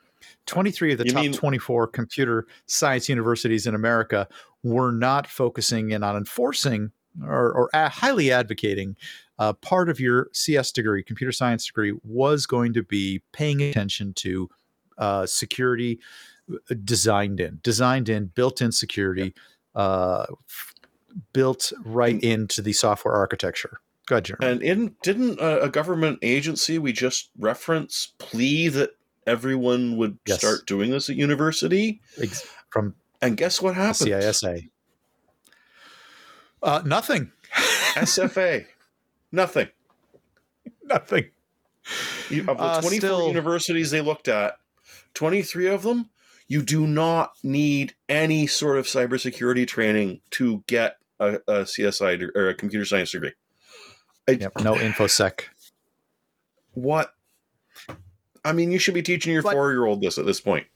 23 0.46 0.92
of 0.92 0.98
the 0.98 1.06
You 1.06 1.12
top 1.12 1.22
mean- 1.22 1.32
24 1.32 1.86
computer 1.86 2.46
science 2.66 3.08
universities 3.08 3.66
in 3.66 3.74
America 3.74 4.28
were 4.62 4.92
not 4.92 5.26
focusing 5.26 5.90
in 5.92 6.02
on 6.02 6.16
enforcing 6.16 6.90
or, 7.24 7.52
or 7.52 7.70
a- 7.72 7.88
highly 7.88 8.30
advocating 8.30 8.96
uh, 9.38 9.54
part 9.54 9.88
of 9.88 9.98
your 9.98 10.28
CS 10.32 10.70
degree, 10.72 11.02
computer 11.02 11.32
science 11.32 11.64
degree, 11.64 11.94
was 12.04 12.44
going 12.44 12.74
to 12.74 12.82
be 12.82 13.22
paying 13.32 13.62
attention 13.62 14.12
to 14.14 14.50
uh, 14.98 15.24
security 15.24 15.98
uh, 16.52 16.74
designed 16.84 17.40
in, 17.40 17.58
designed 17.62 18.10
in, 18.10 18.26
built 18.26 18.60
in 18.60 18.70
security, 18.70 19.32
uh, 19.74 20.26
f- 20.46 20.74
built 21.32 21.72
right 21.84 22.22
into 22.22 22.62
the 22.62 22.72
software 22.72 23.14
architecture. 23.14 23.80
Go 24.06 24.16
ahead, 24.16 24.24
Jeremy. 24.24 24.46
And 24.46 24.62
in 24.62 24.96
didn't 25.02 25.40
a, 25.40 25.62
a 25.64 25.68
government 25.68 26.18
agency 26.22 26.78
we 26.78 26.92
just 26.92 27.30
reference 27.38 28.12
plea 28.18 28.68
that 28.68 28.90
everyone 29.26 29.96
would 29.96 30.18
Yes. 30.26 30.38
start 30.38 30.66
doing 30.66 30.90
this 30.90 31.08
at 31.10 31.16
university? 31.16 32.00
Ex- 32.20 32.46
From 32.70 32.94
And 33.22 33.36
guess 33.36 33.60
what 33.62 33.74
happened? 33.76 34.10
CISA. 34.10 34.68
Uh, 36.62 36.82
nothing. 36.84 37.32
SFA. 37.94 38.66
Nothing. 39.32 39.68
nothing. 40.82 41.30
You, 42.30 42.40
of 42.48 42.58
the 42.58 42.62
Uh, 42.64 42.80
24 42.80 42.98
still- 42.98 43.28
universities 43.28 43.90
they 43.92 44.00
looked 44.00 44.26
at, 44.28 44.54
23 45.14 45.68
of 45.68 45.82
them, 45.84 46.10
you 46.48 46.62
do 46.62 46.84
not 46.86 47.32
need 47.44 47.94
any 48.08 48.46
sort 48.48 48.76
of 48.76 48.86
cybersecurity 48.86 49.66
training 49.68 50.20
to 50.32 50.64
get 50.66 50.96
a, 51.20 51.34
a 51.46 51.62
CSI 51.62 52.18
de- 52.18 52.38
or 52.38 52.48
a 52.48 52.54
computer 52.54 52.84
science 52.84 53.12
degree. 53.12 53.32
I, 54.28 54.32
Yep, 54.32 54.60
no 54.62 54.74
infosec. 54.74 55.42
What? 56.72 57.14
I 58.44 58.52
mean, 58.52 58.72
you 58.72 58.78
should 58.78 58.94
be 58.94 59.02
teaching 59.02 59.32
your 59.32 59.42
four 59.42 59.70
year 59.70 59.84
old 59.84 60.00
this 60.00 60.18
at 60.18 60.26
this 60.26 60.40
point. 60.40 60.66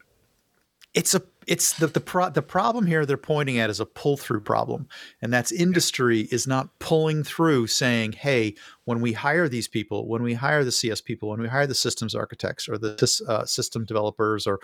It's 0.93 1.15
a 1.15 1.23
it's 1.47 1.75
the 1.75 1.87
the 1.87 2.01
pro- 2.01 2.31
the 2.31 2.43
problem 2.43 2.87
here 2.87 3.05
they're 3.07 3.17
pointing 3.17 3.59
at 3.59 3.71
is 3.71 3.81
a 3.81 3.87
pull 3.87 4.17
through 4.17 4.41
problem, 4.41 4.89
and 5.23 5.33
that's 5.33 5.53
industry 5.53 6.23
is 6.31 6.47
not 6.47 6.79
pulling 6.79 7.23
through, 7.23 7.67
saying, 7.67 8.13
"Hey, 8.13 8.55
when 8.85 9.01
we 9.01 9.13
hire 9.13 9.49
these 9.49 9.69
people, 9.69 10.09
when 10.09 10.23
we 10.23 10.35
hire 10.35 10.65
the 10.65 10.73
CS 10.73 11.01
people, 11.01 11.29
when 11.29 11.41
we 11.41 11.49
hire 11.49 11.67
the 11.67 11.75
systems 11.75 12.15
architects 12.15 12.69
or 12.69 12.79
the 12.79 13.23
uh, 13.29 13.45
system 13.45 13.85
developers 13.85 14.47
or 14.47 14.61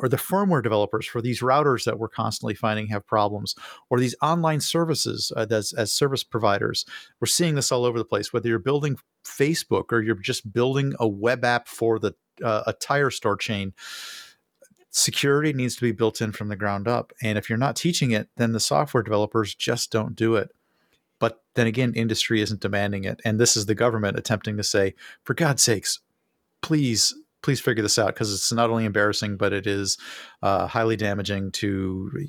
or 0.00 0.08
the 0.08 0.16
firmware 0.16 0.62
developers 0.62 1.06
for 1.06 1.20
these 1.22 1.40
routers 1.40 1.84
that 1.84 1.98
we're 1.98 2.08
constantly 2.08 2.54
finding 2.54 2.86
have 2.88 3.06
problems, 3.06 3.54
or 3.90 4.00
these 4.00 4.16
online 4.22 4.60
services 4.60 5.32
uh, 5.36 5.46
as 5.50 5.72
as 5.72 5.92
service 5.92 6.24
providers, 6.24 6.84
we're 7.20 7.26
seeing 7.26 7.54
this 7.54 7.72
all 7.72 7.84
over 7.84 7.98
the 7.98 8.04
place. 8.04 8.32
Whether 8.32 8.48
you're 8.48 8.58
building 8.58 8.96
Facebook 9.24 9.92
or 9.92 10.02
you're 10.02 10.14
just 10.16 10.52
building 10.52 10.94
a 10.98 11.08
web 11.08 11.44
app 11.44 11.68
for 11.68 11.98
the 11.98 12.14
uh, 12.42 12.62
a 12.66 12.72
tire 12.72 13.10
store 13.10 13.36
chain." 13.36 13.72
Security 14.92 15.52
needs 15.52 15.74
to 15.74 15.80
be 15.80 15.90
built 15.90 16.20
in 16.20 16.32
from 16.32 16.48
the 16.48 16.56
ground 16.56 16.86
up. 16.86 17.12
And 17.22 17.36
if 17.36 17.48
you're 17.48 17.58
not 17.58 17.76
teaching 17.76 18.12
it, 18.12 18.28
then 18.36 18.52
the 18.52 18.60
software 18.60 19.02
developers 19.02 19.54
just 19.54 19.90
don't 19.90 20.14
do 20.14 20.36
it. 20.36 20.54
But 21.18 21.42
then 21.54 21.66
again, 21.66 21.94
industry 21.94 22.40
isn't 22.42 22.60
demanding 22.60 23.04
it. 23.04 23.20
And 23.24 23.40
this 23.40 23.56
is 23.56 23.66
the 23.66 23.74
government 23.74 24.18
attempting 24.18 24.56
to 24.58 24.62
say, 24.62 24.94
for 25.24 25.34
God's 25.34 25.62
sakes, 25.62 26.00
please, 26.60 27.14
please 27.40 27.60
figure 27.60 27.82
this 27.82 27.98
out 27.98 28.08
because 28.08 28.32
it's 28.32 28.52
not 28.52 28.70
only 28.70 28.84
embarrassing, 28.84 29.36
but 29.36 29.52
it 29.52 29.66
is 29.66 29.96
uh, 30.42 30.66
highly 30.66 30.96
damaging 30.96 31.50
to 31.52 32.28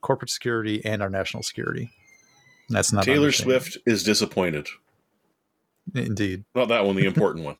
corporate 0.00 0.30
security 0.30 0.84
and 0.84 1.00
our 1.00 1.10
national 1.10 1.42
security. 1.42 1.90
And 2.68 2.76
that's 2.76 2.92
not 2.92 3.04
Taylor 3.04 3.32
Swift 3.32 3.78
is 3.86 4.02
disappointed. 4.02 4.68
Indeed. 5.94 6.44
Not 6.54 6.68
that 6.68 6.84
one, 6.84 6.96
the 6.96 7.06
important 7.06 7.44
one. 7.44 7.56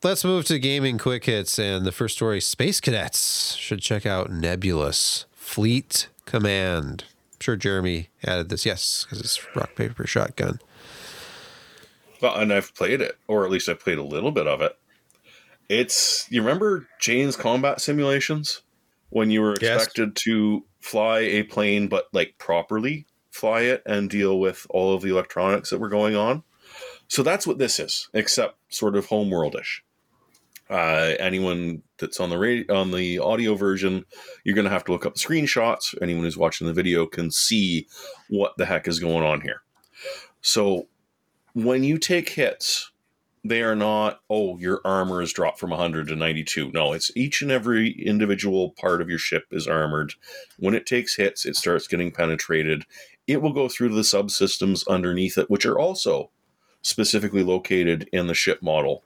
Let's 0.00 0.24
move 0.24 0.44
to 0.44 0.60
gaming 0.60 0.96
quick 0.96 1.24
hits. 1.24 1.58
And 1.58 1.84
the 1.84 1.90
first 1.90 2.14
story 2.14 2.40
Space 2.40 2.80
Cadets 2.80 3.56
should 3.56 3.80
check 3.80 4.06
out 4.06 4.30
Nebulous 4.30 5.26
Fleet 5.32 6.08
Command. 6.24 7.02
I'm 7.32 7.38
sure 7.40 7.56
Jeremy 7.56 8.08
added 8.24 8.48
this. 8.48 8.64
Yes, 8.64 9.04
because 9.04 9.20
it's 9.20 9.56
rock, 9.56 9.74
paper, 9.74 10.06
shotgun. 10.06 10.60
Well, 12.22 12.36
and 12.36 12.52
I've 12.52 12.72
played 12.76 13.00
it, 13.00 13.18
or 13.26 13.44
at 13.44 13.50
least 13.50 13.68
I've 13.68 13.80
played 13.80 13.98
a 13.98 14.04
little 14.04 14.30
bit 14.30 14.46
of 14.46 14.62
it. 14.62 14.78
It's, 15.68 16.30
you 16.30 16.42
remember 16.42 16.86
Jane's 17.00 17.34
combat 17.34 17.80
simulations? 17.80 18.62
When 19.10 19.32
you 19.32 19.40
were 19.40 19.54
expected 19.54 20.12
yes. 20.14 20.24
to 20.24 20.64
fly 20.80 21.20
a 21.20 21.42
plane, 21.42 21.88
but 21.88 22.06
like 22.12 22.36
properly 22.38 23.06
fly 23.32 23.62
it 23.62 23.82
and 23.84 24.08
deal 24.08 24.38
with 24.38 24.64
all 24.70 24.94
of 24.94 25.02
the 25.02 25.10
electronics 25.10 25.70
that 25.70 25.80
were 25.80 25.88
going 25.88 26.14
on? 26.14 26.44
So 27.08 27.24
that's 27.24 27.48
what 27.48 27.58
this 27.58 27.80
is, 27.80 28.08
except 28.14 28.58
sort 28.68 28.94
of 28.94 29.08
homeworldish. 29.08 29.80
Uh, 30.70 31.14
anyone 31.18 31.82
that's 31.98 32.20
on 32.20 32.30
the 32.30 32.38
radio, 32.38 32.74
on 32.76 32.90
the 32.90 33.18
audio 33.18 33.54
version, 33.54 34.04
you're 34.44 34.54
going 34.54 34.64
to 34.66 34.70
have 34.70 34.84
to 34.84 34.92
look 34.92 35.06
up 35.06 35.14
the 35.14 35.20
screenshots. 35.20 35.94
Anyone 36.02 36.24
who's 36.24 36.36
watching 36.36 36.66
the 36.66 36.72
video 36.72 37.06
can 37.06 37.30
see 37.30 37.86
what 38.28 38.56
the 38.58 38.66
heck 38.66 38.86
is 38.86 39.00
going 39.00 39.24
on 39.24 39.40
here. 39.40 39.62
So 40.40 40.88
when 41.54 41.84
you 41.84 41.98
take 41.98 42.28
hits, 42.30 42.92
they 43.44 43.62
are 43.62 43.76
not, 43.76 44.20
oh, 44.28 44.58
your 44.58 44.80
armor 44.84 45.22
is 45.22 45.32
dropped 45.32 45.58
from 45.58 45.70
100 45.70 46.08
to 46.08 46.16
92. 46.16 46.70
No, 46.72 46.92
it's 46.92 47.10
each 47.16 47.40
and 47.40 47.50
every 47.50 47.90
individual 47.90 48.70
part 48.70 49.00
of 49.00 49.08
your 49.08 49.18
ship 49.18 49.46
is 49.50 49.66
armored. 49.66 50.14
When 50.58 50.74
it 50.74 50.86
takes 50.86 51.16
hits, 51.16 51.46
it 51.46 51.56
starts 51.56 51.88
getting 51.88 52.10
penetrated. 52.10 52.84
It 53.26 53.40
will 53.40 53.52
go 53.52 53.68
through 53.68 53.90
to 53.90 53.94
the 53.94 54.02
subsystems 54.02 54.86
underneath 54.88 55.38
it, 55.38 55.50
which 55.50 55.66
are 55.66 55.78
also 55.78 56.30
specifically 56.82 57.42
located 57.42 58.08
in 58.12 58.26
the 58.26 58.34
ship 58.34 58.62
model. 58.62 59.02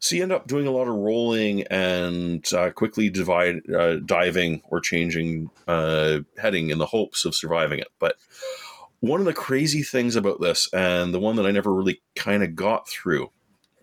So 0.00 0.14
you 0.14 0.22
end 0.22 0.32
up 0.32 0.46
doing 0.46 0.66
a 0.66 0.70
lot 0.70 0.86
of 0.86 0.94
rolling 0.94 1.62
and 1.64 2.46
uh, 2.52 2.70
quickly 2.70 3.10
divide, 3.10 3.68
uh, 3.74 3.96
diving 3.96 4.62
or 4.68 4.80
changing 4.80 5.50
uh, 5.66 6.20
heading 6.38 6.70
in 6.70 6.78
the 6.78 6.86
hopes 6.86 7.24
of 7.24 7.34
surviving 7.34 7.80
it. 7.80 7.88
But 7.98 8.14
one 9.00 9.20
of 9.20 9.26
the 9.26 9.34
crazy 9.34 9.82
things 9.82 10.14
about 10.14 10.40
this, 10.40 10.72
and 10.72 11.12
the 11.12 11.20
one 11.20 11.36
that 11.36 11.46
I 11.46 11.50
never 11.50 11.72
really 11.72 12.00
kind 12.14 12.42
of 12.42 12.54
got 12.54 12.88
through, 12.88 13.30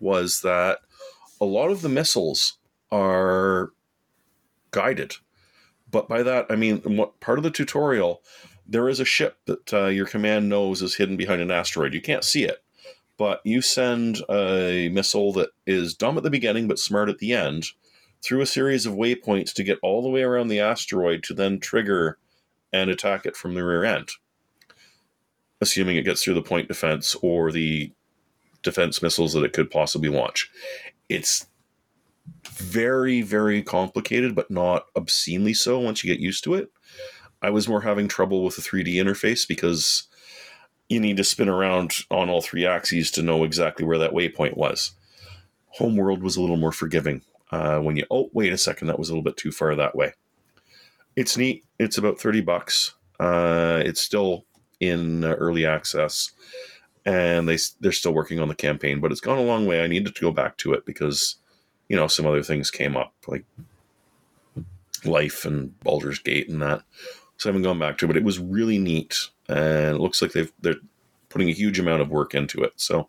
was 0.00 0.40
that 0.40 0.78
a 1.40 1.44
lot 1.44 1.70
of 1.70 1.82
the 1.82 1.88
missiles 1.88 2.58
are 2.90 3.72
guided. 4.70 5.16
But 5.90 6.08
by 6.08 6.22
that, 6.22 6.46
I 6.50 6.56
mean, 6.56 6.78
what 6.96 7.20
part 7.20 7.38
of 7.38 7.44
the 7.44 7.50
tutorial, 7.50 8.22
there 8.66 8.88
is 8.88 9.00
a 9.00 9.04
ship 9.04 9.38
that 9.46 9.72
uh, 9.72 9.86
your 9.86 10.06
command 10.06 10.48
knows 10.48 10.82
is 10.82 10.96
hidden 10.96 11.16
behind 11.16 11.40
an 11.40 11.50
asteroid. 11.50 11.94
You 11.94 12.00
can't 12.00 12.24
see 12.24 12.44
it 12.44 12.62
but 13.18 13.40
you 13.44 13.62
send 13.62 14.22
a 14.28 14.88
missile 14.92 15.32
that 15.32 15.50
is 15.66 15.94
dumb 15.94 16.16
at 16.16 16.22
the 16.22 16.30
beginning 16.30 16.68
but 16.68 16.78
smart 16.78 17.08
at 17.08 17.18
the 17.18 17.32
end 17.32 17.66
through 18.22 18.40
a 18.40 18.46
series 18.46 18.86
of 18.86 18.94
waypoints 18.94 19.52
to 19.54 19.62
get 19.62 19.78
all 19.82 20.02
the 20.02 20.08
way 20.08 20.22
around 20.22 20.48
the 20.48 20.60
asteroid 20.60 21.22
to 21.22 21.34
then 21.34 21.60
trigger 21.60 22.18
and 22.72 22.90
attack 22.90 23.26
it 23.26 23.36
from 23.36 23.54
the 23.54 23.64
rear 23.64 23.84
end, 23.84 24.10
assuming 25.60 25.96
it 25.96 26.04
gets 26.04 26.22
through 26.22 26.34
the 26.34 26.42
point 26.42 26.68
defense 26.68 27.14
or 27.22 27.52
the 27.52 27.92
defense 28.62 29.02
missiles 29.02 29.32
that 29.32 29.44
it 29.44 29.52
could 29.52 29.70
possibly 29.70 30.08
launch. 30.08 30.50
It's 31.08 31.46
very, 32.48 33.22
very 33.22 33.62
complicated, 33.62 34.34
but 34.34 34.50
not 34.50 34.86
obscenely 34.96 35.54
so 35.54 35.78
once 35.78 36.02
you 36.02 36.12
get 36.12 36.20
used 36.20 36.42
to 36.44 36.54
it. 36.54 36.70
I 37.42 37.50
was 37.50 37.68
more 37.68 37.82
having 37.82 38.08
trouble 38.08 38.44
with 38.44 38.56
the 38.56 38.62
3D 38.62 38.94
interface 38.94 39.46
because 39.46 40.08
you 40.88 41.00
need 41.00 41.16
to 41.16 41.24
spin 41.24 41.48
around 41.48 41.92
on 42.10 42.28
all 42.28 42.40
three 42.40 42.66
axes 42.66 43.10
to 43.12 43.22
know 43.22 43.44
exactly 43.44 43.84
where 43.84 43.98
that 43.98 44.12
waypoint 44.12 44.56
was. 44.56 44.92
Homeworld 45.68 46.22
was 46.22 46.36
a 46.36 46.40
little 46.40 46.56
more 46.56 46.72
forgiving 46.72 47.22
uh, 47.50 47.78
when 47.78 47.96
you, 47.96 48.04
oh, 48.10 48.30
wait 48.32 48.52
a 48.52 48.58
second, 48.58 48.88
that 48.88 48.98
was 48.98 49.08
a 49.08 49.12
little 49.12 49.22
bit 49.22 49.36
too 49.36 49.52
far 49.52 49.74
that 49.74 49.94
way. 49.94 50.12
It's 51.16 51.36
neat. 51.36 51.64
It's 51.78 51.98
about 51.98 52.20
30 52.20 52.40
bucks. 52.42 52.94
Uh, 53.18 53.82
it's 53.84 54.00
still 54.00 54.44
in 54.80 55.24
early 55.24 55.64
access 55.64 56.32
and 57.04 57.48
they, 57.48 57.56
they're 57.80 57.92
still 57.92 58.12
working 58.12 58.40
on 58.40 58.48
the 58.48 58.54
campaign, 58.54 59.00
but 59.00 59.12
it's 59.12 59.20
gone 59.20 59.38
a 59.38 59.42
long 59.42 59.66
way. 59.66 59.82
I 59.82 59.86
needed 59.86 60.14
to 60.14 60.20
go 60.20 60.32
back 60.32 60.56
to 60.58 60.72
it 60.72 60.84
because, 60.84 61.36
you 61.88 61.96
know, 61.96 62.08
some 62.08 62.26
other 62.26 62.42
things 62.42 62.70
came 62.70 62.96
up 62.96 63.14
like 63.26 63.44
life 65.04 65.44
and 65.44 65.78
Baldur's 65.80 66.18
Gate 66.18 66.48
and 66.48 66.60
that. 66.62 66.82
So 67.36 67.48
I 67.48 67.50
haven't 67.50 67.62
gone 67.62 67.78
back 67.78 67.98
to 67.98 68.06
it, 68.06 68.08
but 68.08 68.16
it 68.16 68.24
was 68.24 68.38
really 68.38 68.78
neat 68.78 69.28
and 69.48 69.96
it 69.96 70.00
looks 70.00 70.20
like 70.22 70.32
they've 70.32 70.52
they're 70.60 70.76
putting 71.28 71.48
a 71.48 71.52
huge 71.52 71.78
amount 71.78 72.02
of 72.02 72.10
work 72.10 72.34
into 72.34 72.62
it. 72.62 72.72
So, 72.76 73.08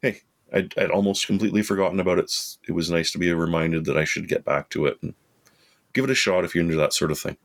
hey, 0.00 0.20
I'd, 0.52 0.76
I'd 0.78 0.90
almost 0.90 1.26
completely 1.26 1.62
forgotten 1.62 1.98
about 1.98 2.18
it. 2.18 2.32
It 2.68 2.72
was 2.72 2.90
nice 2.90 3.10
to 3.12 3.18
be 3.18 3.32
reminded 3.32 3.84
that 3.86 3.96
I 3.96 4.04
should 4.04 4.28
get 4.28 4.44
back 4.44 4.70
to 4.70 4.86
it 4.86 4.98
and 5.02 5.14
give 5.92 6.04
it 6.04 6.10
a 6.10 6.14
shot 6.14 6.44
if 6.44 6.54
you're 6.54 6.64
into 6.64 6.76
that 6.76 6.92
sort 6.92 7.10
of 7.10 7.18
thing. 7.18 7.36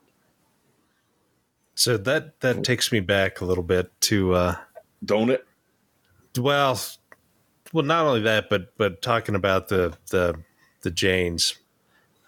So 1.75 1.97
that 1.97 2.39
that 2.41 2.63
takes 2.63 2.91
me 2.91 2.99
back 2.99 3.41
a 3.41 3.45
little 3.45 3.63
bit 3.63 3.91
to 4.01 4.33
uh 4.33 4.55
don't 5.03 5.29
it? 5.29 5.45
Well, 6.37 6.79
well, 7.73 7.85
not 7.85 8.05
only 8.05 8.21
that, 8.21 8.49
but 8.49 8.75
but 8.77 9.01
talking 9.01 9.35
about 9.35 9.67
the 9.67 9.97
the 10.09 10.39
the 10.81 10.91
Janes, 10.91 11.55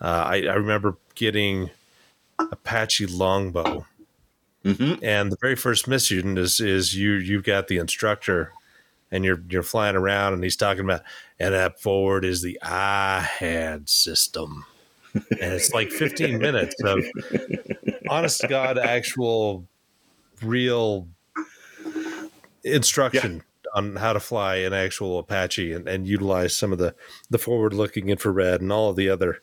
uh, 0.01 0.23
I, 0.27 0.35
I 0.43 0.55
remember 0.55 0.97
getting 1.15 1.69
Apache 2.39 3.07
longbow 3.07 3.85
Mm-hmm. 4.65 5.03
And 5.03 5.31
the 5.31 5.37
very 5.39 5.55
first 5.55 5.87
mission 5.87 6.37
is 6.37 6.59
is 6.59 6.95
you 6.95 7.13
you've 7.13 7.43
got 7.43 7.67
the 7.67 7.77
instructor 7.77 8.51
and 9.11 9.23
you're 9.23 9.41
you're 9.49 9.63
flying 9.63 9.95
around 9.95 10.33
and 10.33 10.43
he's 10.43 10.57
talking 10.57 10.83
about 10.83 11.01
and 11.39 11.53
that 11.53 11.81
forward 11.81 12.25
is 12.25 12.41
the 12.41 12.59
IHAD 12.61 13.87
system. 13.87 14.65
and 15.13 15.53
it's 15.53 15.73
like 15.73 15.91
15 15.91 16.37
minutes 16.41 16.75
of 16.83 16.99
honest 18.09 18.41
to 18.41 18.47
God 18.47 18.77
actual 18.77 19.65
real 20.43 21.07
instruction 22.63 23.35
yeah. 23.37 23.71
on 23.73 23.95
how 23.95 24.11
to 24.11 24.19
fly 24.19 24.57
an 24.57 24.73
actual 24.73 25.19
Apache 25.19 25.71
and, 25.71 25.87
and 25.87 26.05
utilize 26.05 26.55
some 26.55 26.71
of 26.73 26.77
the, 26.77 26.93
the 27.29 27.39
forward 27.39 27.73
looking 27.73 28.09
infrared 28.09 28.61
and 28.61 28.71
all 28.71 28.89
of 28.89 28.97
the 28.97 29.09
other 29.09 29.41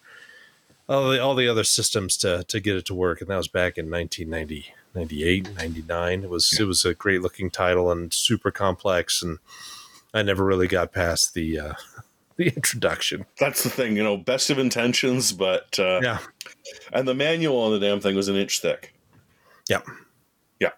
all 0.88 1.10
the 1.10 1.22
all 1.22 1.34
the 1.34 1.48
other 1.48 1.64
systems 1.64 2.16
to 2.18 2.44
to 2.44 2.60
get 2.60 2.76
it 2.76 2.86
to 2.86 2.94
work. 2.94 3.20
And 3.20 3.30
that 3.30 3.36
was 3.36 3.48
back 3.48 3.78
in 3.78 3.90
1990. 3.90 4.74
98, 4.96 5.54
99. 5.56 6.24
It 6.24 6.30
was 6.30 6.54
yeah. 6.54 6.64
it 6.64 6.66
was 6.66 6.84
a 6.84 6.94
great 6.94 7.22
looking 7.22 7.50
title 7.50 7.92
and 7.92 8.12
super 8.12 8.50
complex, 8.50 9.22
and 9.22 9.38
I 10.12 10.22
never 10.22 10.44
really 10.44 10.66
got 10.66 10.92
past 10.92 11.34
the 11.34 11.60
uh, 11.60 11.74
the 12.36 12.48
introduction. 12.48 13.26
That's 13.38 13.62
the 13.62 13.70
thing, 13.70 13.96
you 13.96 14.02
know, 14.02 14.16
best 14.16 14.50
of 14.50 14.58
intentions, 14.58 15.32
but 15.32 15.78
uh, 15.78 16.00
yeah. 16.02 16.18
And 16.92 17.06
the 17.06 17.14
manual 17.14 17.58
on 17.58 17.72
the 17.72 17.78
damn 17.78 18.00
thing 18.00 18.16
was 18.16 18.28
an 18.28 18.36
inch 18.36 18.60
thick. 18.60 18.94
Yeah, 19.68 19.82
yeah. 20.58 20.70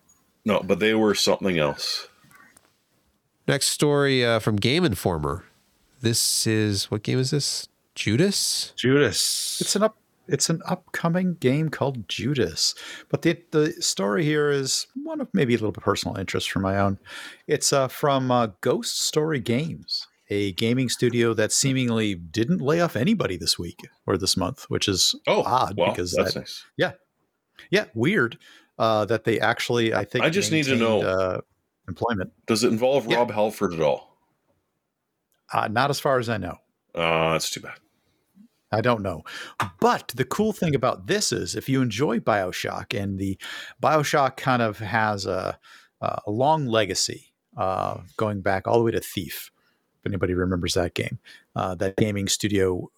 No, 0.44 0.60
but 0.60 0.80
they 0.80 0.94
were 0.94 1.14
something 1.14 1.58
else. 1.58 2.08
Next 3.46 3.68
story 3.68 4.26
uh, 4.26 4.40
from 4.40 4.56
Game 4.56 4.84
Informer. 4.84 5.44
This 6.00 6.46
is 6.46 6.90
what 6.90 7.02
game 7.02 7.18
is 7.18 7.30
this? 7.30 7.68
Judas. 7.98 8.72
Judas. 8.76 9.58
It's 9.60 9.74
an 9.76 9.82
up 9.82 9.96
it's 10.28 10.50
an 10.50 10.60
upcoming 10.66 11.34
game 11.40 11.70
called 11.70 12.06
Judas. 12.08 12.74
But 13.08 13.22
the 13.22 13.42
the 13.50 13.72
story 13.82 14.24
here 14.24 14.50
is 14.50 14.86
one 15.02 15.20
of 15.20 15.28
maybe 15.32 15.54
a 15.54 15.56
little 15.56 15.72
bit 15.72 15.82
personal 15.82 16.16
interest 16.16 16.50
for 16.50 16.60
my 16.60 16.78
own. 16.78 16.98
It's 17.46 17.72
uh, 17.72 17.88
from 17.88 18.30
uh, 18.30 18.48
Ghost 18.60 19.00
Story 19.00 19.40
Games, 19.40 20.06
a 20.30 20.52
gaming 20.52 20.88
studio 20.90 21.32
that 21.34 21.50
seemingly 21.50 22.14
didn't 22.14 22.60
lay 22.60 22.80
off 22.80 22.94
anybody 22.94 23.36
this 23.38 23.58
week 23.58 23.80
or 24.06 24.16
this 24.18 24.36
month, 24.36 24.66
which 24.68 24.86
is 24.86 25.14
Oh, 25.26 25.42
odd 25.44 25.74
well, 25.78 25.90
because 25.90 26.12
that's 26.12 26.34
that, 26.34 26.40
nice. 26.40 26.64
yeah, 27.70 27.84
weird 27.94 28.38
uh, 28.78 29.06
that 29.06 29.24
they 29.24 29.40
actually 29.40 29.94
I 29.94 30.04
think 30.04 30.24
I 30.24 30.30
just 30.30 30.52
need 30.52 30.66
to 30.66 30.76
know- 30.76 31.00
uh, 31.02 31.40
employment. 31.88 32.32
Does 32.46 32.62
it 32.64 32.68
involve 32.70 33.06
Yeah. 33.10 33.16
Rob 33.16 33.30
Halford 33.30 33.72
at 33.72 33.80
all? 33.80 34.14
Uh, 35.52 35.68
not 35.68 35.88
as 35.88 35.98
far 35.98 36.18
as 36.18 36.28
I 36.28 36.36
know. 36.36 36.58
Uh, 36.94 37.32
that's 37.32 37.48
too 37.50 37.60
bad. 37.60 37.78
I 38.70 38.80
don't 38.80 39.02
know. 39.02 39.22
But 39.80 40.12
the 40.14 40.24
cool 40.24 40.52
thing 40.52 40.74
about 40.74 41.06
this 41.06 41.32
is 41.32 41.54
if 41.54 41.68
you 41.68 41.80
enjoy 41.80 42.20
BioShock 42.20 42.98
and 42.98 43.18
the 43.18 43.38
BioShock 43.82 44.36
kind 44.36 44.62
of 44.62 44.78
has 44.78 45.26
a, 45.26 45.58
a 46.00 46.20
long 46.26 46.66
legacy 46.66 47.32
uh, 47.56 47.98
going 48.16 48.40
back 48.40 48.66
all 48.66 48.78
the 48.78 48.84
way 48.84 48.92
to 48.92 49.00
Thief, 49.00 49.50
if 49.98 50.06
anybody 50.06 50.34
remembers 50.34 50.74
that 50.74 50.94
game, 50.94 51.18
uh, 51.56 51.74
that 51.76 51.96
gaming 51.96 52.28
studio 52.28 52.90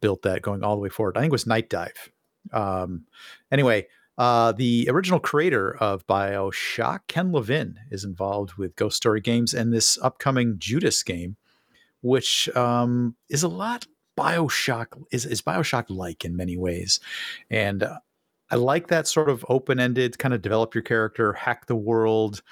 built 0.00 0.22
that 0.22 0.42
going 0.42 0.62
all 0.62 0.76
the 0.76 0.82
way 0.82 0.88
forward. 0.88 1.16
I 1.16 1.20
think 1.20 1.30
it 1.30 1.32
was 1.32 1.46
Night 1.46 1.68
Dive. 1.68 2.10
Um, 2.52 3.06
anyway, 3.50 3.86
uh, 4.18 4.52
the 4.52 4.88
original 4.90 5.20
creator 5.20 5.76
of 5.76 6.06
BioShock, 6.06 7.00
Ken 7.08 7.32
Levine, 7.32 7.80
is 7.90 8.04
involved 8.04 8.54
with 8.54 8.76
Ghost 8.76 8.96
Story 8.96 9.20
Games 9.20 9.52
and 9.52 9.72
this 9.72 9.98
upcoming 10.00 10.54
Judas 10.58 11.02
game, 11.02 11.36
which 12.00 12.48
um, 12.56 13.16
is 13.28 13.42
a 13.42 13.48
lot 13.48 13.86
Bioshock 14.16 14.86
is 15.10 15.26
is 15.26 15.42
Bioshock 15.42 15.86
like 15.88 16.24
in 16.24 16.36
many 16.36 16.56
ways, 16.56 17.00
and 17.50 17.82
uh, 17.82 17.98
I 18.50 18.56
like 18.56 18.88
that 18.88 19.08
sort 19.08 19.28
of 19.28 19.44
open 19.48 19.80
ended 19.80 20.18
kind 20.18 20.34
of 20.34 20.42
develop 20.42 20.74
your 20.74 20.82
character, 20.82 21.32
hack 21.32 21.66
the 21.66 21.76
world, 21.76 22.42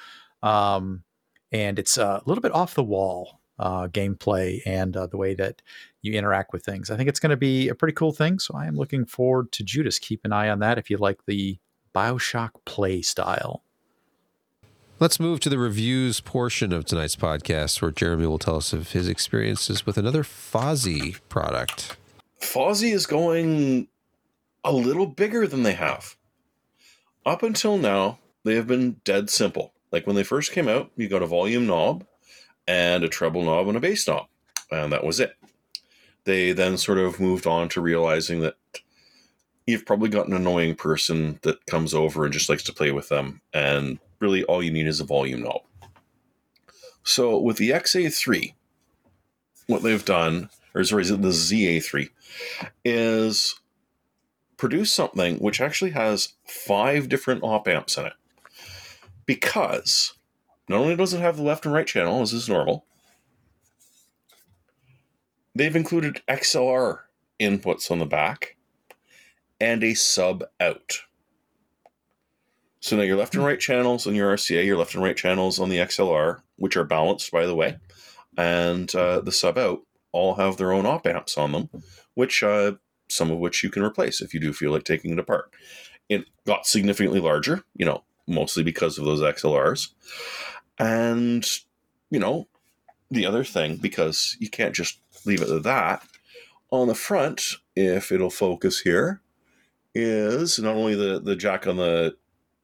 um, 0.42 1.04
and 1.52 1.78
it's 1.78 1.98
uh, 1.98 2.20
a 2.24 2.28
little 2.28 2.42
bit 2.42 2.52
off 2.52 2.74
the 2.74 2.84
wall 2.84 3.40
uh, 3.58 3.88
gameplay 3.88 4.60
and 4.66 4.96
uh, 4.96 5.06
the 5.06 5.16
way 5.16 5.34
that 5.34 5.62
you 6.02 6.12
interact 6.12 6.52
with 6.52 6.64
things. 6.64 6.90
I 6.90 6.96
think 6.96 7.08
it's 7.08 7.20
going 7.20 7.30
to 7.30 7.36
be 7.36 7.68
a 7.68 7.74
pretty 7.74 7.94
cool 7.94 8.12
thing. 8.12 8.38
So 8.38 8.54
I 8.54 8.66
am 8.66 8.76
looking 8.76 9.06
forward 9.06 9.52
to 9.52 9.64
Judas. 9.64 9.98
Keep 9.98 10.24
an 10.24 10.32
eye 10.32 10.48
on 10.48 10.58
that 10.60 10.78
if 10.78 10.90
you 10.90 10.96
like 10.96 11.24
the 11.26 11.58
Bioshock 11.94 12.50
play 12.64 13.02
style. 13.02 13.63
Let's 15.00 15.18
move 15.18 15.40
to 15.40 15.48
the 15.48 15.58
reviews 15.58 16.20
portion 16.20 16.72
of 16.72 16.84
tonight's 16.84 17.16
podcast, 17.16 17.82
where 17.82 17.90
Jeremy 17.90 18.26
will 18.26 18.38
tell 18.38 18.56
us 18.56 18.72
of 18.72 18.92
his 18.92 19.08
experiences 19.08 19.84
with 19.84 19.98
another 19.98 20.22
Fosi 20.22 21.18
product. 21.28 21.96
Fosi 22.40 22.92
is 22.92 23.04
going 23.04 23.88
a 24.62 24.72
little 24.72 25.06
bigger 25.06 25.48
than 25.48 25.64
they 25.64 25.72
have. 25.72 26.16
Up 27.26 27.42
until 27.42 27.76
now, 27.76 28.20
they 28.44 28.54
have 28.54 28.68
been 28.68 29.00
dead 29.04 29.30
simple. 29.30 29.72
Like 29.90 30.06
when 30.06 30.14
they 30.14 30.22
first 30.22 30.52
came 30.52 30.68
out, 30.68 30.92
you 30.96 31.08
got 31.08 31.22
a 31.22 31.26
volume 31.26 31.66
knob 31.66 32.06
and 32.68 33.02
a 33.02 33.08
treble 33.08 33.42
knob 33.42 33.66
and 33.66 33.76
a 33.76 33.80
bass 33.80 34.06
knob, 34.06 34.26
and 34.70 34.92
that 34.92 35.04
was 35.04 35.18
it. 35.18 35.34
They 36.22 36.52
then 36.52 36.78
sort 36.78 36.98
of 36.98 37.18
moved 37.18 37.48
on 37.48 37.68
to 37.70 37.80
realizing 37.80 38.40
that 38.40 38.54
you've 39.66 39.86
probably 39.86 40.08
got 40.08 40.28
an 40.28 40.34
annoying 40.34 40.76
person 40.76 41.40
that 41.42 41.66
comes 41.66 41.94
over 41.94 42.24
and 42.24 42.32
just 42.32 42.48
likes 42.48 42.62
to 42.62 42.72
play 42.72 42.92
with 42.92 43.08
them, 43.08 43.40
and 43.52 43.98
really 44.24 44.42
all 44.44 44.62
you 44.62 44.70
need 44.70 44.86
is 44.86 45.00
a 45.00 45.04
volume 45.04 45.42
knob. 45.42 45.60
So 47.02 47.38
with 47.38 47.58
the 47.58 47.70
XA3, 47.70 48.54
what 49.66 49.82
they've 49.82 50.04
done, 50.04 50.48
or 50.74 50.82
sorry, 50.82 51.04
the 51.04 51.16
ZA3, 51.16 52.08
is 52.84 53.60
produce 54.56 54.92
something 54.92 55.36
which 55.36 55.60
actually 55.60 55.90
has 55.90 56.34
five 56.46 57.08
different 57.10 57.42
op 57.42 57.68
amps 57.68 57.98
in 57.98 58.06
it. 58.06 58.14
Because 59.26 60.14
not 60.68 60.80
only 60.80 60.96
does 60.96 61.12
it 61.12 61.20
have 61.20 61.36
the 61.36 61.42
left 61.42 61.66
and 61.66 61.74
right 61.74 61.86
channel, 61.86 62.22
as 62.22 62.32
is 62.32 62.48
normal, 62.48 62.86
they've 65.54 65.76
included 65.76 66.22
XLR 66.26 67.00
inputs 67.38 67.90
on 67.90 67.98
the 67.98 68.06
back 68.06 68.56
and 69.60 69.84
a 69.84 69.92
sub 69.92 70.44
out. 70.58 71.00
So 72.84 72.98
now 72.98 73.02
your 73.02 73.16
left 73.16 73.34
and 73.34 73.42
right 73.42 73.58
channels 73.58 74.06
on 74.06 74.14
your 74.14 74.36
RCA, 74.36 74.62
your 74.66 74.76
left 74.76 74.92
and 74.94 75.02
right 75.02 75.16
channels 75.16 75.58
on 75.58 75.70
the 75.70 75.78
XLR, 75.78 76.42
which 76.56 76.76
are 76.76 76.84
balanced, 76.84 77.32
by 77.32 77.46
the 77.46 77.54
way, 77.54 77.78
and 78.36 78.94
uh, 78.94 79.20
the 79.20 79.32
sub 79.32 79.56
out 79.56 79.80
all 80.12 80.34
have 80.34 80.58
their 80.58 80.70
own 80.70 80.84
op 80.84 81.06
amps 81.06 81.38
on 81.38 81.52
them, 81.52 81.70
which 82.12 82.42
uh, 82.42 82.72
some 83.08 83.30
of 83.30 83.38
which 83.38 83.64
you 83.64 83.70
can 83.70 83.82
replace 83.82 84.20
if 84.20 84.34
you 84.34 84.38
do 84.40 84.52
feel 84.52 84.70
like 84.70 84.84
taking 84.84 85.12
it 85.12 85.18
apart. 85.18 85.50
It 86.10 86.26
got 86.46 86.66
significantly 86.66 87.20
larger, 87.20 87.64
you 87.74 87.86
know, 87.86 88.04
mostly 88.26 88.62
because 88.62 88.98
of 88.98 89.06
those 89.06 89.22
XLRs. 89.22 89.88
And, 90.78 91.48
you 92.10 92.18
know, 92.18 92.48
the 93.10 93.24
other 93.24 93.44
thing, 93.44 93.78
because 93.78 94.36
you 94.40 94.50
can't 94.50 94.74
just 94.74 95.00
leave 95.24 95.40
it 95.40 95.48
at 95.48 95.62
that, 95.62 96.02
on 96.70 96.88
the 96.88 96.94
front, 96.94 97.54
if 97.74 98.12
it'll 98.12 98.28
focus 98.28 98.80
here, 98.80 99.22
is 99.94 100.58
not 100.58 100.76
only 100.76 100.94
the, 100.94 101.18
the 101.18 101.34
jack 101.34 101.66
on 101.66 101.78
the 101.78 102.14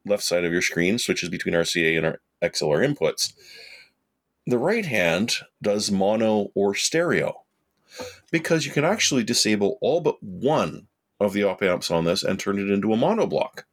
left 0.05 0.23
side 0.23 0.45
of 0.45 0.53
your 0.53 0.63
screen 0.63 0.99
switches 0.99 1.29
between 1.29 1.55
RCA 1.55 1.97
and 1.97 2.07
our 2.07 2.21
XLR 2.43 2.87
inputs. 2.87 3.33
The 4.47 4.59
right 4.59 4.87
hand 4.87 5.37
does 5.63 5.91
mono 5.91 6.49
or 6.55 6.75
stereo 6.75 7.45
because 8.31 8.67
you 8.67 8.73
can 8.73 8.85
actually 8.85 9.25
disable 9.25 9.79
all 9.81 10.01
but 10.01 10.23
one 10.23 10.89
of 11.21 11.33
the 11.33 11.45
op 11.45 11.63
amps 11.63 11.91
on 11.91 12.05
this 12.05 12.23
and 12.23 12.39
turn 12.39 12.59
it 12.59 12.71
into 12.71 12.93
a 12.93 12.97
mono 12.97 13.27
block. 13.27 13.67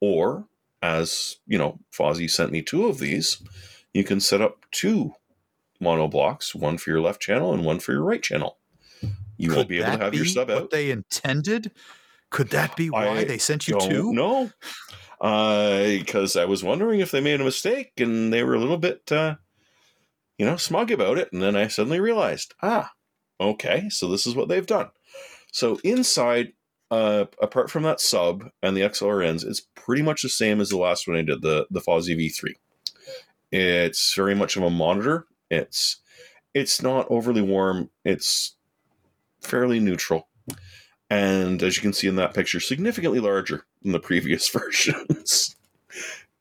Or, 0.00 0.46
as 0.82 1.36
you 1.46 1.58
know, 1.58 1.80
Fosi 1.92 2.30
sent 2.30 2.52
me 2.52 2.62
two 2.62 2.86
of 2.86 2.98
these, 2.98 3.42
you 3.92 4.04
can 4.04 4.20
set 4.20 4.40
up 4.40 4.66
two 4.70 5.14
mono 5.80 6.06
blocks, 6.06 6.54
one 6.54 6.78
for 6.78 6.90
your 6.90 7.00
left 7.00 7.20
channel 7.20 7.52
and 7.52 7.64
one 7.64 7.80
for 7.80 7.92
your 7.92 8.02
right 8.02 8.22
channel. 8.22 8.58
You 9.38 9.50
won't 9.50 9.62
Could 9.62 9.68
be 9.68 9.78
able 9.78 9.92
to 9.92 10.04
have 10.04 10.14
your 10.14 10.24
sub 10.24 10.48
what 10.48 10.70
they 10.70 10.90
intended? 10.90 11.72
Could 12.30 12.50
that 12.50 12.76
be 12.76 12.90
why 12.90 13.08
I 13.08 13.24
they 13.24 13.38
sent 13.38 13.68
you 13.68 13.78
don't 13.78 13.90
two? 13.90 14.12
know. 14.12 14.50
Because 15.20 16.36
I 16.36 16.44
was 16.44 16.62
wondering 16.62 17.00
if 17.00 17.10
they 17.10 17.20
made 17.20 17.40
a 17.40 17.44
mistake 17.44 17.92
and 17.98 18.32
they 18.32 18.42
were 18.42 18.54
a 18.54 18.60
little 18.60 18.78
bit, 18.78 19.10
uh, 19.10 19.36
you 20.38 20.44
know, 20.44 20.56
smug 20.56 20.90
about 20.90 21.18
it. 21.18 21.32
And 21.32 21.42
then 21.42 21.56
I 21.56 21.68
suddenly 21.68 22.00
realized, 22.00 22.54
ah, 22.62 22.92
okay, 23.40 23.88
so 23.88 24.08
this 24.08 24.26
is 24.26 24.34
what 24.34 24.48
they've 24.48 24.66
done. 24.66 24.90
So 25.52 25.78
inside, 25.84 26.52
uh, 26.90 27.24
apart 27.40 27.70
from 27.70 27.82
that 27.84 28.00
sub 28.00 28.44
and 28.62 28.76
the 28.76 28.82
XLR 28.82 29.24
ends, 29.24 29.42
it's 29.42 29.66
pretty 29.74 30.02
much 30.02 30.22
the 30.22 30.28
same 30.28 30.60
as 30.60 30.68
the 30.68 30.76
last 30.76 31.08
one 31.08 31.16
I 31.16 31.22
did, 31.22 31.42
the 31.42 31.66
the 31.70 31.80
Fosi 31.80 32.16
V3. 32.16 32.54
It's 33.52 34.14
very 34.14 34.34
much 34.34 34.56
of 34.56 34.62
a 34.62 34.70
monitor. 34.70 35.26
It's 35.50 35.96
it's 36.54 36.82
not 36.82 37.06
overly 37.10 37.42
warm. 37.42 37.90
It's 38.04 38.56
fairly 39.40 39.80
neutral. 39.80 40.28
And 41.08 41.62
as 41.62 41.76
you 41.76 41.82
can 41.82 41.92
see 41.92 42.08
in 42.08 42.16
that 42.16 42.34
picture, 42.34 42.60
significantly 42.60 43.20
larger 43.20 43.66
than 43.86 43.92
the 43.92 44.00
previous 44.00 44.48
versions. 44.50 45.54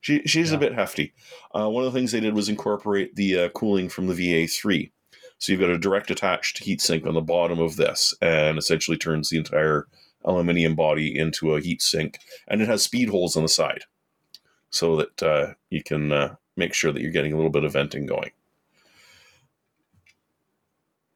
she, 0.01 0.21
she's 0.25 0.49
Yeah. 0.49 0.57
a 0.57 0.59
bit 0.59 0.73
hefty. 0.73 1.13
Uh, 1.53 1.69
one 1.69 1.85
of 1.85 1.93
the 1.93 1.97
things 1.97 2.11
they 2.11 2.19
did 2.19 2.33
was 2.33 2.49
incorporate 2.49 3.15
the 3.15 3.39
uh, 3.39 3.49
cooling 3.49 3.87
from 3.87 4.07
the 4.07 4.13
VA3. 4.15 4.91
So 5.37 5.51
you've 5.51 5.61
got 5.61 5.69
a 5.69 5.77
direct 5.77 6.09
attached 6.09 6.63
heatsink 6.65 7.05
on 7.05 7.13
the 7.13 7.21
bottom 7.21 7.59
of 7.59 7.75
this, 7.75 8.13
and 8.21 8.57
essentially 8.57 8.97
turns 8.97 9.29
the 9.29 9.37
entire 9.37 9.85
aluminium 10.23 10.75
body 10.75 11.17
into 11.17 11.53
a 11.53 11.61
heatsink. 11.61 12.15
And 12.47 12.61
it 12.61 12.67
has 12.67 12.81
speed 12.83 13.09
holes 13.09 13.35
on 13.37 13.43
the 13.43 13.49
side, 13.49 13.83
so 14.71 14.95
that 14.95 15.21
uh, 15.23 15.53
you 15.69 15.83
can 15.83 16.11
uh, 16.11 16.35
make 16.57 16.73
sure 16.73 16.91
that 16.91 17.01
you're 17.01 17.11
getting 17.11 17.33
a 17.33 17.35
little 17.35 17.51
bit 17.51 17.63
of 17.65 17.73
venting 17.73 18.05
going. 18.07 18.31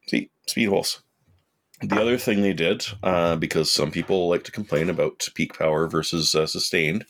See, 0.06 0.30
speed 0.46 0.68
holes. 0.68 1.02
The 1.82 2.00
other 2.00 2.18
thing 2.18 2.42
they 2.42 2.52
did, 2.52 2.84
uh, 3.02 3.36
because 3.36 3.72
some 3.72 3.90
people 3.90 4.28
like 4.28 4.44
to 4.44 4.52
complain 4.52 4.90
about 4.90 5.28
peak 5.34 5.58
power 5.58 5.86
versus 5.86 6.34
uh, 6.34 6.46
sustained, 6.46 7.06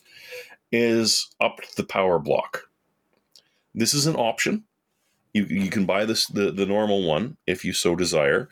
is 0.71 1.29
up 1.41 1.59
the 1.77 1.83
power 1.83 2.21
block. 2.21 2.69
This 3.75 3.95
is 3.95 4.07
an 4.07 4.15
option. 4.15 4.65
You, 5.33 5.45
you 5.45 5.71
can 5.71 5.87
buy 5.87 6.05
this 6.05 6.27
the, 6.27 6.53
the 6.53 6.67
normal 6.67 7.05
one 7.05 7.37
if 7.47 7.65
you 7.65 7.73
so 7.73 7.97
desire, 7.97 8.49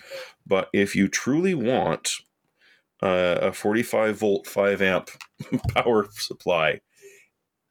but 0.46 0.68
if 0.72 0.96
you 0.96 1.08
truly 1.08 1.54
want 1.54 2.10
uh, 3.02 3.38
a 3.42 3.52
45 3.52 4.16
volt 4.16 4.46
5 4.46 4.82
amp 4.82 5.10
power 5.74 6.06
supply, 6.10 6.80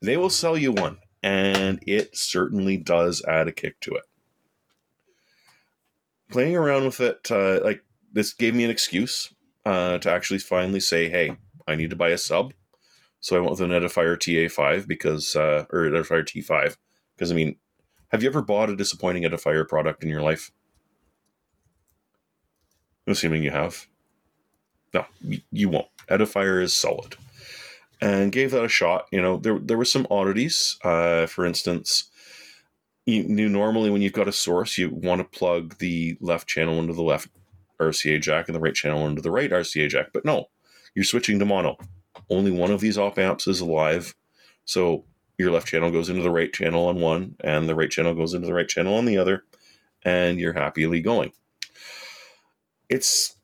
they 0.02 0.18
will 0.18 0.30
sell 0.30 0.58
you 0.58 0.72
one, 0.72 0.98
and 1.24 1.80
it 1.88 2.16
certainly 2.16 2.78
does 2.78 3.24
add 3.28 3.48
a 3.48 3.52
kick 3.54 3.80
to 3.82 3.92
it. 3.96 4.04
Playing 6.30 6.56
around 6.58 6.86
with 6.86 7.00
it, 7.00 7.32
uh, 7.32 7.62
like 7.64 7.84
this 8.18 8.34
gave 8.34 8.56
me 8.56 8.64
an 8.64 8.72
excuse 8.72 9.32
uh, 9.64 10.00
to 10.00 10.12
actually 10.12 10.40
finally 10.40 10.80
say, 10.80 11.08
"Hey, 11.08 11.38
I 11.68 11.76
need 11.76 11.92
to 11.92 11.96
buy 11.96 12.10
a 12.10 12.18
sub." 12.18 12.52
So 13.20 13.38
I 13.38 13.40
went 13.40 13.52
with 13.52 13.62
an 13.62 13.70
Edifier 13.70 14.18
TA5 14.18 14.88
because, 14.88 15.36
uh, 15.36 15.66
or 15.70 15.82
Edifier 15.82 16.24
T5, 16.24 16.78
because 17.16 17.32
I 17.32 17.36
mean, 17.36 17.58
have 18.08 18.24
you 18.24 18.30
ever 18.30 18.42
bought 18.42 18.72
a 18.72 18.76
disappointing 18.76 19.22
Edifier 19.22 19.68
product 19.68 20.04
in 20.04 20.10
your 20.10 20.24
life? 20.24 20.52
I'm 23.06 23.14
assuming 23.14 23.44
you 23.44 23.52
have. 23.52 23.86
No, 24.96 25.06
you 25.52 25.70
won't. 25.70 25.88
Edifier 26.10 26.60
is 26.60 26.74
solid, 26.74 27.18
and 28.02 28.32
gave 28.32 28.50
that 28.50 28.66
a 28.66 28.70
shot. 28.70 29.06
You 29.12 29.22
know, 29.22 29.38
there 29.38 29.60
there 29.60 29.78
were 29.78 29.86
some 29.86 30.08
oddities. 30.10 30.80
Uh, 30.84 31.28
for 31.28 31.46
instance, 31.46 32.10
you, 33.06 33.22
you 33.22 33.48
normally 33.48 33.92
when 33.92 34.02
you've 34.02 34.14
got 34.14 34.28
a 34.28 34.32
source, 34.32 34.76
you 34.80 34.90
want 34.90 35.20
to 35.20 35.38
plug 35.38 35.78
the 35.78 36.18
left 36.20 36.48
channel 36.48 36.80
into 36.80 36.94
the 36.94 37.04
left 37.04 37.30
RCA 37.80 38.22
jack 38.22 38.48
and 38.48 38.56
the 38.56 38.60
right 38.60 38.74
channel 38.74 39.08
into 39.08 39.22
the 39.22 39.32
right 39.32 39.50
RCA 39.50 39.90
jack. 39.90 40.08
But 40.14 40.26
no, 40.26 40.46
you're 40.96 41.06
switching 41.06 41.40
to 41.40 41.46
mono. 41.46 41.78
Only 42.30 42.52
one 42.52 42.72
of 42.72 42.82
these 42.82 42.98
op 42.98 43.18
amps 43.20 43.48
is 43.48 43.62
alive. 43.62 44.16
So 44.66 45.06
your 45.38 45.52
left 45.52 45.68
channel 45.68 45.92
goes 45.92 46.10
into 46.10 46.24
the 46.24 46.32
right 46.32 46.52
channel 46.52 46.88
on 46.88 47.00
one, 47.00 47.36
and 47.42 47.70
the 47.70 47.76
right 47.76 47.92
channel 47.92 48.16
goes 48.16 48.34
into 48.34 48.48
the 48.48 48.54
right 48.54 48.68
channel 48.68 48.96
on 48.96 49.06
the 49.06 49.18
other, 49.18 49.44
and 50.04 50.40
you're 50.40 50.54
happily 50.54 51.02
going. 51.02 51.32
It's 52.90 53.36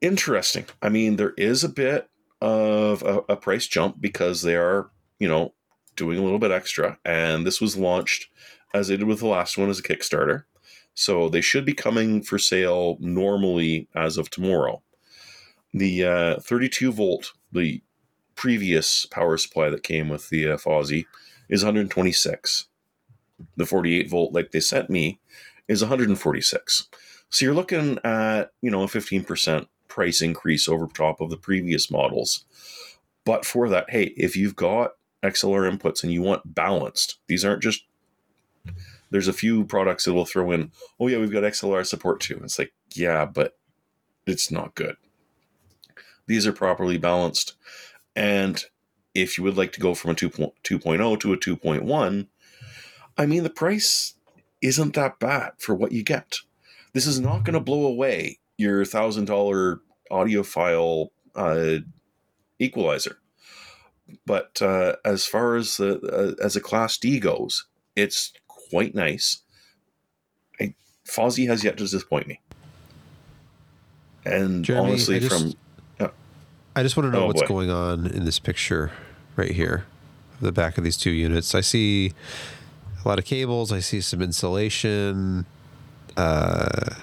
interesting. 0.00 0.66
I 0.82 0.88
mean, 0.88 1.16
there 1.16 1.34
is 1.38 1.64
a 1.64 1.68
bit 1.68 2.08
of 2.40 3.02
a, 3.02 3.22
a 3.28 3.36
price 3.36 3.66
jump 3.66 4.00
because 4.00 4.42
they 4.42 4.56
are, 4.56 4.90
you 5.18 5.28
know, 5.28 5.54
doing 5.96 6.18
a 6.18 6.22
little 6.22 6.38
bit 6.38 6.50
extra. 6.50 6.98
And 7.04 7.46
this 7.46 7.60
was 7.60 7.76
launched 7.76 8.28
as 8.74 8.88
they 8.88 8.96
did 8.96 9.06
with 9.06 9.20
the 9.20 9.26
last 9.26 9.56
one 9.56 9.70
as 9.70 9.78
a 9.78 9.82
Kickstarter. 9.82 10.44
So 10.94 11.28
they 11.28 11.40
should 11.40 11.64
be 11.64 11.74
coming 11.74 12.22
for 12.22 12.38
sale 12.38 12.96
normally 13.00 13.88
as 13.94 14.18
of 14.18 14.30
tomorrow. 14.30 14.82
The 15.72 16.04
uh, 16.04 16.40
32 16.40 16.92
volt, 16.92 17.32
the 17.50 17.82
previous 18.34 19.06
power 19.06 19.36
supply 19.38 19.70
that 19.70 19.82
came 19.82 20.08
with 20.08 20.28
the 20.28 20.50
uh, 20.50 20.56
Fosi, 20.56 21.06
is 21.48 21.62
126. 21.62 22.66
The 23.56 23.66
48 23.66 24.10
volt, 24.10 24.32
like 24.32 24.50
they 24.50 24.60
sent 24.60 24.90
me, 24.90 25.18
is 25.68 25.82
146. 25.82 26.88
So 27.30 27.44
you're 27.44 27.54
looking 27.54 27.98
at, 28.04 28.52
you 28.60 28.70
know, 28.70 28.82
a 28.82 28.86
15% 28.86 29.66
price 29.88 30.20
increase 30.20 30.68
over 30.68 30.86
top 30.86 31.20
of 31.20 31.30
the 31.30 31.36
previous 31.36 31.90
models. 31.90 32.44
But 33.24 33.44
for 33.44 33.68
that, 33.70 33.90
hey, 33.90 34.12
if 34.16 34.36
you've 34.36 34.56
got 34.56 34.92
XLR 35.22 35.70
inputs 35.70 36.02
and 36.02 36.12
you 36.12 36.22
want 36.22 36.54
balanced, 36.54 37.18
these 37.28 37.44
aren't 37.44 37.62
just 37.62 37.84
there's 39.12 39.28
a 39.28 39.32
few 39.32 39.64
products 39.64 40.04
that 40.04 40.14
will 40.14 40.24
throw 40.24 40.50
in, 40.50 40.72
oh 40.98 41.06
yeah, 41.06 41.18
we've 41.18 41.30
got 41.30 41.42
XLR 41.42 41.86
support 41.86 42.20
too. 42.20 42.40
It's 42.42 42.58
like, 42.58 42.72
yeah, 42.94 43.26
but 43.26 43.58
it's 44.26 44.50
not 44.50 44.74
good. 44.74 44.96
These 46.26 46.46
are 46.46 46.52
properly 46.52 46.96
balanced. 46.96 47.54
And 48.16 48.64
if 49.14 49.36
you 49.36 49.44
would 49.44 49.56
like 49.56 49.72
to 49.72 49.80
go 49.80 49.94
from 49.94 50.12
a 50.12 50.14
2.0 50.14 51.20
to 51.20 51.32
a 51.32 51.36
2.1, 51.36 52.26
I 53.18 53.26
mean, 53.26 53.42
the 53.42 53.50
price 53.50 54.14
isn't 54.62 54.94
that 54.94 55.18
bad 55.18 55.52
for 55.58 55.74
what 55.74 55.92
you 55.92 56.02
get. 56.02 56.38
This 56.94 57.06
is 57.06 57.20
not 57.20 57.44
going 57.44 57.54
to 57.54 57.60
blow 57.60 57.84
away 57.86 58.38
your 58.56 58.82
$1,000 58.82 59.78
audiophile 60.10 61.08
uh, 61.34 61.78
equalizer. 62.58 63.18
But 64.24 64.62
uh, 64.62 64.96
as 65.04 65.26
far 65.26 65.56
as 65.56 65.76
the, 65.76 66.00
uh, 66.40 66.42
as 66.42 66.56
a 66.56 66.60
Class 66.60 66.96
D 66.96 67.20
goes, 67.20 67.66
it's 67.94 68.32
quite 68.72 68.94
nice. 68.94 69.42
I, 70.60 70.74
Fosi 71.06 71.46
has 71.46 71.62
yet 71.62 71.76
to 71.76 71.84
disappoint 71.84 72.26
me. 72.26 72.40
And 74.24 74.64
Jeremy, 74.64 74.90
honestly, 74.90 75.16
I 75.16 75.18
just- 75.20 75.38
from 75.42 75.54
I 76.74 76.82
just 76.82 76.96
want 76.96 77.12
to 77.12 77.18
know 77.18 77.24
Oh, 77.24 77.26
what's 77.26 77.42
boy. 77.42 77.48
going 77.48 77.70
on 77.70 78.06
in 78.06 78.24
this 78.24 78.38
picture 78.38 78.92
right 79.36 79.50
here, 79.50 79.84
the 80.40 80.52
back 80.52 80.78
of 80.78 80.84
these 80.84 80.96
two 80.96 81.10
units. 81.10 81.54
I 81.54 81.60
see 81.60 82.14
a 83.04 83.06
lot 83.06 83.18
of 83.18 83.26
cables. 83.26 83.70
I 83.70 83.80
see 83.80 84.00
some 84.00 84.22
insulation. 84.22 85.44
Uh, 86.16 86.94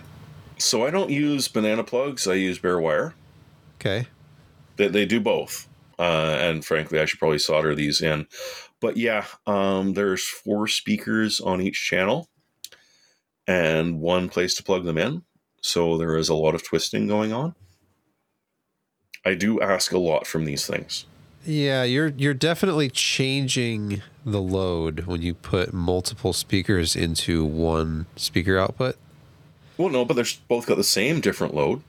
so 0.57 0.87
I 0.87 0.89
don't 0.89 1.11
use 1.11 1.47
banana 1.47 1.83
plugs. 1.83 2.27
I 2.27 2.33
use 2.33 2.57
bare 2.57 2.79
wire. 2.79 3.13
okay. 3.79 4.07
They, 4.77 4.87
they 4.87 5.05
do 5.05 5.19
both. 5.19 5.67
Uh, 5.99 6.35
and 6.39 6.65
frankly, 6.65 6.99
I 6.99 7.05
should 7.05 7.19
probably 7.19 7.37
solder 7.37 7.75
these 7.75 8.01
in. 8.01 8.25
But 8.81 8.97
yeah, 8.97 9.25
um, 9.45 9.93
there's 9.93 10.25
four 10.25 10.67
speakers 10.67 11.41
on 11.41 11.61
each 11.61 11.83
channel 11.83 12.29
and 13.47 13.99
one 13.99 14.29
place 14.29 14.55
to 14.55 14.63
plug 14.63 14.85
them 14.85 14.97
in. 14.97 15.23
So 15.61 15.97
there 15.97 16.15
is 16.17 16.29
a 16.29 16.35
lot 16.35 16.55
of 16.55 16.63
twisting 16.63 17.07
going 17.07 17.33
on. 17.33 17.55
I 19.25 19.33
do 19.33 19.59
ask 19.59 19.91
a 19.91 19.97
lot 19.97 20.25
from 20.25 20.45
these 20.45 20.65
things. 20.65 21.05
Yeah, 21.45 21.83
you're 21.83 22.09
you're 22.09 22.33
definitely 22.33 22.89
changing 22.89 24.01
the 24.25 24.41
load 24.41 25.05
when 25.05 25.21
you 25.21 25.33
put 25.33 25.73
multiple 25.73 26.33
speakers 26.33 26.95
into 26.95 27.45
one 27.45 28.05
speaker 28.15 28.57
output. 28.57 28.97
Well, 29.77 29.89
no, 29.89 30.03
but 30.05 30.15
they're 30.15 30.25
both 30.47 30.65
got 30.65 30.75
the 30.75 30.83
same 30.83 31.21
different 31.21 31.53
load. 31.53 31.81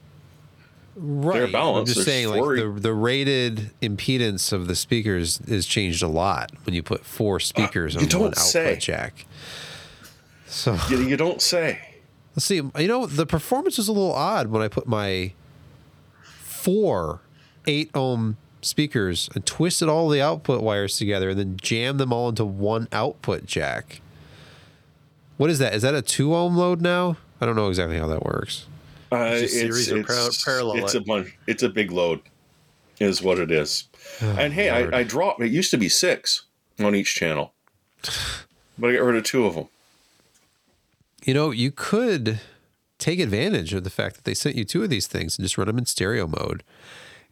Right. 0.95 1.51
balanced. 1.51 1.91
I'm 1.91 1.95
just 1.95 2.05
saying, 2.05 2.27
like 2.29 2.41
the 2.41 2.75
the 2.77 2.93
rated 2.93 3.71
impedance 3.81 4.51
of 4.51 4.67
the 4.67 4.75
speakers 4.75 5.39
is 5.41 5.65
changed 5.65 6.03
a 6.03 6.07
lot 6.07 6.51
when 6.65 6.75
you 6.75 6.83
put 6.83 7.05
four 7.05 7.37
uh, 7.37 7.39
speakers 7.39 7.95
you 7.95 8.01
on 8.01 8.07
one 8.19 8.29
output 8.31 8.37
say. 8.37 8.75
jack. 8.77 9.25
So 10.47 10.77
You, 10.89 10.99
you 11.01 11.15
don't 11.15 11.41
say. 11.41 11.79
let's 12.35 12.45
see. 12.45 12.55
You 12.55 12.87
know, 12.87 13.05
the 13.05 13.25
performance 13.25 13.77
was 13.77 13.87
a 13.87 13.93
little 13.93 14.11
odd 14.13 14.47
when 14.47 14.61
I 14.61 14.67
put 14.67 14.85
my 14.85 15.31
four 16.23 17.21
eight 17.67 17.89
ohm 17.95 18.37
speakers 18.61 19.29
and 19.33 19.45
twisted 19.45 19.87
all 19.87 20.09
the 20.09 20.21
output 20.21 20.61
wires 20.61 20.97
together 20.97 21.29
and 21.29 21.39
then 21.39 21.57
jammed 21.57 21.99
them 21.99 22.11
all 22.13 22.29
into 22.29 22.45
one 22.45 22.87
output 22.91 23.45
jack. 23.45 24.01
What 25.37 25.49
is 25.49 25.57
that? 25.59 25.73
Is 25.73 25.81
that 25.83 25.95
a 25.95 26.01
two 26.01 26.35
ohm 26.35 26.55
load 26.57 26.81
now? 26.81 27.17
I 27.39 27.45
don't 27.45 27.55
know 27.55 27.69
exactly 27.69 27.97
how 27.97 28.07
that 28.07 28.23
works. 28.23 28.67
Uh, 29.11 29.45
series 29.45 29.91
of 29.91 30.07
par- 30.07 30.29
parallel 30.45 30.83
It's 30.83 30.93
a 30.93 31.01
bunch. 31.01 31.37
It's 31.47 31.63
a 31.63 31.69
big 31.69 31.91
load, 31.91 32.21
is 32.99 33.21
what 33.21 33.39
it 33.39 33.51
is. 33.51 33.89
and 34.21 34.53
hey, 34.53 34.69
I, 34.69 34.99
I 34.99 35.03
dropped. 35.03 35.41
It 35.41 35.51
used 35.51 35.71
to 35.71 35.77
be 35.77 35.89
six 35.89 36.45
on 36.79 36.95
each 36.95 37.13
channel, 37.13 37.53
but 38.77 38.89
I 38.89 38.93
got 38.93 39.03
rid 39.03 39.15
of 39.17 39.23
two 39.23 39.45
of 39.45 39.55
them. 39.55 39.67
You 41.25 41.33
know, 41.33 41.51
you 41.51 41.71
could 41.71 42.39
take 42.97 43.19
advantage 43.19 43.73
of 43.73 43.83
the 43.83 43.89
fact 43.89 44.15
that 44.15 44.23
they 44.23 44.33
sent 44.33 44.55
you 44.55 44.63
two 44.63 44.83
of 44.83 44.89
these 44.89 45.07
things 45.07 45.37
and 45.37 45.43
just 45.43 45.57
run 45.57 45.67
them 45.67 45.77
in 45.77 45.85
stereo 45.85 46.25
mode 46.27 46.63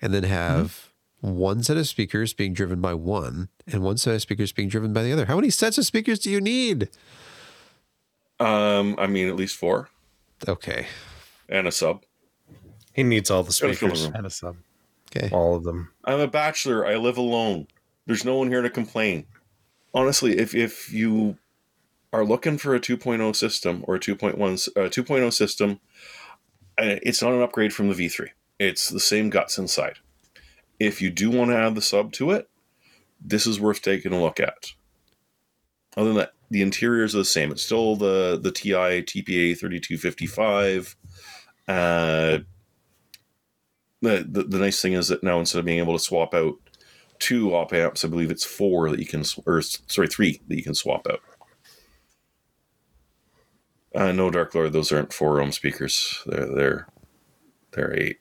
and 0.01 0.13
then 0.13 0.23
have 0.23 0.89
one 1.21 1.63
set 1.63 1.77
of 1.77 1.87
speakers 1.87 2.33
being 2.33 2.53
driven 2.53 2.81
by 2.81 2.93
one 2.93 3.49
and 3.67 3.81
one 3.83 3.97
set 3.97 4.15
of 4.15 4.21
speakers 4.21 4.51
being 4.51 4.67
driven 4.67 4.93
by 4.93 5.03
the 5.03 5.13
other. 5.13 5.25
How 5.25 5.35
many 5.35 5.49
sets 5.49 5.77
of 5.77 5.85
speakers 5.85 6.19
do 6.19 6.29
you 6.29 6.41
need? 6.41 6.89
Um, 8.39 8.95
I 8.97 9.07
mean, 9.07 9.27
at 9.27 9.35
least 9.35 9.55
four 9.55 9.89
Okay. 10.47 10.87
And 11.49 11.67
a 11.67 11.71
sub. 11.71 12.03
He 12.93 13.03
needs 13.03 13.29
all 13.31 13.43
the 13.43 13.57
Gotta 13.61 13.73
fill 13.73 13.89
the 13.89 13.95
speakers. 13.95 14.15
And 14.15 14.25
a 14.25 14.29
sub. 14.29 14.57
Okay. 15.15 15.29
all 15.33 15.55
of 15.55 15.63
them. 15.63 15.91
I'm 16.05 16.19
a 16.19 16.27
bachelor. 16.27 16.85
I 16.85 16.95
live 16.95 17.17
alone. 17.17 17.67
There's 18.05 18.23
no 18.25 18.37
one 18.37 18.47
here 18.49 18.61
to 18.61 18.69
complain. 18.69 19.25
Honestly, 19.93 20.37
if 20.37 20.53
if 20.53 20.93
you 20.93 21.37
are 22.13 22.23
looking 22.25 22.57
for 22.57 22.75
a 22.75 22.79
2.0 22.79 23.35
system 23.35 23.83
or 23.87 23.95
a 23.95 23.99
2.1 23.99 24.53
s- 24.53 24.67
uh, 24.75 24.81
2.0 24.89 25.31
system, 25.33 25.79
uh, 26.77 26.97
it's 27.03 27.21
not 27.21 27.33
an 27.33 27.41
upgrade 27.41 27.73
from 27.73 27.89
the 27.89 27.95
V3. 27.95 28.29
It's 28.59 28.89
the 28.89 28.99
same 28.99 29.29
guts 29.29 29.57
inside. 29.57 29.97
If 30.79 31.01
you 31.01 31.09
do 31.09 31.29
want 31.29 31.51
to 31.51 31.57
add 31.57 31.75
the 31.75 31.81
sub 31.81 32.11
to 32.13 32.31
it, 32.31 32.49
this 33.19 33.45
is 33.47 33.59
worth 33.59 33.81
taking 33.81 34.13
a 34.13 34.21
look 34.21 34.39
at. 34.39 34.71
Other 35.97 36.09
than 36.09 36.17
that, 36.17 36.33
the 36.51 36.61
interiors 36.61 37.15
are 37.15 37.19
the 37.19 37.25
same. 37.25 37.51
It's 37.51 37.63
still 37.63 37.95
the 37.95 38.39
the 38.41 38.51
TI 38.51 39.01
TPA 39.03 39.57
3255. 39.59 40.95
Uh, 41.69 42.39
the, 44.01 44.25
the 44.27 44.43
the 44.43 44.57
nice 44.57 44.81
thing 44.81 44.93
is 44.93 45.09
that 45.09 45.23
now 45.23 45.39
instead 45.39 45.59
of 45.59 45.65
being 45.65 45.77
able 45.77 45.93
to 45.93 46.03
swap 46.03 46.33
out 46.33 46.55
two 47.19 47.53
op 47.53 47.71
amps, 47.73 48.03
I 48.03 48.07
believe 48.07 48.31
it's 48.31 48.45
four 48.45 48.89
that 48.89 48.99
you 48.99 49.05
can, 49.05 49.23
or 49.45 49.61
sorry, 49.61 50.07
three 50.07 50.41
that 50.47 50.55
you 50.55 50.63
can 50.63 50.73
swap 50.73 51.05
out. 51.07 51.21
Uh, 53.93 54.11
no, 54.11 54.31
Dark 54.31 54.55
Lord, 54.55 54.73
those 54.73 54.91
aren't 54.91 55.13
four 55.13 55.39
ohm 55.39 55.51
speakers. 55.51 56.23
They're 56.25 56.55
they're 56.55 56.87
they're 57.71 57.95
eight. 57.95 58.17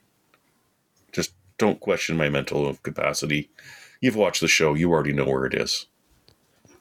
Just 1.11 1.33
don't 1.57 1.79
question 1.79 2.17
my 2.17 2.29
mental 2.29 2.75
capacity. 2.83 3.49
You've 3.99 4.15
watched 4.15 4.41
the 4.41 4.47
show. 4.47 4.75
You 4.75 4.91
already 4.91 5.13
know 5.13 5.25
where 5.25 5.45
it 5.45 5.55
is. 5.55 5.87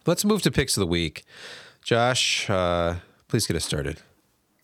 Let's 0.05 0.25
move 0.25 0.43
to 0.43 0.51
picks 0.51 0.77
of 0.77 0.83
the 0.83 0.87
week. 0.87 1.25
Josh, 1.83 2.49
uh, 2.51 2.97
please 3.27 3.47
get 3.47 3.57
us 3.57 3.64
started. 3.64 4.01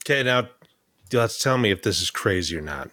Okay, 0.05 0.23
now 0.23 0.49
let's 1.21 1.39
tell 1.39 1.59
me 1.59 1.71
if 1.71 1.83
this 1.83 2.01
is 2.01 2.11
crazy 2.11 2.57
or 2.57 2.61
not. 2.61 2.91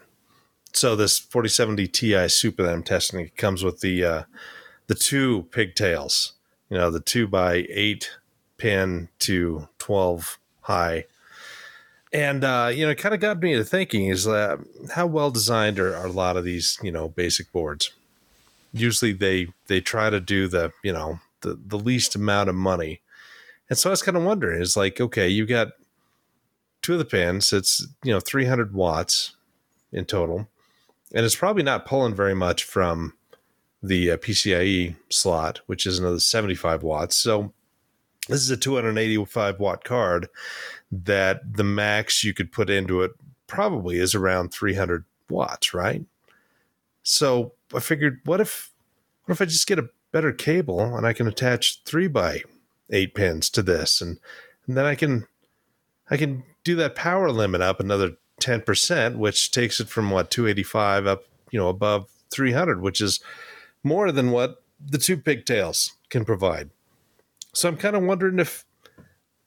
So 0.74 0.96
this 0.96 1.20
4070 1.20 1.88
Ti 1.88 2.28
Super 2.30 2.64
that 2.64 2.74
I'm 2.74 2.84
testing 2.84 3.20
it 3.20 3.38
comes 3.38 3.64
with 3.64 3.82
the 3.82 4.04
uh, 4.04 4.24
the 4.88 4.96
two 4.96 5.44
pigtails, 5.52 6.34
you 6.70 6.78
know, 6.78 6.90
the 6.90 7.00
two 7.00 7.28
by 7.28 7.66
eight 7.70 8.12
pin 8.58 9.10
to 9.20 9.68
12 9.80 10.38
high. 10.62 11.06
And 12.14 12.44
uh, 12.44 12.72
you 12.74 12.86
know, 12.86 12.92
it 12.92 12.98
kind 12.98 13.16
of 13.16 13.22
got 13.22 13.42
me 13.42 13.56
to 13.56 13.64
thinking: 13.64 14.08
is 14.08 14.28
uh, 14.28 14.58
how 14.94 15.06
well 15.08 15.32
designed 15.32 15.80
are, 15.80 15.96
are 15.96 16.08
a 16.08 16.12
lot 16.12 16.36
of 16.36 16.44
these, 16.44 16.78
you 16.84 16.92
know, 16.92 17.08
basic 17.08 17.52
boards? 17.54 17.92
Usually, 18.74 19.14
they 19.14 19.48
they 19.68 19.80
try 19.80 20.10
to 20.10 20.20
do 20.20 20.48
the, 20.50 20.74
you 20.84 20.92
know, 20.92 21.22
the 21.40 21.58
the 21.66 21.80
least 21.80 22.16
amount 22.16 22.50
of 22.50 22.56
money. 22.56 23.00
And 23.70 23.80
so 23.80 23.90
I 23.90 23.92
was 23.92 24.02
kind 24.02 24.18
of 24.18 24.24
wondering: 24.24 24.62
is 24.62 24.76
like, 24.76 25.00
okay, 25.00 25.30
you 25.30 25.46
got 25.46 25.70
two 26.82 26.94
of 26.94 27.00
the 27.00 27.06
pins. 27.06 27.54
It's 27.54 27.86
you 28.04 28.12
know 28.12 28.20
300 28.20 28.74
watts 28.74 29.36
in 29.92 30.06
total, 30.06 30.48
and 31.14 31.26
it's 31.26 31.36
probably 31.36 31.64
not 31.64 31.86
pulling 31.86 32.16
very 32.16 32.36
much 32.36 32.64
from 32.64 33.14
the 33.84 34.12
uh, 34.12 34.18
PCIe 34.18 34.96
slot, 35.10 35.62
which 35.66 35.86
is 35.86 36.00
another 36.00 36.20
75 36.20 36.84
watts. 36.84 37.16
So 37.16 37.52
this 38.28 38.42
is 38.42 38.50
a 38.50 38.58
285 38.58 39.60
watt 39.60 39.84
card 39.84 40.30
that 40.92 41.56
the 41.56 41.64
max 41.64 42.24
you 42.24 42.34
could 42.34 42.52
put 42.52 42.70
into 42.70 43.02
it 43.02 43.12
probably 43.48 43.98
is 43.98 44.14
around 44.14 44.54
300 44.54 45.06
watts, 45.30 45.74
right? 45.74 46.06
So 47.04 47.54
I 47.74 47.80
figured, 47.80 48.22
what 48.26 48.40
if, 48.40 48.72
what 49.26 49.34
if 49.34 49.42
I 49.42 49.46
just 49.46 49.68
get 49.68 49.80
a 49.80 49.90
better 50.12 50.32
cable 50.32 50.96
and 50.96 51.08
I 51.08 51.14
can 51.14 51.28
attach 51.28 51.84
three 51.84 52.08
by 52.08 52.44
eight 52.92 53.16
pins 53.16 53.50
to 53.52 53.64
this, 53.64 54.02
and, 54.02 54.20
and 54.68 54.78
then 54.78 54.86
I 54.86 54.96
can, 54.96 55.26
I 56.10 56.18
can 56.18 56.44
do 56.64 56.76
that 56.76 56.96
power 56.96 57.32
limit 57.32 57.62
up 57.62 57.80
another 57.80 58.18
10%, 58.40 59.18
which 59.18 59.52
takes 59.52 59.80
it 59.80 59.90
from 59.90 60.10
what 60.10 60.32
285 60.32 61.08
up, 61.08 61.24
you 61.52 61.60
know, 61.60 61.70
above 61.70 62.10
300, 62.32 62.82
which 62.82 63.02
is 63.02 63.20
more 63.84 64.12
than 64.12 64.32
what 64.32 64.64
the 64.84 64.98
two 64.98 65.18
pigtails 65.18 65.94
can 66.10 66.26
provide. 66.26 66.70
So 67.54 67.70
I'm 67.70 67.78
kind 67.78 67.96
of 67.96 68.04
wondering 68.04 68.40
if 68.40 68.66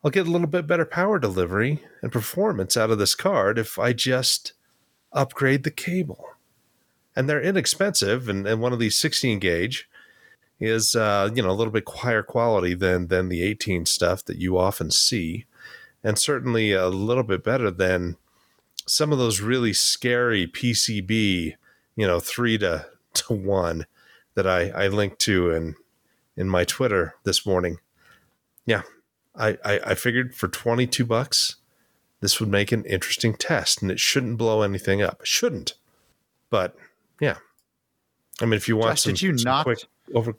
I'll 0.05 0.11
get 0.11 0.27
a 0.27 0.31
little 0.31 0.47
bit 0.47 0.67
better 0.67 0.85
power 0.85 1.19
delivery 1.19 1.83
and 2.03 2.13
performance 2.13 2.77
out 2.77 2.91
of 2.91 2.99
this 2.99 3.15
card 3.15 3.59
if 3.59 3.79
I 3.79 3.93
just 3.93 4.53
upgrade 5.13 5.65
the 5.65 5.71
cable. 5.71 6.29
And 7.17 7.29
they're 7.29 7.41
inexpensive, 7.41 8.29
and, 8.29 8.47
and 8.47 8.61
one 8.61 8.73
of 8.73 8.81
these 8.81 8.99
16 8.99 9.39
gauge 9.39 9.89
is 10.61 10.95
uh, 10.95 11.31
you 11.35 11.43
know 11.43 11.51
a 11.51 11.53
little 11.53 11.73
bit 11.73 11.89
higher 11.89 12.23
quality 12.23 12.75
than 12.75 13.09
than 13.09 13.29
the 13.29 13.43
18 13.43 13.87
stuff 13.87 14.25
that 14.25 14.39
you 14.39 14.59
often 14.59 14.91
see, 14.91 15.47
and 16.05 16.19
certainly 16.19 16.73
a 16.73 16.89
little 16.89 17.23
bit 17.25 17.43
better 17.43 17.71
than 17.71 18.17
some 18.87 19.11
of 19.11 19.19
those 19.19 19.41
really 19.41 19.73
scary 19.73 20.47
PCB, 20.47 21.55
you 21.97 22.07
know, 22.07 22.21
three 22.21 22.59
to 22.59 22.87
to 23.15 23.33
one 23.33 23.87
that 24.35 24.47
I 24.47 24.69
I 24.71 24.89
linked 24.89 25.19
to 25.21 25.51
in 25.51 25.75
in 26.37 26.49
my 26.49 26.65
Twitter 26.65 27.15
this 27.25 27.47
morning. 27.47 27.79
Yeah, 28.67 28.83
I, 29.37 29.59
I, 29.65 29.81
I 29.87 29.95
figured 29.95 30.35
for 30.35 30.49
22 30.49 31.05
bucks, 31.05 31.57
this 32.21 32.41
would 32.41 32.49
make 32.49 32.73
an 32.73 32.85
interesting 32.85 33.35
test 33.35 33.83
and 33.83 33.91
it 33.91 34.01
shouldn't 34.01 34.39
blow 34.39 34.63
anything 34.63 35.03
up. 35.03 35.21
It 35.21 35.29
shouldn't. 35.29 35.75
But 36.51 36.77
yeah. 37.21 37.37
I 38.41 38.47
mean, 38.47 38.55
if 38.55 38.69
you 38.69 38.77
want 38.77 38.93
Josh, 38.93 39.03
some, 39.03 39.13
did 39.13 39.23
you 39.23 39.39
some 39.39 39.45
not- 39.45 39.65
quick 39.65 39.85
over, 40.13 40.35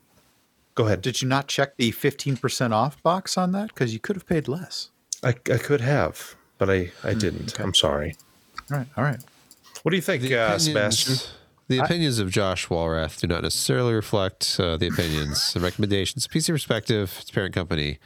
go 0.73 0.85
ahead. 0.85 1.01
Did 1.01 1.21
you 1.21 1.27
not 1.27 1.47
check 1.47 1.77
the 1.77 1.91
15% 1.91 2.71
off 2.71 3.01
box 3.03 3.37
on 3.37 3.51
that? 3.53 3.69
Because 3.69 3.93
you 3.93 3.99
could 3.99 4.15
have 4.15 4.25
paid 4.25 4.47
less. 4.47 4.89
I, 5.25 5.29
I 5.29 5.57
could 5.57 5.81
have, 5.81 6.35
but 6.57 6.69
I, 6.69 6.91
I 7.03 7.13
didn't. 7.13 7.53
okay. 7.55 7.63
I'm 7.63 7.73
sorry. 7.73 8.15
All 8.71 8.77
right. 8.77 8.87
All 8.95 9.03
right. 9.03 9.19
What 9.83 9.89
do 9.91 9.95
you 9.97 10.01
think, 10.01 10.21
The 10.23 10.35
uh, 10.35 10.45
opinions, 10.55 10.63
Sebastian? 10.63 11.15
the 11.67 11.79
opinions 11.79 12.19
of 12.19 12.31
Josh 12.31 12.67
Walrath 12.67 13.19
do 13.19 13.27
not 13.27 13.43
necessarily 13.43 13.93
reflect 13.93 14.55
uh, 14.59 14.77
the 14.77 14.87
opinions 14.87 15.53
and 15.55 15.63
recommendations 15.63 16.25
of 16.25 16.31
PC 16.31 16.49
Perspective, 16.51 17.17
its 17.21 17.31
parent 17.31 17.53
company, 17.53 17.99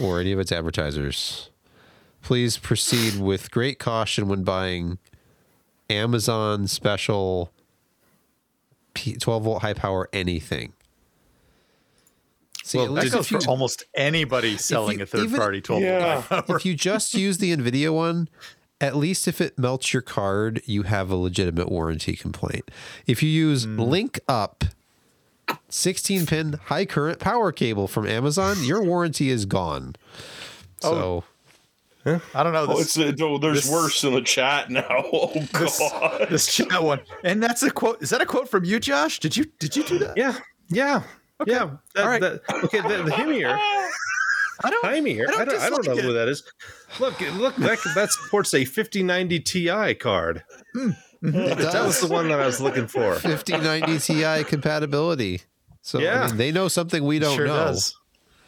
or 0.00 0.20
any 0.20 0.32
of 0.32 0.38
its 0.38 0.50
advertisers. 0.50 1.50
Please 2.22 2.56
proceed 2.58 3.20
with 3.20 3.50
great 3.50 3.78
caution 3.78 4.28
when 4.28 4.44
buying 4.44 4.98
Amazon 5.90 6.66
special 6.68 7.52
12 8.94 9.42
volt 9.42 9.62
high 9.62 9.74
power 9.74 10.08
anything. 10.12 10.72
See, 12.64 12.78
Well, 12.78 12.96
at 12.98 13.04
That 13.04 13.12
goes 13.12 13.32
if 13.32 13.44
you, 13.44 13.48
almost 13.48 13.84
anybody 13.94 14.56
selling 14.56 14.98
you- 14.98 15.04
a 15.04 15.06
third 15.06 15.24
even- 15.24 15.38
party 15.38 15.60
12 15.60 15.82
Yeah. 15.82 16.22
if 16.48 16.64
you 16.64 16.74
just 16.74 17.14
use 17.14 17.38
the 17.38 17.54
Nvidia 17.56 17.92
one, 17.92 18.28
at 18.80 18.96
least 18.96 19.26
if 19.28 19.40
it 19.40 19.58
melts 19.58 19.92
your 19.92 20.02
card, 20.02 20.62
you 20.66 20.82
have 20.84 21.10
a 21.10 21.16
legitimate 21.16 21.70
warranty 21.70 22.14
complaint. 22.16 22.70
If 23.06 23.22
you 23.22 23.28
use 23.30 23.66
LinkUp 23.66 24.70
16 25.68 26.26
pin 26.26 26.60
high 26.66 26.84
current 26.86 27.18
power 27.18 27.52
cable 27.52 27.88
from 27.88 28.06
Amazon, 28.06 28.62
your 28.64 28.82
warranty 28.82 29.28
is 29.30 29.44
gone. 29.44 29.94
So 30.80 31.24
I 32.04 32.42
don't 32.42 32.52
know. 32.52 32.66
Oh, 32.68 32.78
This, 32.78 32.96
it's 32.96 33.20
uh, 33.20 33.24
oh, 33.24 33.38
there's 33.38 33.62
this- 33.64 33.70
worse 33.72 34.02
in 34.04 34.14
the 34.14 34.22
chat 34.22 34.70
now. 34.70 34.82
Oh 35.12 35.32
god, 35.52 35.60
this, 35.62 35.78
god. 35.78 36.26
this 36.30 36.54
chat 36.54 36.82
one. 36.82 37.00
And 37.24 37.42
that's 37.42 37.62
a 37.62 37.70
quote. 37.70 38.02
Is 38.02 38.10
that 38.10 38.20
a 38.20 38.26
quote 38.26 38.48
from 38.48 38.64
you, 38.64 38.80
Josh? 38.80 39.20
Did 39.20 39.36
you 39.36 39.44
did 39.58 39.76
you 39.76 39.84
do 39.84 39.98
that? 39.98 40.16
Yeah. 40.16 40.36
Yeah. 40.68 41.02
Yeah. 41.46 41.70
That, 41.94 42.02
All 42.04 42.08
right. 42.08 42.20
that- 42.20 42.40
okay. 42.64 42.80
The, 42.80 43.02
the 43.04 43.10
Hemier. 43.10 43.58
I 44.64 44.70
don't. 44.70 44.84
Hemier. 44.84 45.28
I 45.28 45.32
I 45.32 45.44
don't 45.44 45.48
don't, 45.48 45.60
I 45.60 45.70
don't 45.70 45.86
know 45.86 45.94
dislike 45.94 46.04
who 46.04 46.12
that 46.12 46.28
is. 46.28 46.44
Look, 47.00 47.20
look, 47.36 47.56
that, 47.56 47.78
that 47.96 48.12
supports 48.12 48.54
a 48.54 48.64
5090 48.64 49.40
Ti 49.40 49.94
card. 49.96 50.44
it 50.74 50.94
That 51.22 51.82
was 51.84 52.00
the 52.00 52.06
one 52.06 52.28
that 52.28 52.38
I 52.40 52.46
was 52.46 52.60
looking 52.60 52.86
for. 52.86 53.14
5090 53.16 53.98
Ti 53.98 54.44
compatibility. 54.44 55.40
So 55.80 55.98
I 56.06 56.28
mean, 56.28 56.36
they 56.36 56.52
know 56.52 56.68
something 56.68 57.02
we 57.04 57.18
don't 57.18 57.34
sure 57.36 57.46
know. 57.48 57.56
does. 57.56 57.96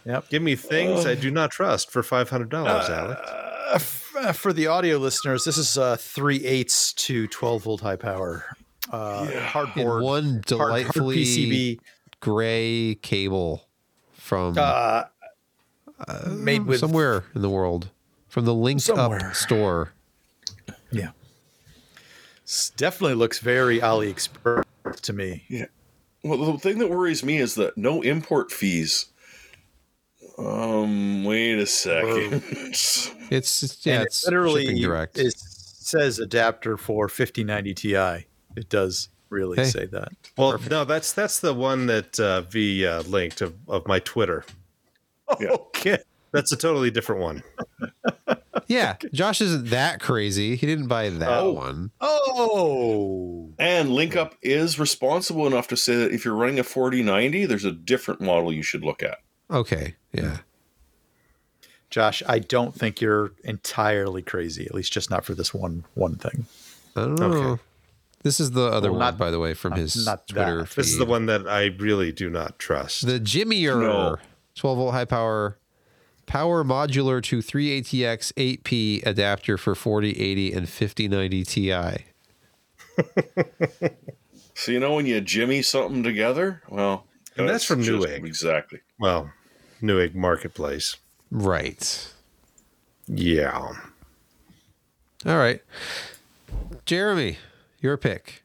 Yep. 0.07 0.29
Give 0.29 0.43
me 0.43 0.55
things 0.55 1.05
I 1.07 1.15
do 1.17 1.31
not 1.31 1.51
trust 1.51 1.91
for 1.91 2.03
five 2.03 2.29
hundred 2.31 2.51
dollars, 2.51 2.89
Alex. 2.91 3.21
Uh, 3.21 3.71
f- 3.75 4.13
uh, 4.17 4.33
for 4.33 4.53
the 4.53 4.67
audio 4.69 4.99
listeners, 4.99 5.43
this 5.45 5.57
is 5.59 5.77
uh, 5.79 5.97
three 5.99 6.45
eighths 6.45 6.93
to 6.93 7.27
12 7.27 7.63
volt 7.65 7.81
high 7.81 7.97
power. 7.97 8.45
Uh, 8.93 9.27
In 9.33 9.39
Hardboard. 9.41 10.03
one 10.05 10.25
hard- 10.25 10.35
hard 10.35 10.45
delightfully 10.47 11.25
PCB 11.25 11.79
gray 12.25 12.95
cable 13.03 13.69
from 14.13 14.55
uh, 14.59 15.05
made 16.29 16.65
with 16.67 16.81
somewhere 16.81 17.25
in 17.35 17.43
the 17.43 17.51
world 17.51 17.91
from 18.29 18.47
the 18.47 18.55
Link 18.55 18.81
Somewhere. 18.81 19.29
Up 19.29 19.35
store. 19.35 19.93
Yeah. 20.91 21.11
S- 22.45 22.73
Definitely 22.77 23.15
looks 23.17 23.39
very 23.41 23.79
AliExpress 23.81 24.65
to 25.03 25.13
me. 25.13 25.45
Yeah. 25.49 25.67
Well, 26.23 26.53
the 26.53 26.59
thing 26.59 26.79
that 26.79 26.89
worries 26.89 27.23
me 27.23 27.37
is 27.39 27.55
that 27.57 27.77
no 27.77 28.01
import 28.03 28.51
fees. 28.51 29.07
Um, 30.39 31.25
wait 31.25 31.59
a 31.59 31.67
second. 31.67 32.43
It's, 33.31 33.63
it's 33.63 33.87
yeah, 33.87 33.95
and 33.95 34.03
it's 34.05 34.23
it 34.23 34.27
literally 34.31 34.67
shipping 34.67 34.83
direct. 34.83 35.19
it 35.19 35.35
says 35.39 36.19
adapter 36.19 36.77
for 36.77 37.09
5090 37.09 37.75
Ti. 37.75 37.95
It 38.55 38.69
does 38.69 39.09
really 39.35 39.57
Hey. 39.59 39.65
say 39.65 39.87
that. 39.87 40.09
Well, 40.39 40.59
no, 40.71 40.85
that's 40.85 41.13
that's 41.13 41.41
the 41.41 41.53
one 41.53 41.87
that 41.87 42.19
uh, 42.19 42.41
V 42.43 42.87
uh, 42.87 43.03
linked 43.03 43.41
of, 43.43 43.55
of 43.69 43.87
my 43.87 43.99
Twitter. 43.99 44.45
Yeah. 45.41 45.51
Okay. 45.53 45.99
That's 46.33 46.53
a 46.53 46.57
totally 46.57 46.91
different 46.91 47.23
one. 47.23 47.43
yeah, 48.67 48.97
Josh 49.13 49.41
isn't 49.41 49.71
that 49.71 50.01
crazy. 50.01 50.55
He 50.55 50.67
didn't 50.67 50.87
buy 50.89 51.09
that 51.09 51.39
Oh. 51.43 51.53
one. 51.53 51.91
Oh. 52.01 53.51
and 53.59 53.89
LinkUp 53.91 54.33
is 54.43 54.79
responsible 54.79 55.47
enough 55.47 55.67
to 55.69 55.77
say 55.79 55.97
that 55.97 56.13
if 56.13 56.25
you're 56.25 56.35
running 56.35 56.59
a 56.59 56.63
4090, 56.65 57.47
there's 57.47 57.65
a 57.65 57.73
different 57.73 58.21
model 58.21 58.53
you 58.53 58.63
should 58.63 58.85
look 58.85 59.03
at. 59.03 59.19
Okay, 59.51 59.95
yeah. 60.13 60.39
Josh, 61.91 62.23
I 62.27 62.39
don't 62.41 62.75
think 62.75 63.01
you're 63.01 63.33
entirely 63.45 64.21
crazy, 64.23 64.67
at 64.67 64.75
least 64.75 64.93
just 64.93 65.11
not 65.11 65.25
for 65.25 65.35
this 65.35 65.55
one 65.55 65.85
one 65.95 66.17
thing. 66.17 66.47
I 66.97 67.01
don't 67.03 67.15
know. 67.19 67.27
Okay. 67.33 67.63
This 68.25 68.41
is 68.41 68.51
the 68.51 68.65
other 68.67 68.91
Well, 68.91 68.99
one, 68.99 69.07
not- 69.13 69.19
by 69.19 69.31
the 69.31 69.39
way, 69.39 69.55
from 69.55 69.71
not- 69.71 69.79
his 69.81 70.05
not 70.05 70.27
Twitter 70.27 70.59
that. 70.61 70.69
feed. 70.69 70.77
This 70.83 70.91
is 70.93 70.99
the 70.99 71.05
one 71.05 71.27
that 71.27 71.47
I 71.47 71.67
really 71.79 72.11
do 72.11 72.29
not 72.29 72.59
trust. 72.59 73.07
The 73.07 73.21
Jimier 73.21 73.81
No. 73.81 74.17
12 74.57 74.79
volt 74.79 74.95
high 74.95 75.05
power 75.05 75.59
power 76.27 76.65
modular 76.65 77.23
to 77.23 77.43
3 77.43 77.81
ATX 77.83 78.33
8P 78.37 79.03
adapter 79.05 79.57
for 79.59 79.75
4080 79.75 80.53
and 80.53 80.69
5090 80.69 81.45
Ti. 81.45 82.05
So 84.57 84.71
you 84.71 84.79
know 84.79 84.95
when 84.95 85.05
you 85.05 85.21
jimmy 85.21 85.63
something 85.63 86.05
together, 86.05 86.63
well, 86.69 87.07
And 87.37 87.49
that's 87.49 87.65
from 87.65 87.83
just- 87.83 88.07
Newegg. 88.07 88.25
Exactly. 88.25 88.81
well, 89.01 89.33
Newegg 89.83 90.15
Marketplace. 90.15 90.97
Right. 91.33 92.09
Yeah. 93.09 93.73
All 95.27 95.37
right. 95.37 95.61
Jeremy, 96.87 97.39
your 97.85 97.97
pick. 97.97 98.43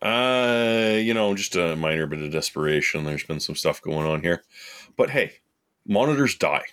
Uh, 0.00 0.94
you 0.96 1.12
know, 1.12 1.34
just 1.34 1.56
a 1.56 1.76
minor 1.76 2.06
bit 2.06 2.22
of 2.22 2.30
desperation. 2.30 3.04
There's 3.04 3.24
been 3.24 3.40
some 3.40 3.56
stuff 3.56 3.82
going 3.82 4.06
on 4.06 4.22
here. 4.22 4.44
But 4.96 5.10
hey, 5.10 5.32
monitors 5.86 6.36
die. 6.36 6.64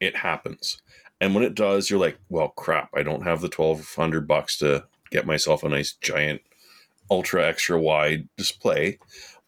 It 0.00 0.16
happens. 0.16 0.80
And 1.20 1.34
when 1.34 1.44
it 1.44 1.54
does, 1.54 1.88
you're 1.88 2.00
like, 2.00 2.18
well, 2.28 2.48
crap, 2.48 2.90
I 2.94 3.02
don't 3.02 3.22
have 3.22 3.40
the 3.40 3.52
1200 3.54 4.26
bucks 4.26 4.56
to 4.58 4.86
get 5.10 5.26
myself 5.26 5.62
a 5.62 5.68
nice 5.68 5.92
giant 5.92 6.40
ultra 7.10 7.46
extra 7.46 7.78
wide 7.78 8.28
display, 8.36 8.98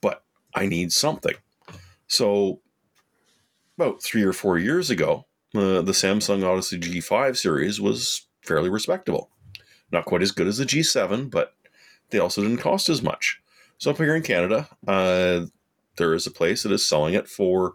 but 0.00 0.22
I 0.54 0.66
need 0.66 0.92
something. 0.92 1.34
So 2.06 2.60
about 3.78 4.02
3 4.02 4.22
or 4.22 4.32
4 4.32 4.58
years 4.58 4.90
ago, 4.90 5.26
uh, 5.54 5.80
the 5.82 5.92
Samsung 5.92 6.44
Odyssey 6.44 6.78
G5 6.78 7.36
series 7.36 7.80
was 7.80 8.26
fairly 8.42 8.68
respectable. 8.68 9.30
Not 9.93 10.05
quite 10.05 10.22
as 10.22 10.32
good 10.32 10.47
as 10.47 10.59
the 10.59 10.64
G7, 10.64 11.30
but 11.30 11.55
they 12.11 12.18
also 12.18 12.43
didn't 12.43 12.59
cost 12.59 12.89
as 12.89 13.03
much. 13.03 13.41
So 13.78 13.91
up 13.91 13.99
here 13.99 14.16
in 14.16 14.22
Canada, 14.22 14.68
uh, 14.87 15.47
there 15.97 16.14
is 16.14 16.26
a 16.26 16.30
place 16.30 16.62
that 16.62 16.72
is 16.72 16.87
selling 16.87 17.14
it 17.14 17.28
for 17.28 17.74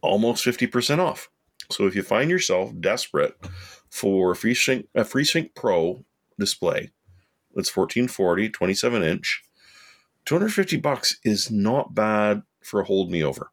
almost 0.00 0.44
50% 0.44 0.98
off. 0.98 1.28
So 1.70 1.86
if 1.86 1.96
you 1.96 2.02
find 2.02 2.30
yourself 2.30 2.72
desperate 2.78 3.36
for 3.90 4.32
a 4.32 4.34
FreeSync, 4.34 4.86
a 4.94 5.02
FreeSync 5.02 5.54
Pro 5.54 6.04
display 6.38 6.90
that's 7.54 7.74
1440, 7.74 8.50
27 8.50 9.02
inch, 9.02 9.42
250 10.26 10.76
bucks 10.76 11.18
is 11.24 11.50
not 11.50 11.94
bad 11.94 12.42
for 12.62 12.80
a 12.80 12.84
hold 12.84 13.10
me 13.10 13.22
over. 13.22 13.50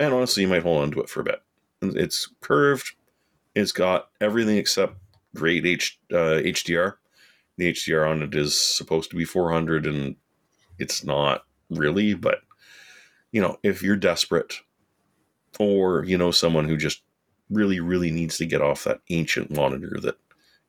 and 0.00 0.14
honestly, 0.14 0.42
you 0.42 0.48
might 0.48 0.62
hold 0.62 0.82
on 0.82 0.90
to 0.92 1.00
it 1.00 1.08
for 1.08 1.20
a 1.20 1.24
bit. 1.24 1.42
It's 1.82 2.32
curved. 2.40 2.94
It's 3.54 3.72
got 3.72 4.08
everything 4.20 4.56
except 4.56 4.94
great 5.34 5.66
H, 5.66 5.98
uh, 6.12 6.40
HDR. 6.42 6.94
The 7.56 7.72
HDR 7.72 8.08
on 8.08 8.22
it 8.22 8.34
is 8.34 8.58
supposed 8.58 9.10
to 9.10 9.16
be 9.16 9.24
400, 9.24 9.86
and 9.86 10.16
it's 10.78 11.04
not 11.04 11.44
really. 11.70 12.14
But 12.14 12.40
you 13.32 13.40
know, 13.40 13.58
if 13.62 13.82
you're 13.82 13.96
desperate, 13.96 14.54
or 15.58 16.04
you 16.04 16.16
know 16.16 16.30
someone 16.30 16.68
who 16.68 16.76
just 16.76 17.02
really, 17.50 17.80
really 17.80 18.10
needs 18.10 18.36
to 18.38 18.46
get 18.46 18.62
off 18.62 18.84
that 18.84 19.00
ancient 19.10 19.54
monitor 19.54 19.98
that 20.02 20.16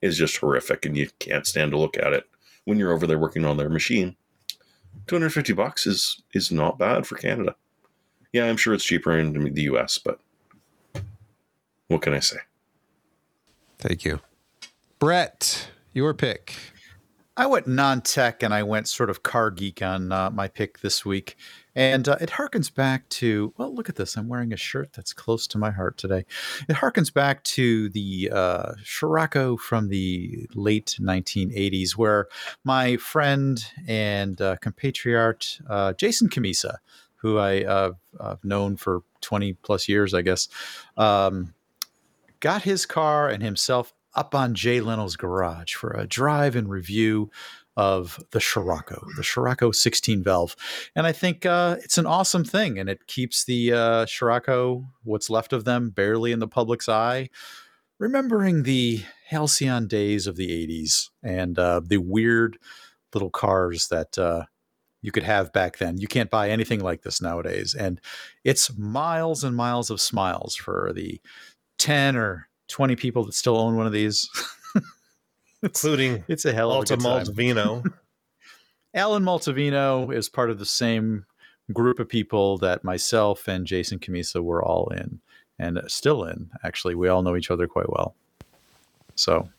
is 0.02 0.18
just 0.18 0.38
horrific, 0.38 0.86
and 0.86 0.98
you 0.98 1.10
can't 1.20 1.46
stand 1.46 1.72
to 1.72 1.78
look 1.78 1.98
at 1.98 2.14
it 2.14 2.26
when 2.70 2.78
you're 2.78 2.94
over 2.94 3.08
there 3.08 3.18
working 3.18 3.46
on 3.46 3.58
their 3.58 3.70
machine, 3.70 4.16
250 5.08 5.54
bucks 5.54 5.88
is 5.88 6.22
is 6.34 6.52
not 6.52 6.78
bad 6.78 7.08
for 7.08 7.16
Canada. 7.16 7.56
Yeah, 8.32 8.46
I'm 8.46 8.58
sure 8.58 8.76
it's 8.76 8.86
cheaper 8.86 9.18
in 9.18 9.54
the 9.54 9.64
US, 9.64 9.98
but 9.98 10.20
what 11.88 12.04
can 12.04 12.14
I 12.14 12.20
say? 12.20 12.38
Thank 13.80 14.06
you. 14.06 14.20
Brett, 15.00 15.70
your 15.94 16.14
pick. 16.14 16.58
I 17.38 17.46
went 17.46 17.70
non-tech 17.70 18.44
and 18.44 18.54
I 18.54 18.64
went 18.64 18.90
sort 18.90 19.10
of 19.10 19.24
car 19.24 19.50
geek 19.50 19.82
on 19.82 20.12
uh, 20.12 20.30
my 20.30 20.50
pick 20.50 20.82
this 20.82 21.06
week, 21.06 21.38
and 21.74 22.06
uh, 22.10 22.18
it 22.20 22.32
harkens 22.32 22.74
back 22.74 23.08
to 23.10 23.54
well, 23.56 23.74
look 23.74 23.88
at 23.88 23.96
this. 23.96 24.18
I'm 24.18 24.28
wearing 24.28 24.52
a 24.52 24.58
shirt 24.58 24.92
that's 24.92 25.14
close 25.14 25.48
to 25.48 25.58
my 25.58 25.72
heart 25.72 25.98
today. 25.98 26.26
It 26.68 26.76
harkens 26.76 27.14
back 27.14 27.46
to 27.46 27.88
the 27.88 28.30
uh, 28.30 28.74
Scirocco 28.84 29.56
from 29.56 29.88
the 29.88 30.50
late 30.54 30.98
1980s, 31.00 31.92
where 31.92 32.28
my 32.66 32.98
friend 32.98 33.64
and 33.88 34.42
uh, 34.42 34.58
compatriot 34.58 35.60
uh, 35.70 35.94
Jason 35.94 36.28
Cammisa, 36.28 36.76
who 37.16 37.40
I 37.40 37.64
have 37.64 38.44
known 38.44 38.76
for 38.76 39.04
20 39.22 39.54
plus 39.54 39.88
years, 39.88 40.14
I 40.14 40.24
guess, 40.24 40.50
um, 40.98 41.54
got 42.42 42.64
his 42.64 42.86
car 42.86 43.30
and 43.30 43.42
himself 43.42 43.94
up 44.20 44.36
on 44.36 44.54
Jay 44.54 44.82
Leno's 44.82 45.16
garage 45.16 45.76
for 45.76 45.92
a 45.92 46.06
drive 46.06 46.54
and 46.54 46.70
review 46.70 47.32
of 47.78 48.22
the 48.32 48.42
Scirocco, 48.42 49.08
the 49.16 49.24
Scirocco 49.24 49.72
16 49.72 50.22
valve. 50.22 50.58
And 50.94 51.08
I 51.08 51.14
think 51.14 51.46
uh, 51.46 51.78
it's 51.82 51.98
an 51.98 52.06
awesome 52.06 52.44
thing. 52.44 52.78
And 52.78 52.90
it 52.90 53.08
keeps 53.08 53.46
the 53.46 53.72
uh, 53.72 54.06
Scirocco, 54.06 54.86
what's 55.04 55.30
left 55.30 55.54
of 55.54 55.64
them, 55.64 55.90
barely 55.90 56.34
in 56.34 56.40
the 56.40 56.50
public's 56.50 56.90
eye, 56.90 57.30
remembering 57.98 58.64
the 58.64 59.04
halcyon 59.28 59.88
days 59.88 60.28
of 60.28 60.36
the 60.36 60.50
80s 60.50 61.10
and 61.24 61.58
uh, 61.58 61.80
the 61.82 62.00
weird 62.00 62.58
little 63.14 63.30
cars 63.30 63.88
that 63.88 64.18
uh, 64.18 64.44
you 65.02 65.14
could 65.14 65.24
have 65.24 65.54
back 65.54 65.78
then. 65.78 65.98
You 65.98 66.10
can't 66.10 66.30
buy 66.30 66.50
anything 66.50 66.82
like 66.82 67.04
this 67.04 67.22
nowadays. 67.22 67.74
And 67.74 68.02
it's 68.44 68.78
miles 68.78 69.46
and 69.46 69.56
miles 69.56 69.90
of 69.90 70.02
smiles 70.02 70.58
for 70.58 70.92
the 70.94 71.22
10 71.78 72.18
or 72.18 72.49
20 72.70 72.96
people 72.96 73.26
that 73.26 73.34
still 73.34 73.58
own 73.58 73.76
one 73.76 73.86
of 73.86 73.92
these. 73.92 74.30
it's, 75.62 75.84
including 75.84 76.24
it's 76.28 76.46
a 76.46 76.54
hell 76.54 76.72
of 76.72 76.78
Alta 76.78 76.94
a 76.94 76.98
time. 76.98 77.04
Alan 78.94 79.24
Maltavino 79.24 80.14
is 80.14 80.30
part 80.30 80.50
of 80.50 80.58
the 80.58 80.66
same 80.66 81.26
group 81.72 82.00
of 82.00 82.10
people 82.10 82.58
that 82.60 82.84
myself 82.84 83.48
and 83.48 83.68
Jason 83.68 84.00
Cammisa 84.00 84.42
were 84.42 84.64
all 84.64 84.90
in 84.90 85.20
and 85.60 85.80
still 85.88 86.24
in. 86.24 86.50
Actually, 86.64 86.96
we 86.96 87.10
all 87.10 87.22
know 87.22 87.36
each 87.36 87.52
other 87.52 87.68
quite 87.68 87.90
well. 87.90 88.16
So 89.16 89.50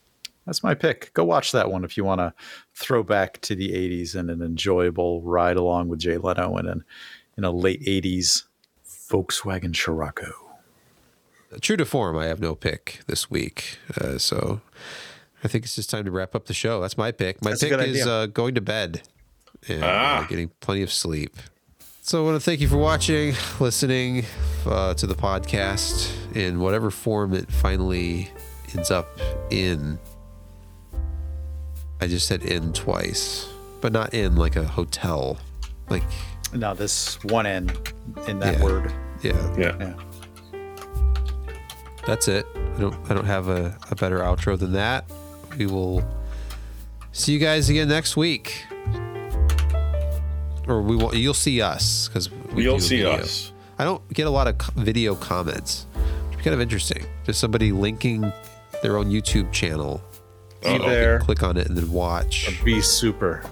that's 0.46 0.62
my 0.62 0.74
pick. 0.74 1.12
Go 1.14 1.24
watch 1.24 1.52
that 1.52 1.70
one 1.70 1.84
if 1.84 1.96
you 1.96 2.04
want 2.04 2.20
to 2.20 2.34
throw 2.74 3.02
back 3.02 3.40
to 3.42 3.54
the 3.54 3.70
80s 3.70 4.14
and 4.14 4.30
an 4.30 4.42
enjoyable 4.42 5.22
ride 5.22 5.56
along 5.56 5.88
with 5.88 6.00
Jay 6.00 6.16
Leno 6.16 6.56
in, 6.56 6.66
an, 6.66 6.84
in 7.36 7.44
a 7.44 7.50
late 7.50 7.82
80s 7.82 8.44
Volkswagen 8.84 9.76
Scirocco. 9.76 10.49
True 11.60 11.76
to 11.76 11.84
form, 11.84 12.16
I 12.16 12.26
have 12.26 12.40
no 12.40 12.54
pick 12.54 13.00
this 13.06 13.30
week. 13.30 13.78
Uh, 14.00 14.18
so 14.18 14.60
I 15.42 15.48
think 15.48 15.64
it's 15.64 15.74
just 15.76 15.90
time 15.90 16.04
to 16.04 16.10
wrap 16.10 16.34
up 16.34 16.46
the 16.46 16.54
show. 16.54 16.80
That's 16.80 16.96
my 16.96 17.10
pick. 17.12 17.42
My 17.42 17.50
That's 17.50 17.62
pick 17.64 17.72
is 17.72 18.06
uh, 18.06 18.26
going 18.26 18.54
to 18.54 18.60
bed 18.60 19.02
and 19.68 19.82
uh, 19.82 19.86
Ah. 19.86 20.26
getting 20.28 20.50
plenty 20.60 20.82
of 20.82 20.92
sleep. 20.92 21.36
So 22.02 22.22
I 22.22 22.24
want 22.24 22.36
to 22.36 22.44
thank 22.44 22.60
you 22.60 22.68
for 22.68 22.76
watching, 22.78 23.34
listening 23.60 24.24
uh, 24.66 24.94
to 24.94 25.06
the 25.06 25.14
podcast 25.14 26.10
in 26.36 26.60
whatever 26.60 26.90
form 26.90 27.34
it 27.34 27.50
finally 27.50 28.30
ends 28.74 28.90
up 28.90 29.08
in. 29.50 29.98
I 32.00 32.06
just 32.06 32.26
said 32.26 32.42
in 32.42 32.72
twice, 32.72 33.46
but 33.80 33.92
not 33.92 34.14
in 34.14 34.36
like 34.36 34.56
a 34.56 34.64
hotel. 34.64 35.38
Like, 35.88 36.02
Now, 36.54 36.74
this 36.74 37.22
one 37.24 37.46
N 37.46 37.70
in 38.26 38.38
that 38.40 38.58
Yeah. 38.58 38.64
word. 38.64 38.92
yeah, 39.22 39.56
Yeah. 39.58 39.76
Yeah. 39.78 39.94
That's 42.06 42.28
it. 42.28 42.46
I 42.76 42.80
don't 42.80 42.94
I 43.10 43.14
don't 43.14 43.24
have 43.26 43.48
a, 43.48 43.76
a 43.90 43.94
better 43.96 44.18
outro 44.20 44.58
than 44.58 44.72
that. 44.72 45.04
We 45.58 45.66
will 45.66 46.04
see 47.12 47.32
you 47.32 47.38
guys 47.38 47.68
again 47.68 47.88
next 47.88 48.16
week. 48.16 48.64
Or 50.66 50.82
we 50.82 50.96
will 50.96 51.14
you'll 51.14 51.34
see 51.34 51.60
us 51.62 52.08
because 52.08 52.30
we 52.52 52.62
You'll 52.64 52.78
see 52.80 52.98
video. 52.98 53.12
us. 53.12 53.52
I 53.78 53.84
don't 53.84 54.06
get 54.12 54.26
a 54.26 54.30
lot 54.30 54.46
of 54.46 54.56
video 54.76 55.14
comments. 55.14 55.86
It's 56.32 56.42
kind 56.42 56.54
of 56.54 56.60
interesting. 56.60 57.04
Just 57.24 57.40
somebody 57.40 57.72
linking 57.72 58.30
their 58.82 58.96
own 58.98 59.06
YouTube 59.10 59.50
channel. 59.52 60.02
Be 60.62 60.76
there. 60.78 61.20
Click 61.20 61.42
on 61.42 61.56
it 61.56 61.66
and 61.68 61.76
then 61.76 61.90
watch. 61.90 62.62
Be 62.64 62.80
super. 62.82 63.42